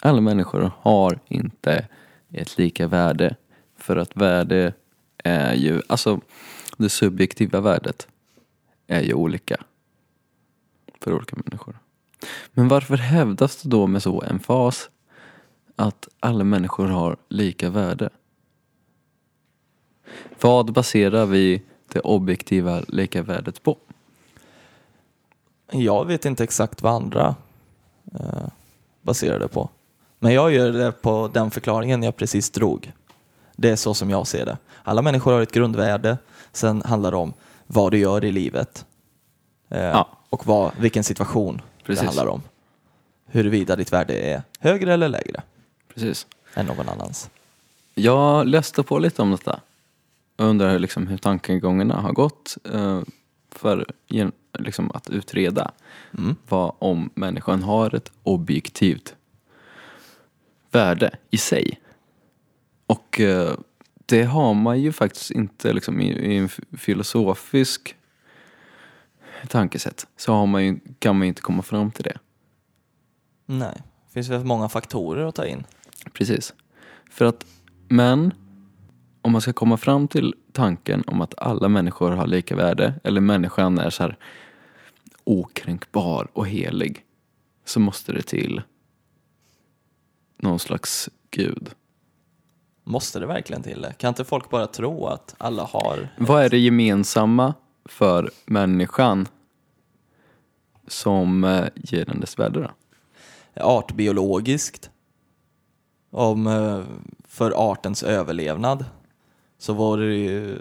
alla 0.00 0.20
människor 0.20 0.72
har 0.80 1.18
inte 1.28 1.86
ett 2.32 2.58
lika 2.58 2.86
värde. 2.86 3.36
För 3.76 3.96
att 3.96 4.16
värde 4.16 4.72
är 5.24 5.54
ju, 5.54 5.82
alltså 5.86 6.20
det 6.76 6.88
subjektiva 6.88 7.60
värdet 7.60 8.08
är 8.86 9.02
ju 9.02 9.14
olika 9.14 9.56
för 11.00 11.12
olika 11.12 11.36
människor. 11.36 11.78
Men 12.52 12.68
varför 12.68 12.96
hävdas 12.96 13.62
det 13.62 13.68
då 13.68 13.86
med 13.86 14.02
så 14.02 14.22
emfas 14.22 14.90
att 15.76 16.08
alla 16.20 16.44
människor 16.44 16.86
har 16.86 17.16
lika 17.28 17.70
värde? 17.70 18.10
Vad 20.40 20.72
baserar 20.72 21.26
vi 21.26 21.62
det 21.92 22.00
objektiva 22.00 22.82
lika 22.88 23.22
värdet 23.22 23.62
på? 23.62 23.78
Jag 25.72 26.04
vet 26.04 26.24
inte 26.24 26.44
exakt 26.44 26.82
vad 26.82 26.92
andra 26.92 27.34
eh, 28.14 28.48
baserar 29.02 29.38
det 29.38 29.48
på. 29.48 29.68
Men 30.18 30.32
jag 30.34 30.52
gör 30.52 30.72
det 30.72 30.92
på 30.92 31.30
den 31.34 31.50
förklaringen 31.50 32.02
jag 32.02 32.16
precis 32.16 32.50
drog. 32.50 32.92
Det 33.56 33.70
är 33.70 33.76
så 33.76 33.94
som 33.94 34.10
jag 34.10 34.26
ser 34.26 34.46
det. 34.46 34.58
Alla 34.82 35.02
människor 35.02 35.32
har 35.32 35.40
ett 35.40 35.52
grundvärde. 35.52 36.18
Sen 36.52 36.82
handlar 36.82 37.10
det 37.10 37.16
om 37.16 37.32
vad 37.66 37.92
du 37.92 37.98
gör 37.98 38.24
i 38.24 38.32
livet. 38.32 38.84
Eh, 39.68 39.82
Ja. 39.84 40.08
Och 40.30 40.46
vad, 40.46 40.72
vilken 40.78 41.04
situation 41.04 41.60
Precis. 41.84 42.00
det 42.00 42.06
handlar 42.06 42.26
om. 42.26 42.42
huruvida 43.26 43.76
ditt 43.76 43.92
värde 43.92 44.14
är 44.14 44.42
högre 44.60 44.94
eller 44.94 45.08
lägre 45.08 45.42
Precis. 45.94 46.26
än 46.54 46.66
någon 46.66 46.88
annans. 46.88 47.30
Jag 47.94 48.46
läste 48.46 48.82
på 48.82 48.98
lite 48.98 49.22
om 49.22 49.30
detta. 49.30 49.60
Jag 50.36 50.48
undrar 50.48 50.70
hur, 50.70 50.78
liksom, 50.78 51.06
hur 51.06 51.16
tankegångarna 51.18 52.00
har 52.00 52.12
gått 52.12 52.56
eh, 52.74 53.00
för 53.50 53.86
liksom, 54.58 54.90
att 54.94 55.10
utreda 55.10 55.70
Mm. 56.18 56.36
vad 56.48 56.74
om 56.78 57.10
människan 57.14 57.62
har 57.62 57.94
ett 57.94 58.12
objektivt 58.22 59.16
värde 60.70 61.16
i 61.30 61.38
sig. 61.38 61.80
Och 62.86 63.20
eh, 63.20 63.54
det 64.06 64.22
har 64.22 64.54
man 64.54 64.80
ju 64.80 64.92
faktiskt 64.92 65.30
inte 65.30 65.72
liksom, 65.72 66.00
i, 66.00 66.12
i 66.12 66.36
en 66.36 66.48
filosofisk 66.78 67.96
tankesätt. 69.48 70.06
Så 70.16 70.32
har 70.32 70.46
man 70.46 70.64
ju, 70.64 70.78
kan 70.98 71.16
man 71.16 71.26
ju 71.26 71.28
inte 71.28 71.42
komma 71.42 71.62
fram 71.62 71.90
till 71.90 72.04
det. 72.04 72.18
Nej, 73.46 73.82
det 74.06 74.12
finns 74.12 74.28
väl 74.28 74.44
många 74.44 74.68
faktorer 74.68 75.26
att 75.26 75.34
ta 75.34 75.46
in. 75.46 75.64
Precis. 76.12 76.54
För 77.10 77.24
att, 77.24 77.46
men 77.88 78.34
om 79.22 79.32
man 79.32 79.40
ska 79.40 79.52
komma 79.52 79.76
fram 79.76 80.08
till 80.08 80.34
tanken 80.52 81.04
om 81.06 81.20
att 81.20 81.34
alla 81.38 81.68
människor 81.68 82.10
har 82.10 82.26
lika 82.26 82.56
värde 82.56 82.94
eller 83.04 83.20
människan 83.20 83.78
är 83.78 83.90
så 83.90 84.02
här 84.02 84.18
okränkbar 85.24 86.28
och 86.32 86.48
helig 86.48 87.04
så 87.64 87.80
måste 87.80 88.12
det 88.12 88.22
till 88.22 88.62
någon 90.36 90.58
slags 90.58 91.08
gud. 91.30 91.70
Måste 92.84 93.18
det 93.18 93.26
verkligen 93.26 93.62
till 93.62 93.82
det? 93.82 93.92
Kan 93.98 94.08
inte 94.08 94.24
folk 94.24 94.50
bara 94.50 94.66
tro 94.66 95.06
att 95.06 95.34
alla 95.38 95.62
har... 95.62 96.08
Vad 96.18 96.44
är 96.44 96.50
det 96.50 96.58
gemensamma 96.58 97.54
för 97.84 98.30
människan 98.46 99.28
som 100.86 101.44
eh, 101.44 101.64
ger 101.74 102.04
den 102.04 102.20
dess 102.20 102.38
värde 102.38 102.60
då? 102.60 102.70
artbiologiskt 103.60 104.90
om 106.10 106.46
eh, 106.46 106.82
för 107.24 107.52
artens 107.70 108.02
överlevnad 108.02 108.84
så 109.58 109.72
vore 109.72 110.06
det 110.08 110.14
ju 110.16 110.58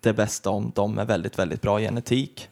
det 0.00 0.12
bästa 0.12 0.50
om 0.50 0.72
de 0.74 0.94
med 0.94 1.06
väldigt, 1.06 1.38
väldigt 1.38 1.62
bra 1.62 1.78
genetik 1.80 2.48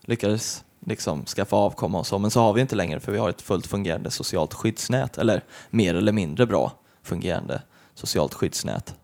lyckades 0.00 0.64
liksom 0.86 1.24
skaffa 1.26 1.56
avkomma 1.56 1.98
och 1.98 2.06
så, 2.06 2.18
men 2.18 2.30
så 2.30 2.40
har 2.40 2.52
vi 2.52 2.60
inte 2.60 2.76
längre 2.76 3.00
för 3.00 3.12
vi 3.12 3.18
har 3.18 3.28
ett 3.28 3.42
fullt 3.42 3.66
fungerande 3.66 4.10
socialt 4.10 4.54
skyddsnät, 4.54 5.18
eller 5.18 5.42
mer 5.70 5.94
eller 5.94 6.12
mindre 6.12 6.46
bra 6.46 6.72
fungerande 7.02 7.62
socialt 7.94 8.34
skyddsnät. 8.34 8.94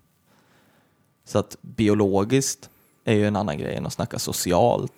Så 1.24 1.38
att 1.38 1.56
biologiskt 1.60 2.70
är 3.04 3.14
ju 3.14 3.26
en 3.26 3.36
annan 3.36 3.58
grej 3.58 3.74
än 3.76 3.86
att 3.86 3.92
snacka 3.92 4.18
socialt. 4.18 4.92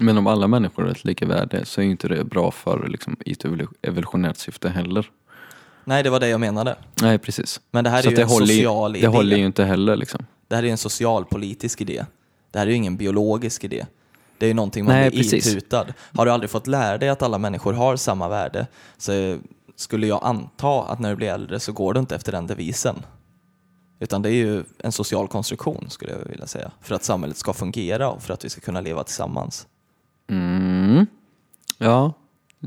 Men 0.00 0.18
om 0.18 0.26
alla 0.26 0.46
människor 0.46 0.82
har 0.82 0.90
ett 0.90 1.04
lika 1.04 1.26
värde 1.26 1.64
så 1.64 1.80
är 1.80 1.84
ju 1.84 1.90
inte 1.90 2.08
det 2.08 2.24
bra 2.24 2.50
för 2.50 2.88
liksom, 2.88 3.16
i 3.26 3.32
ett 3.32 3.44
evolu- 3.44 3.74
evolutionärt 3.82 4.36
syfte 4.36 4.68
heller. 4.68 5.10
Nej, 5.84 6.02
det 6.02 6.10
var 6.10 6.20
det 6.20 6.28
jag 6.28 6.40
menade. 6.40 6.76
Nej, 7.02 7.18
precis. 7.18 7.60
Men 7.70 7.84
det 7.84 7.90
här 7.90 8.02
Så 8.02 8.08
är 8.08 8.10
ju 8.10 8.16
det 8.16 8.22
en 8.22 8.28
håller, 8.28 8.46
ju- 8.54 8.62
social 8.62 8.92
det 8.92 8.98
idé. 8.98 9.06
håller 9.08 9.36
ju 9.36 9.46
inte 9.46 9.64
heller 9.64 9.96
liksom. 9.96 10.26
Det 10.48 10.56
här 10.56 10.62
är 10.64 10.70
en 10.70 10.78
socialpolitisk 10.78 11.80
idé. 11.80 12.04
Det 12.50 12.58
här 12.58 12.66
är 12.66 12.70
ju 12.70 12.76
ingen 12.76 12.96
biologisk 12.96 13.64
idé. 13.64 13.86
Det 14.38 14.46
är 14.46 14.48
ju 14.48 14.54
någonting 14.54 14.84
man 14.84 14.94
Nej, 14.94 15.10
blir 15.10 15.22
precis. 15.22 15.46
itutad. 15.46 15.86
Har 16.14 16.26
du 16.26 16.32
aldrig 16.32 16.50
fått 16.50 16.66
lära 16.66 16.98
dig 16.98 17.08
att 17.08 17.22
alla 17.22 17.38
människor 17.38 17.72
har 17.72 17.96
samma 17.96 18.28
värde 18.28 18.66
så 18.96 19.38
skulle 19.76 20.06
jag 20.06 20.20
anta 20.22 20.82
att 20.82 20.98
när 20.98 21.10
du 21.10 21.16
blir 21.16 21.28
äldre 21.28 21.60
så 21.60 21.72
går 21.72 21.94
du 21.94 22.00
inte 22.00 22.16
efter 22.16 22.32
den 22.32 22.46
devisen. 22.46 22.96
Utan 24.00 24.22
det 24.22 24.28
är 24.28 24.34
ju 24.34 24.64
en 24.78 24.92
social 24.92 25.28
konstruktion 25.28 25.90
skulle 25.90 26.12
jag 26.12 26.18
vilja 26.18 26.46
säga. 26.46 26.70
För 26.80 26.94
att 26.94 27.04
samhället 27.04 27.36
ska 27.36 27.52
fungera 27.52 28.10
och 28.10 28.22
för 28.22 28.34
att 28.34 28.44
vi 28.44 28.48
ska 28.48 28.60
kunna 28.60 28.80
leva 28.80 29.04
tillsammans. 29.04 29.66
Mm. 30.30 31.06
Ja, 31.78 32.12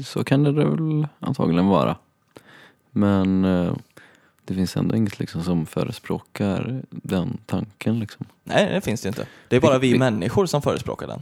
så 0.06 0.24
kan 0.24 0.44
det 0.44 0.52
väl 0.52 1.08
antagligen 1.20 1.68
vara. 1.68 1.98
Men 2.92 3.46
eh, 3.46 3.74
det 4.46 4.54
finns 4.54 4.78
ändå 4.78 4.96
inget 4.96 5.20
liksom, 5.20 5.44
som 5.44 5.66
förespråkar 5.66 6.82
den 6.90 7.38
tanken. 7.46 8.00
Liksom. 8.00 8.26
Nej, 8.44 8.74
det 8.74 8.82
finns 8.82 9.02
det 9.02 9.08
inte. 9.08 9.28
Det 9.48 9.56
är 9.56 9.60
bara 9.60 9.78
Vi- 9.80 9.92
vi 9.94 10.00
människor 10.00 10.46
som 10.46 10.62
förespråkar 10.62 11.08
den. 11.08 11.22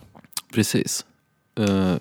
Precis. 0.54 1.06
Eh, 1.56 1.96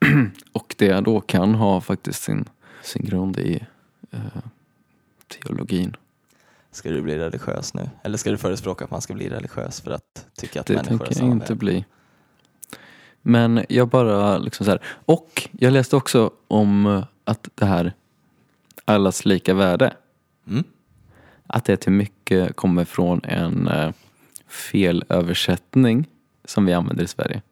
och 0.52 0.74
det 0.78 1.00
då 1.00 1.20
kan 1.20 1.54
ha 1.54 1.80
faktiskt 1.80 2.22
sin, 2.22 2.44
sin 2.82 3.04
grund 3.04 3.38
i 3.38 3.60
eh, 4.10 4.20
teologin. 5.28 5.96
Ska 6.72 6.90
du 6.90 7.02
bli 7.02 7.18
religiös 7.18 7.74
nu? 7.74 7.90
Eller 8.02 8.18
ska 8.18 8.30
du 8.30 8.38
förespråka 8.38 8.84
att 8.84 8.90
man 8.90 9.00
ska 9.00 9.14
bli 9.14 9.28
religiös 9.28 9.80
för 9.80 9.90
att 9.90 10.26
tycka 10.36 10.60
att 10.60 10.66
Det 10.66 10.74
människor 10.74 10.94
är 10.94 10.98
tänker 10.98 11.12
jag 11.12 11.16
samma 11.16 11.32
inte 11.32 11.54
bli. 11.54 11.84
Men 13.22 13.64
jag 13.68 13.88
bara 13.88 14.38
liksom 14.38 14.64
så 14.66 14.70
här. 14.70 14.80
Och 14.86 15.48
jag 15.52 15.72
läste 15.72 15.96
också 15.96 16.30
om 16.48 16.86
eh, 16.86 17.04
att 17.24 17.48
det 17.54 17.66
här 17.66 17.92
allas 18.84 19.24
lika 19.24 19.54
värde. 19.54 19.94
Mm. 20.46 20.64
Att 21.46 21.64
det 21.64 21.76
till 21.76 21.92
mycket 21.92 22.56
kommer 22.56 22.84
från 22.84 23.20
en 23.24 23.68
eh, 23.68 23.92
felöversättning 24.46 26.06
som 26.44 26.66
vi 26.66 26.72
använder 26.72 27.04
i 27.04 27.08
Sverige. 27.08 27.42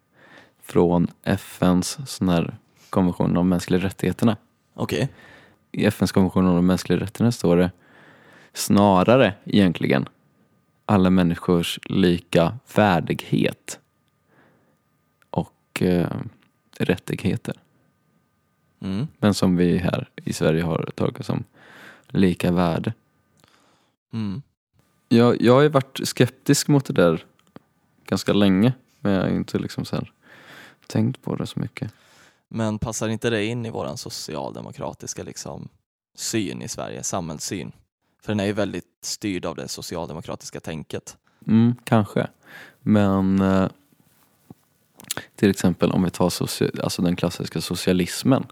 Från 0.62 1.08
FNs 1.22 1.98
sån 2.06 2.28
här 2.28 2.56
konvention 2.90 3.36
om 3.36 3.48
mänskliga 3.48 3.80
rättigheterna. 3.80 4.36
Okej. 4.74 5.08
I 5.72 5.84
FNs 5.84 6.12
konvention 6.12 6.46
om 6.46 6.54
de 6.54 6.66
mänskliga 6.66 6.96
rättigheterna 6.96 7.32
står 7.32 7.56
det 7.56 7.70
snarare 8.52 9.34
egentligen 9.44 10.08
alla 10.86 11.10
människors 11.10 11.78
lika 11.84 12.58
värdighet 12.74 13.80
och 15.30 15.82
eh, 15.82 16.10
rättigheter. 16.78 17.54
Mm. 18.80 19.06
Men 19.18 19.34
som 19.34 19.56
vi 19.56 19.78
här 19.78 20.08
i 20.24 20.32
Sverige 20.32 20.62
har 20.62 20.90
tagit 20.94 21.26
som 21.26 21.44
lika 22.08 22.52
värde. 22.52 22.92
Mm. 24.12 24.42
Jag, 25.08 25.42
jag 25.42 25.54
har 25.54 25.62
ju 25.62 25.68
varit 25.68 26.00
skeptisk 26.04 26.68
mot 26.68 26.84
det 26.84 26.92
där 26.92 27.24
ganska 28.06 28.32
länge. 28.32 28.72
Men 29.00 29.12
jag 29.12 29.22
har 29.22 29.28
inte 29.28 29.58
liksom 29.58 29.84
så 29.84 29.96
här 29.96 30.12
tänkt 30.86 31.22
på 31.22 31.36
det 31.36 31.46
så 31.46 31.60
mycket. 31.60 31.92
Men 32.48 32.78
passar 32.78 33.08
inte 33.08 33.30
det 33.30 33.44
in 33.44 33.66
i 33.66 33.70
våran 33.70 33.96
socialdemokratiska 33.96 35.22
liksom, 35.22 35.68
syn 36.14 36.62
i 36.62 36.68
Sverige, 36.68 37.02
samhällssyn? 37.02 37.72
För 38.22 38.32
den 38.32 38.40
är 38.40 38.44
ju 38.44 38.52
väldigt 38.52 38.84
styrd 39.02 39.46
av 39.46 39.56
det 39.56 39.68
socialdemokratiska 39.68 40.60
tänket. 40.60 41.16
Mm, 41.46 41.74
kanske. 41.84 42.26
Men 42.80 43.40
eh, 43.40 43.68
till 45.36 45.50
exempel 45.50 45.90
om 45.90 46.02
vi 46.02 46.10
tar 46.10 46.28
soci- 46.28 46.82
alltså 46.82 47.02
den 47.02 47.16
klassiska 47.16 47.60
socialismen 47.60 48.46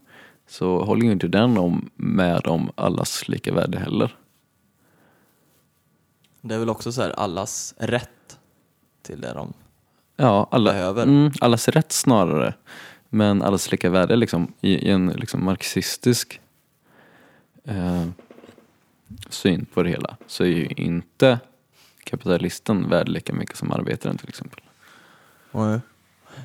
så 0.46 0.84
håller 0.84 1.06
ju 1.06 1.12
inte 1.12 1.28
den 1.28 1.58
om 1.58 1.90
med 1.96 2.46
om 2.46 2.70
allas 2.74 3.28
lika 3.28 3.52
värde 3.52 3.78
heller. 3.78 4.16
Det 6.40 6.54
är 6.54 6.58
väl 6.58 6.70
också 6.70 6.92
så 6.92 7.02
här 7.02 7.10
allas 7.10 7.74
rätt 7.78 8.38
till 9.02 9.20
det 9.20 9.32
de... 9.32 9.52
Ja, 10.16 10.48
alla, 10.50 10.72
Behöver. 10.72 11.02
mm, 11.02 11.32
allas 11.40 11.68
rätt 11.68 11.92
snarare. 11.92 12.54
Men 13.08 13.42
allas 13.42 13.72
lika 13.72 13.90
värde 13.90 14.16
liksom, 14.16 14.52
i, 14.60 14.72
i 14.72 14.90
en 14.90 15.06
liksom 15.06 15.44
marxistisk 15.44 16.40
eh, 17.64 18.04
syn 19.30 19.66
på 19.74 19.82
det 19.82 19.90
hela 19.90 20.16
så 20.26 20.44
är 20.44 20.48
ju 20.48 20.66
inte 20.66 21.38
kapitalisten 22.04 22.88
värd 22.88 23.08
lika 23.08 23.32
mycket 23.32 23.56
som 23.56 23.72
arbetaren 23.72 24.18
till 24.18 24.28
exempel. 24.28 24.60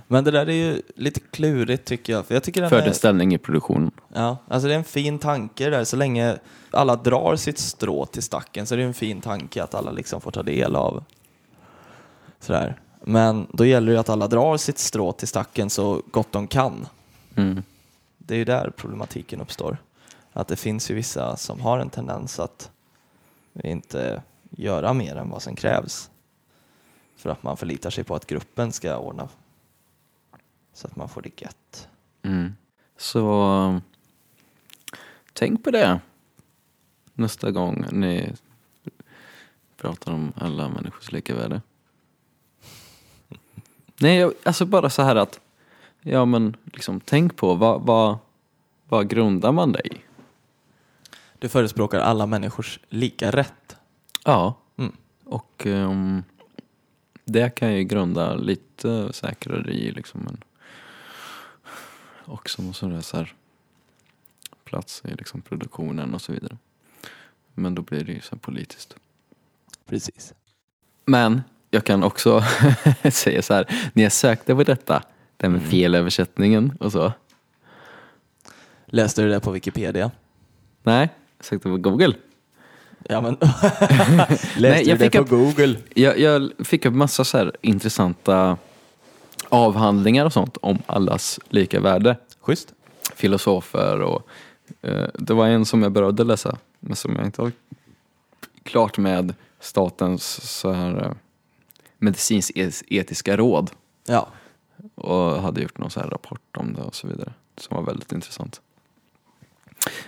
Men 0.08 0.24
det 0.24 0.32
där 0.32 0.50
är 0.50 0.54
ju 0.54 0.82
lite 0.96 1.20
klurigt 1.20 1.86
tycker 1.86 2.14
jag. 2.14 2.26
För 2.26 2.34
jag 2.34 2.44
tycker 2.44 2.62
den 2.62 2.70
För 2.70 2.78
är, 2.78 3.34
i 3.34 3.38
produktionen. 3.38 3.92
ja, 4.14 4.38
alltså 4.48 4.68
det 4.68 4.74
är 4.74 4.78
en 4.78 4.84
fin 4.84 5.20
tanke 5.20 5.70
där. 5.70 5.84
Så 5.84 5.96
länge 5.96 6.38
alla 6.72 6.96
drar 6.96 7.36
sitt 7.36 7.58
strå 7.58 8.06
till 8.06 8.24
stacken 8.24 8.68
så 8.68 8.76
är 8.76 8.78
det 8.78 8.84
en 8.84 8.94
fin 8.94 9.22
tanke 9.22 9.64
att 9.64 9.76
alla 9.76 9.92
liksom 9.92 10.22
får 10.22 10.32
ta 10.32 10.44
del 10.44 10.76
av 10.76 11.04
sådär. 12.40 12.80
Men 13.04 13.48
då 13.54 13.66
gäller 13.66 13.94
det 13.94 14.00
att 14.00 14.10
alla 14.10 14.28
drar 14.28 14.58
sitt 14.58 14.78
strå 14.78 15.12
till 15.12 15.28
stacken 15.28 15.70
så 15.70 16.02
gott 16.12 16.32
de 16.32 16.48
kan. 16.48 16.88
Mm. 17.36 17.64
Det 18.18 18.34
är 18.34 18.38
ju 18.38 18.46
där 18.46 18.72
problematiken 18.78 19.42
uppstår. 19.42 19.78
Att 20.34 20.48
det 20.48 20.56
finns 20.56 20.92
ju 20.92 20.96
vissa 20.96 21.38
som 21.38 21.62
har 21.62 21.80
en 21.80 21.90
tendens 21.90 22.40
att 22.40 22.72
inte 23.64 24.22
göra 24.50 24.94
mer 24.94 25.16
än 25.16 25.30
vad 25.30 25.42
som 25.42 25.56
krävs. 25.56 26.10
För 27.16 27.30
att 27.30 27.44
man 27.44 27.58
förlitar 27.58 27.90
sig 27.90 28.04
på 28.04 28.16
att 28.16 28.26
gruppen 28.26 28.72
ska 28.72 28.98
ordna 28.98 29.30
så 30.82 30.88
att 30.88 30.96
man 30.96 31.10
får 31.10 31.22
det 31.22 31.42
gött. 31.42 31.88
Mm. 32.24 32.56
Så 32.98 33.82
tänk 35.34 35.64
på 35.64 35.72
det 35.72 36.00
nästa 37.14 37.52
gång 37.52 37.86
ni 37.92 38.34
pratar 39.78 40.12
om 40.14 40.34
alla 40.36 40.70
människors 40.70 41.12
lika 41.12 41.36
värde. 41.36 41.62
Nej, 44.00 44.18
jag- 44.18 44.34
alltså 44.44 44.66
bara 44.66 44.90
så 44.90 45.02
här 45.02 45.16
att 45.16 45.40
ja 46.02 46.26
men 46.26 46.56
liksom 46.74 47.00
tänk 47.00 47.36
på 47.36 47.54
vad, 47.56 47.82
vad, 47.82 48.18
vad 48.88 49.08
grundar 49.10 49.52
man 49.52 49.76
i? 49.76 50.02
Du 51.40 51.50
förespråkar 51.50 52.00
alla 52.00 52.26
människors 52.26 52.80
lika 52.90 53.32
rätt. 53.32 53.76
Ja, 54.26 54.54
Mm. 54.78 54.96
och 55.24 55.66
ehm, 55.66 56.24
det 57.26 57.56
kan 57.56 57.74
ju 57.74 57.84
grunda 57.84 58.36
lite 58.36 59.14
säkrare 59.14 59.72
i 59.72 59.92
liksom. 59.92 60.22
Men 60.22 60.44
också 62.32 62.74
så 62.74 63.18
här 63.18 63.34
plats 64.66 65.02
i 65.06 65.16
liksom 65.16 65.42
produktionen 65.42 66.14
och 66.14 66.22
så 66.22 66.32
vidare. 66.32 66.58
Men 67.54 67.76
då 67.76 67.82
blir 67.82 68.04
det 68.04 68.12
ju 68.12 68.22
så 68.22 68.36
politiskt. 68.36 68.96
Precis. 69.86 70.34
Men 71.06 71.42
jag 71.70 71.84
kan 71.84 72.04
också 72.04 72.44
säga 73.12 73.42
så 73.42 73.54
här, 73.54 73.90
när 73.94 74.04
jag 74.04 74.12
sökte 74.12 74.56
på 74.56 74.64
detta, 74.64 75.04
det 75.38 75.46
här 75.46 75.50
med 75.52 75.60
Mm. 75.60 75.72
felöversättningen 75.72 76.78
och 76.80 76.92
så. 76.92 77.14
Läste 78.86 79.22
du 79.22 79.30
det 79.30 79.40
på 79.40 79.52
Wikipedia? 79.52 80.12
Nej, 80.84 81.10
jag 81.38 81.46
sökte 81.46 81.70
på 81.70 81.78
Google. 81.78 82.14
Ja 83.04 83.22
men 83.22 83.38
Nej, 83.42 84.40
läste 84.58 84.90
jag 84.90 85.00
du 85.00 85.10
det 85.10 85.20
upp- 85.20 85.30
på 85.30 85.36
Google? 85.38 85.76
Jag, 85.96 86.20
jag 86.20 86.52
fick 86.60 86.86
upp 86.86 86.94
massa 86.94 87.24
så 87.24 87.38
här 87.38 87.52
intressanta 87.62 88.58
avhandlingar 89.52 90.26
och 90.26 90.34
sånt 90.34 90.58
om 90.62 90.78
allas 90.86 91.40
lika 91.50 91.80
värde. 91.80 92.18
Schysst. 92.42 92.74
Filosofer 93.16 94.02
och 94.02 94.28
eh, 94.82 95.08
det 95.14 95.34
var 95.34 95.48
en 95.48 95.66
som 95.66 95.84
jag 95.84 95.92
började 95.92 96.24
läsa 96.24 96.58
men 96.80 96.96
som 96.96 97.16
jag 97.16 97.26
inte 97.26 97.42
har 97.42 97.52
klart 98.64 98.98
med 98.98 99.34
statens 99.60 100.52
så 100.60 100.72
här 100.72 101.04
eh, 101.06 101.12
medicinsk-etiska 101.98 103.38
råd 103.38 103.72
Ja. 104.08 104.28
och 104.96 105.42
hade 105.42 105.62
gjort 105.62 105.78
någon 105.78 105.90
så 105.92 106.00
här 106.00 106.08
rapport 106.10 106.58
om 106.58 106.74
det 106.74 106.82
och 106.82 106.96
så 106.96 107.08
vidare 107.08 107.34
som 107.58 107.76
var 107.78 107.84
väldigt 107.84 108.12
intressant. 108.12 108.62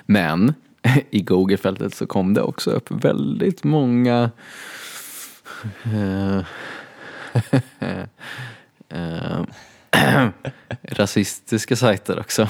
Men 0.06 0.54
i 1.10 1.22
Google-fältet 1.22 1.96
så 1.96 2.08
kom 2.08 2.34
det 2.34 2.42
också 2.42 2.72
upp 2.72 2.92
väldigt 2.92 3.64
många 3.64 4.32
eh, 8.94 9.44
rasistiska 10.82 11.76
sajter 11.76 12.20
också. 12.20 12.48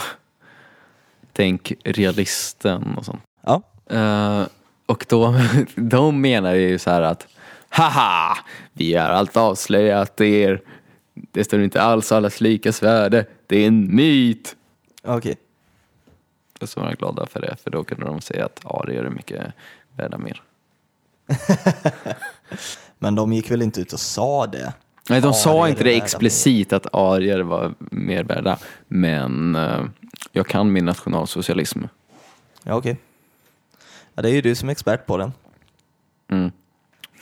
Tänk 1.33 1.73
realisten 1.83 2.97
och 2.97 3.05
sånt. 3.05 3.21
Ja. 3.41 3.61
Eh, 3.89 4.47
och 4.85 5.05
då, 5.09 5.35
de 5.75 6.21
menar 6.21 6.53
ju 6.53 6.79
så 6.79 6.89
här 6.89 7.01
att 7.01 7.27
Haha! 7.69 8.37
Vi 8.73 8.93
har 8.93 9.09
allt 9.09 9.37
avslöjat 9.37 10.21
er. 10.21 10.61
Det 11.13 11.43
står 11.43 11.61
inte 11.61 11.81
alls 11.81 12.11
allas 12.11 12.41
likas 12.41 12.83
värde. 12.83 13.25
Det 13.47 13.57
är 13.57 13.67
en 13.67 13.95
myt. 13.95 14.55
Okej. 15.03 15.35
Och 16.61 16.69
så 16.69 16.79
var 16.79 16.87
de 16.89 16.95
glada 16.95 17.25
för 17.25 17.41
det, 17.41 17.55
för 17.63 17.71
då 17.71 17.83
kunde 17.83 18.05
de 18.05 18.21
säga 18.21 18.45
att 18.45 18.65
arier 18.65 19.03
är 19.03 19.09
mycket 19.09 19.53
värda 19.97 20.17
mer. 20.17 20.41
Men 22.99 23.15
de 23.15 23.33
gick 23.33 23.51
väl 23.51 23.61
inte 23.61 23.81
ut 23.81 23.93
och 23.93 23.99
sa 23.99 24.47
det? 24.47 24.73
Nej, 25.10 25.22
de 25.22 25.34
sa 25.34 25.70
inte 25.70 25.84
det 25.84 25.97
explicit 25.97 26.74
att 26.74 26.95
arier 26.95 27.39
var 27.39 27.74
mer 27.80 28.24
värda. 28.24 28.58
Men 28.88 29.56
eh, 29.56 29.82
jag 30.32 30.47
kan 30.47 30.72
min 30.72 30.86
nationalsocialism. 30.86 31.80
Ja 32.64 32.76
okej. 32.76 32.97
Ja, 34.16 34.22
det 34.22 34.30
är 34.30 34.34
ju 34.34 34.41
du 34.41 34.56
som 34.56 34.70
är 34.70 34.72
expert 34.72 35.06
på 35.06 35.18
den. 35.18 35.32
Mm. 36.32 36.51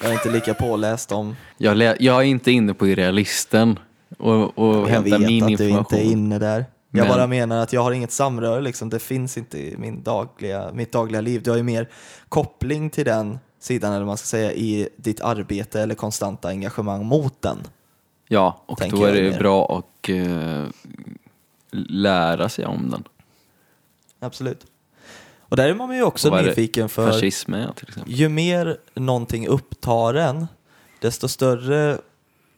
Jag 0.01 0.09
är 0.09 0.13
inte 0.13 0.29
lika 0.31 0.53
påläst 0.53 1.11
om... 1.11 1.35
Jag, 1.57 1.77
lä- 1.77 1.97
jag 1.99 2.17
är 2.19 2.23
inte 2.25 2.51
inne 2.51 2.73
på 2.73 2.85
realisten 2.85 3.79
och, 4.17 4.57
och 4.57 4.75
jag 4.75 4.85
hämtar 4.87 5.19
vet 5.19 5.27
min 5.27 5.43
att 5.43 5.47
du 5.57 5.63
information. 5.69 5.77
inte 5.79 5.97
är 6.09 6.11
inne 6.11 6.39
där. 6.39 6.65
Jag 6.91 6.99
Men- 7.07 7.07
bara 7.07 7.27
menar 7.27 7.57
att 7.63 7.73
jag 7.73 7.81
har 7.83 7.91
inget 7.91 8.11
samröre 8.11 8.61
liksom. 8.61 8.89
Det 8.89 8.99
finns 8.99 9.37
inte 9.37 9.57
i 9.59 9.75
min 9.77 10.03
dagliga, 10.03 10.69
mitt 10.73 10.91
dagliga 10.91 11.21
liv. 11.21 11.41
Du 11.43 11.49
har 11.49 11.57
ju 11.57 11.63
mer 11.63 11.89
koppling 12.29 12.89
till 12.89 13.05
den 13.05 13.39
sidan, 13.61 13.93
eller 13.93 14.05
man 14.05 14.17
ska 14.17 14.25
säga, 14.25 14.51
i 14.51 14.89
ditt 14.95 15.21
arbete 15.21 15.81
eller 15.81 15.95
konstanta 15.95 16.47
engagemang 16.47 17.05
mot 17.05 17.41
den. 17.41 17.57
Ja, 18.27 18.63
och 18.65 18.77
tänker 18.77 18.97
då 18.97 19.05
är 19.05 19.21
det 19.21 19.39
bra 19.39 19.77
att 19.77 20.09
eh, 20.09 20.65
lära 21.71 22.49
sig 22.49 22.65
om 22.65 22.89
den. 22.89 23.03
Absolut. 24.19 24.65
Och 25.39 25.57
där 25.57 25.69
är 25.69 25.73
man 25.73 25.95
ju 25.95 26.03
också 26.03 26.41
nyfiken 26.41 26.89
för 26.89 27.11
Fascism 27.11 27.53
är 27.53 27.71
till 27.73 27.87
exempel. 27.87 28.13
ju 28.13 28.29
mer 28.29 28.77
någonting 28.93 29.47
upptar 29.47 30.13
en, 30.13 30.47
desto 30.99 31.27
större 31.27 31.97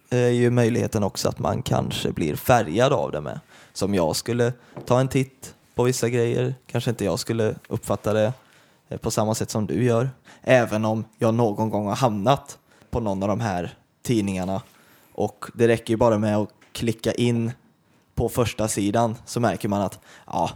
är 0.10 0.30
ju 0.30 0.50
möjligheten 0.50 1.04
också 1.04 1.30
att 1.30 1.40
man 1.40 1.62
kanske 1.62 2.12
blir 2.12 2.36
färgad 2.36 2.94
av 2.94 3.12
det 3.12 3.22
med. 3.22 3.40
Som 3.74 3.94
jag 3.96 4.16
skulle 4.16 4.54
ta 4.86 5.00
en 5.00 5.08
titt 5.08 5.56
på 5.76 5.84
vissa 5.84 6.10
grejer, 6.10 6.56
kanske 6.68 6.90
inte 6.90 7.06
jag 7.06 7.20
skulle 7.20 7.56
uppfatta 7.68 8.14
det 8.14 8.26
eh, 8.26 8.32
på 8.98 9.12
samma 9.12 9.36
sätt 9.36 9.50
som 9.50 9.68
du 9.68 9.84
gör. 9.84 10.10
Även 10.42 10.86
om 10.86 11.06
jag 11.18 11.34
någon 11.34 11.70
gång 11.70 11.88
har 11.88 11.96
hamnat 11.96 12.58
på 12.90 13.00
någon 13.00 13.24
av 13.24 13.30
de 13.30 13.40
här 13.40 13.74
tidningarna 14.02 14.62
och 15.14 15.46
det 15.54 15.68
räcker 15.68 15.94
ju 15.94 15.98
bara 15.98 16.18
med 16.18 16.38
att 16.38 16.50
klicka 16.72 17.12
in 17.12 17.52
på 18.16 18.30
första 18.30 18.68
sidan 18.68 19.16
så 19.26 19.40
märker 19.40 19.70
man 19.70 19.82
att 19.82 20.00
ja, 20.28 20.50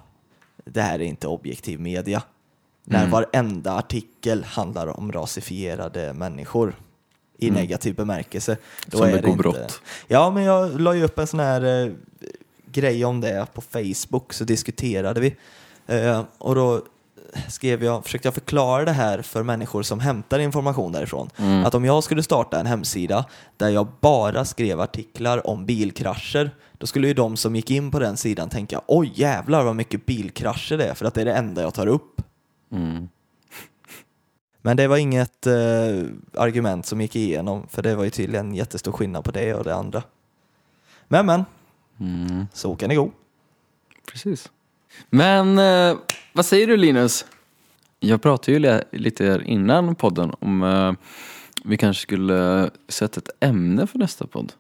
det 0.66 0.82
här 0.82 1.00
är 1.00 1.04
inte 1.06 1.28
objektiv 1.28 1.80
media. 1.80 2.22
När 2.84 3.00
Mm. 3.00 3.12
varenda 3.12 3.74
artikel 3.74 4.44
handlar 4.44 4.88
om 5.00 5.12
rasifierade 5.12 6.14
människor 6.14 6.76
i 7.38 7.48
Mm. 7.48 7.62
negativ 7.62 7.96
bemärkelse. 7.96 8.58
Då 8.86 8.98
Som 8.98 9.08
är 9.08 9.12
begår 9.14 9.30
inte... 9.30 9.42
brott. 9.44 9.82
Ja, 10.08 10.30
men 10.32 10.44
jag 10.44 10.82
la 10.82 10.96
ju 10.96 11.04
upp 11.04 11.20
en 11.20 11.28
sån 11.28 11.40
här 11.40 11.86
eh, 11.86 11.92
grej 12.72 13.06
om 13.06 13.22
det 13.22 13.48
på 13.54 13.62
Facebook, 13.62 14.34
så 14.34 14.44
diskuterade 14.44 15.20
vi. 15.22 15.36
Eh, 15.88 16.24
och 16.38 16.56
då 16.56 16.82
skrev 17.48 17.84
jag, 17.84 18.04
försökte 18.04 18.28
jag 18.28 18.34
förklara 18.34 18.86
det 18.86 18.92
här 18.92 19.22
för 19.22 19.44
människor 19.44 19.84
som 19.84 20.00
hämtar 20.00 20.40
information 20.40 20.92
därifrån. 20.92 21.30
Mm. 21.38 21.66
Att 21.66 21.76
om 21.76 21.86
jag 21.86 22.04
skulle 22.04 22.24
starta 22.24 22.60
en 22.60 22.66
hemsida 22.66 23.26
där 23.58 23.70
jag 23.70 23.88
bara 24.02 24.46
skrev 24.46 24.82
artiklar 24.82 25.48
om 25.48 25.66
bilkrascher, 25.66 26.52
då 26.78 26.88
skulle 26.88 27.08
ju 27.08 27.14
de 27.14 27.38
som 27.38 27.56
gick 27.56 27.72
in 27.72 27.92
på 27.92 28.00
den 28.00 28.18
sidan 28.18 28.50
tänka 28.50 28.82
oj 28.88 29.12
jävlar 29.16 29.64
vad 29.64 29.76
mycket 29.76 30.06
bilkrascher 30.06 30.78
det 30.78 30.86
är, 30.86 30.94
för 30.94 31.06
att 31.06 31.14
det 31.14 31.22
är 31.22 31.26
det 31.26 31.34
enda 31.34 31.62
jag 31.62 31.74
tar 31.74 31.88
upp. 31.88 32.22
Mm. 32.72 33.10
Men 34.62 34.78
det 34.78 34.88
var 34.88 34.98
inget 34.98 35.48
eh, 35.48 35.54
argument 36.38 36.86
som 36.86 37.02
gick 37.02 37.16
igenom, 37.16 37.68
för 37.70 37.82
det 37.82 37.96
var 37.96 38.04
ju 38.04 38.10
tydligen 38.10 38.56
jättestor 38.56 38.92
skillnad 38.92 39.24
på 39.24 39.32
det 39.32 39.54
och 39.54 39.64
det 39.64 39.76
andra. 39.76 40.04
Men 41.08 41.26
men, 41.26 41.46
Mm. 42.00 42.48
så 42.54 42.76
kan 42.76 42.90
det 42.90 42.96
gå. 42.96 43.12
Precis. 44.12 44.52
Men 45.10 45.60
eh, 45.60 45.98
vad 46.38 46.46
säger 46.46 46.68
du 46.68 46.78
Linus? 46.78 47.26
Jag 48.00 48.22
pratade 48.22 48.52
ju 48.52 48.60
li- 48.60 48.84
lite 48.92 49.26
här 49.26 49.44
innan 49.44 49.96
podden 49.96 50.34
om 50.40 50.64
eh, 50.64 50.94
vi 51.64 51.78
kanske 51.78 52.02
skulle 52.02 52.70
sätta 52.88 53.20
ett 53.20 53.30
ämne 53.40 53.88
för 53.88 54.00
nästa 54.00 54.28
podd. 54.28 54.54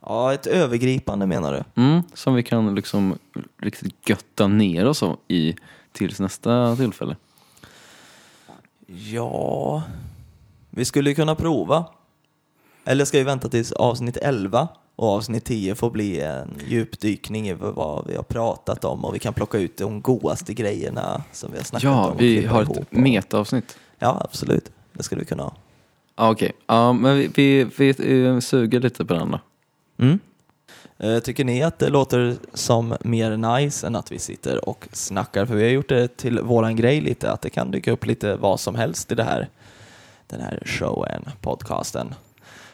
Ja, 0.00 0.34
ett 0.34 0.46
övergripande 0.46 1.26
menar 1.26 1.52
du? 1.74 1.82
Mm, 1.82 2.02
som 2.14 2.34
vi 2.34 2.42
kan 2.42 2.74
liksom 2.74 3.18
riktigt 3.58 4.08
götta 4.08 4.46
ner 4.46 4.86
oss 4.86 5.02
i 5.28 5.54
tills 5.92 6.20
nästa 6.20 6.76
tillfälle. 6.76 7.16
Ja, 8.86 9.82
vi 10.70 10.84
skulle 10.84 11.14
kunna 11.14 11.34
prova. 11.34 11.84
Eller 12.84 13.04
ska 13.04 13.18
vi 13.18 13.24
vänta 13.24 13.48
tills 13.48 13.72
avsnitt 13.72 14.16
11 14.16 14.68
och 15.02 15.08
avsnitt 15.08 15.44
10 15.44 15.74
får 15.74 15.90
bli 15.90 16.20
en 16.20 16.58
djupdykning 16.68 17.48
i 17.48 17.52
vad 17.52 18.06
vi 18.06 18.16
har 18.16 18.22
pratat 18.22 18.84
om 18.84 19.04
och 19.04 19.14
vi 19.14 19.18
kan 19.18 19.34
plocka 19.34 19.58
ut 19.58 19.76
de 19.76 20.00
godaste 20.00 20.54
grejerna 20.54 21.22
som 21.32 21.52
vi 21.52 21.58
har 21.58 21.64
snackat 21.64 21.90
om. 21.90 21.92
Ja, 21.92 22.14
vi 22.18 22.46
har 22.46 22.62
ett 22.62 22.92
metaavsnitt. 22.92 23.76
Ja, 23.98 24.22
absolut. 24.24 24.70
Det 24.92 25.02
skulle 25.02 25.18
vi 25.18 25.24
kunna 25.24 25.42
ha. 25.42 25.54
Ja, 26.16 26.30
Okej, 26.30 26.52
ja, 26.66 26.92
men 26.92 27.16
vi, 27.16 27.64
vi, 27.78 27.92
vi 27.92 28.40
suger 28.40 28.80
lite 28.80 29.04
på 29.04 29.14
den 29.14 29.30
då. 29.30 29.40
Mm. 30.04 30.18
Eh, 30.98 31.18
Tycker 31.18 31.44
ni 31.44 31.62
att 31.62 31.78
det 31.78 31.88
låter 31.88 32.36
som 32.54 32.96
mer 33.00 33.36
nice 33.36 33.86
än 33.86 33.96
att 33.96 34.12
vi 34.12 34.18
sitter 34.18 34.68
och 34.68 34.88
snackar? 34.92 35.46
För 35.46 35.54
vi 35.54 35.62
har 35.62 35.70
gjort 35.70 35.88
det 35.88 36.16
till 36.16 36.40
våran 36.40 36.76
grej 36.76 37.00
lite, 37.00 37.32
att 37.32 37.42
det 37.42 37.50
kan 37.50 37.70
dyka 37.70 37.92
upp 37.92 38.06
lite 38.06 38.36
vad 38.36 38.60
som 38.60 38.74
helst 38.74 39.12
i 39.12 39.14
det 39.14 39.24
här, 39.24 39.48
den 40.26 40.40
här 40.40 40.62
showen, 40.66 41.30
podcasten. 41.40 42.14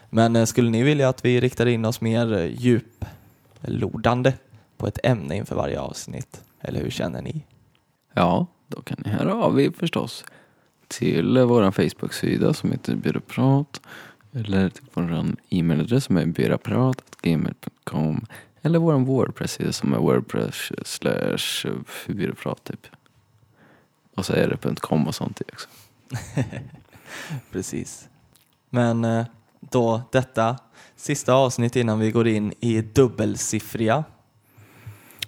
Men 0.09 0.35
eh, 0.35 0.45
skulle 0.45 0.69
ni 0.69 0.83
vilja 0.83 1.09
att 1.09 1.25
vi 1.25 1.39
riktar 1.39 1.65
in 1.65 1.85
oss 1.85 2.01
mer 2.01 2.33
eh, 2.33 2.45
djuplodande 2.45 4.33
på 4.77 4.87
ett 4.87 4.99
ämne 5.03 5.35
inför 5.35 5.55
varje 5.55 5.79
avsnitt? 5.79 6.43
Eller 6.61 6.81
hur 6.81 6.89
känner 6.89 7.21
ni? 7.21 7.45
Ja, 8.13 8.47
då 8.67 8.81
kan 8.81 8.97
ni 9.05 9.09
höra 9.09 9.33
av 9.33 9.61
er 9.61 9.71
förstås 9.71 10.25
till 10.87 11.37
eh, 11.37 11.45
vår 11.45 11.71
Facebook-sida 11.71 12.53
som 12.53 12.71
heter 12.71 12.95
Byråprat 12.95 13.81
eller 14.33 14.69
till 14.69 14.83
vår 14.93 15.25
e-mailadress 15.49 16.03
som 16.03 16.17
är 16.17 16.25
byråprat.gmail.com 16.25 18.25
eller 18.61 18.79
vår 18.79 18.93
Wordpress-sida 18.93 19.71
som 19.71 19.93
är 19.93 19.97
wordpress 19.97 20.71
slash 20.85 21.71
byråprat 22.07 22.63
typ. 22.63 22.87
Och 24.15 24.25
så 24.25 24.33
är 24.33 24.47
det 24.47 24.79
.com 24.79 25.07
och 25.07 25.15
sånt 25.15 25.41
också. 25.53 25.67
Precis. 27.51 28.09
Men 28.69 29.25
då 29.59 30.01
detta 30.11 30.57
sista 30.95 31.33
avsnitt 31.33 31.75
innan 31.75 31.99
vi 31.99 32.11
går 32.11 32.27
in 32.27 32.53
i 32.59 32.81
dubbelsiffriga. 32.81 34.03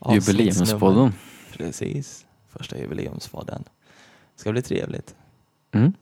Jubileumspodden. 0.09 1.13
Precis, 1.57 2.25
första 2.49 2.77
jubileumspodden. 2.77 3.63
Ska 4.35 4.51
bli 4.51 4.61
trevligt. 4.61 5.15
Mm. 5.73 5.93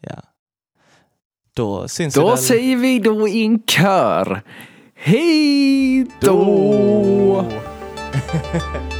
Ja. 0.00 0.22
Då 1.54 1.88
syns 1.88 2.16
vi 2.16 2.20
Då 2.20 2.28
väl... 2.28 2.38
säger 2.38 2.76
vi 2.76 2.98
då 2.98 3.28
i 3.28 3.44
en 3.44 3.62
kör. 3.62 4.42
Hej 4.94 6.06
då! 6.20 7.46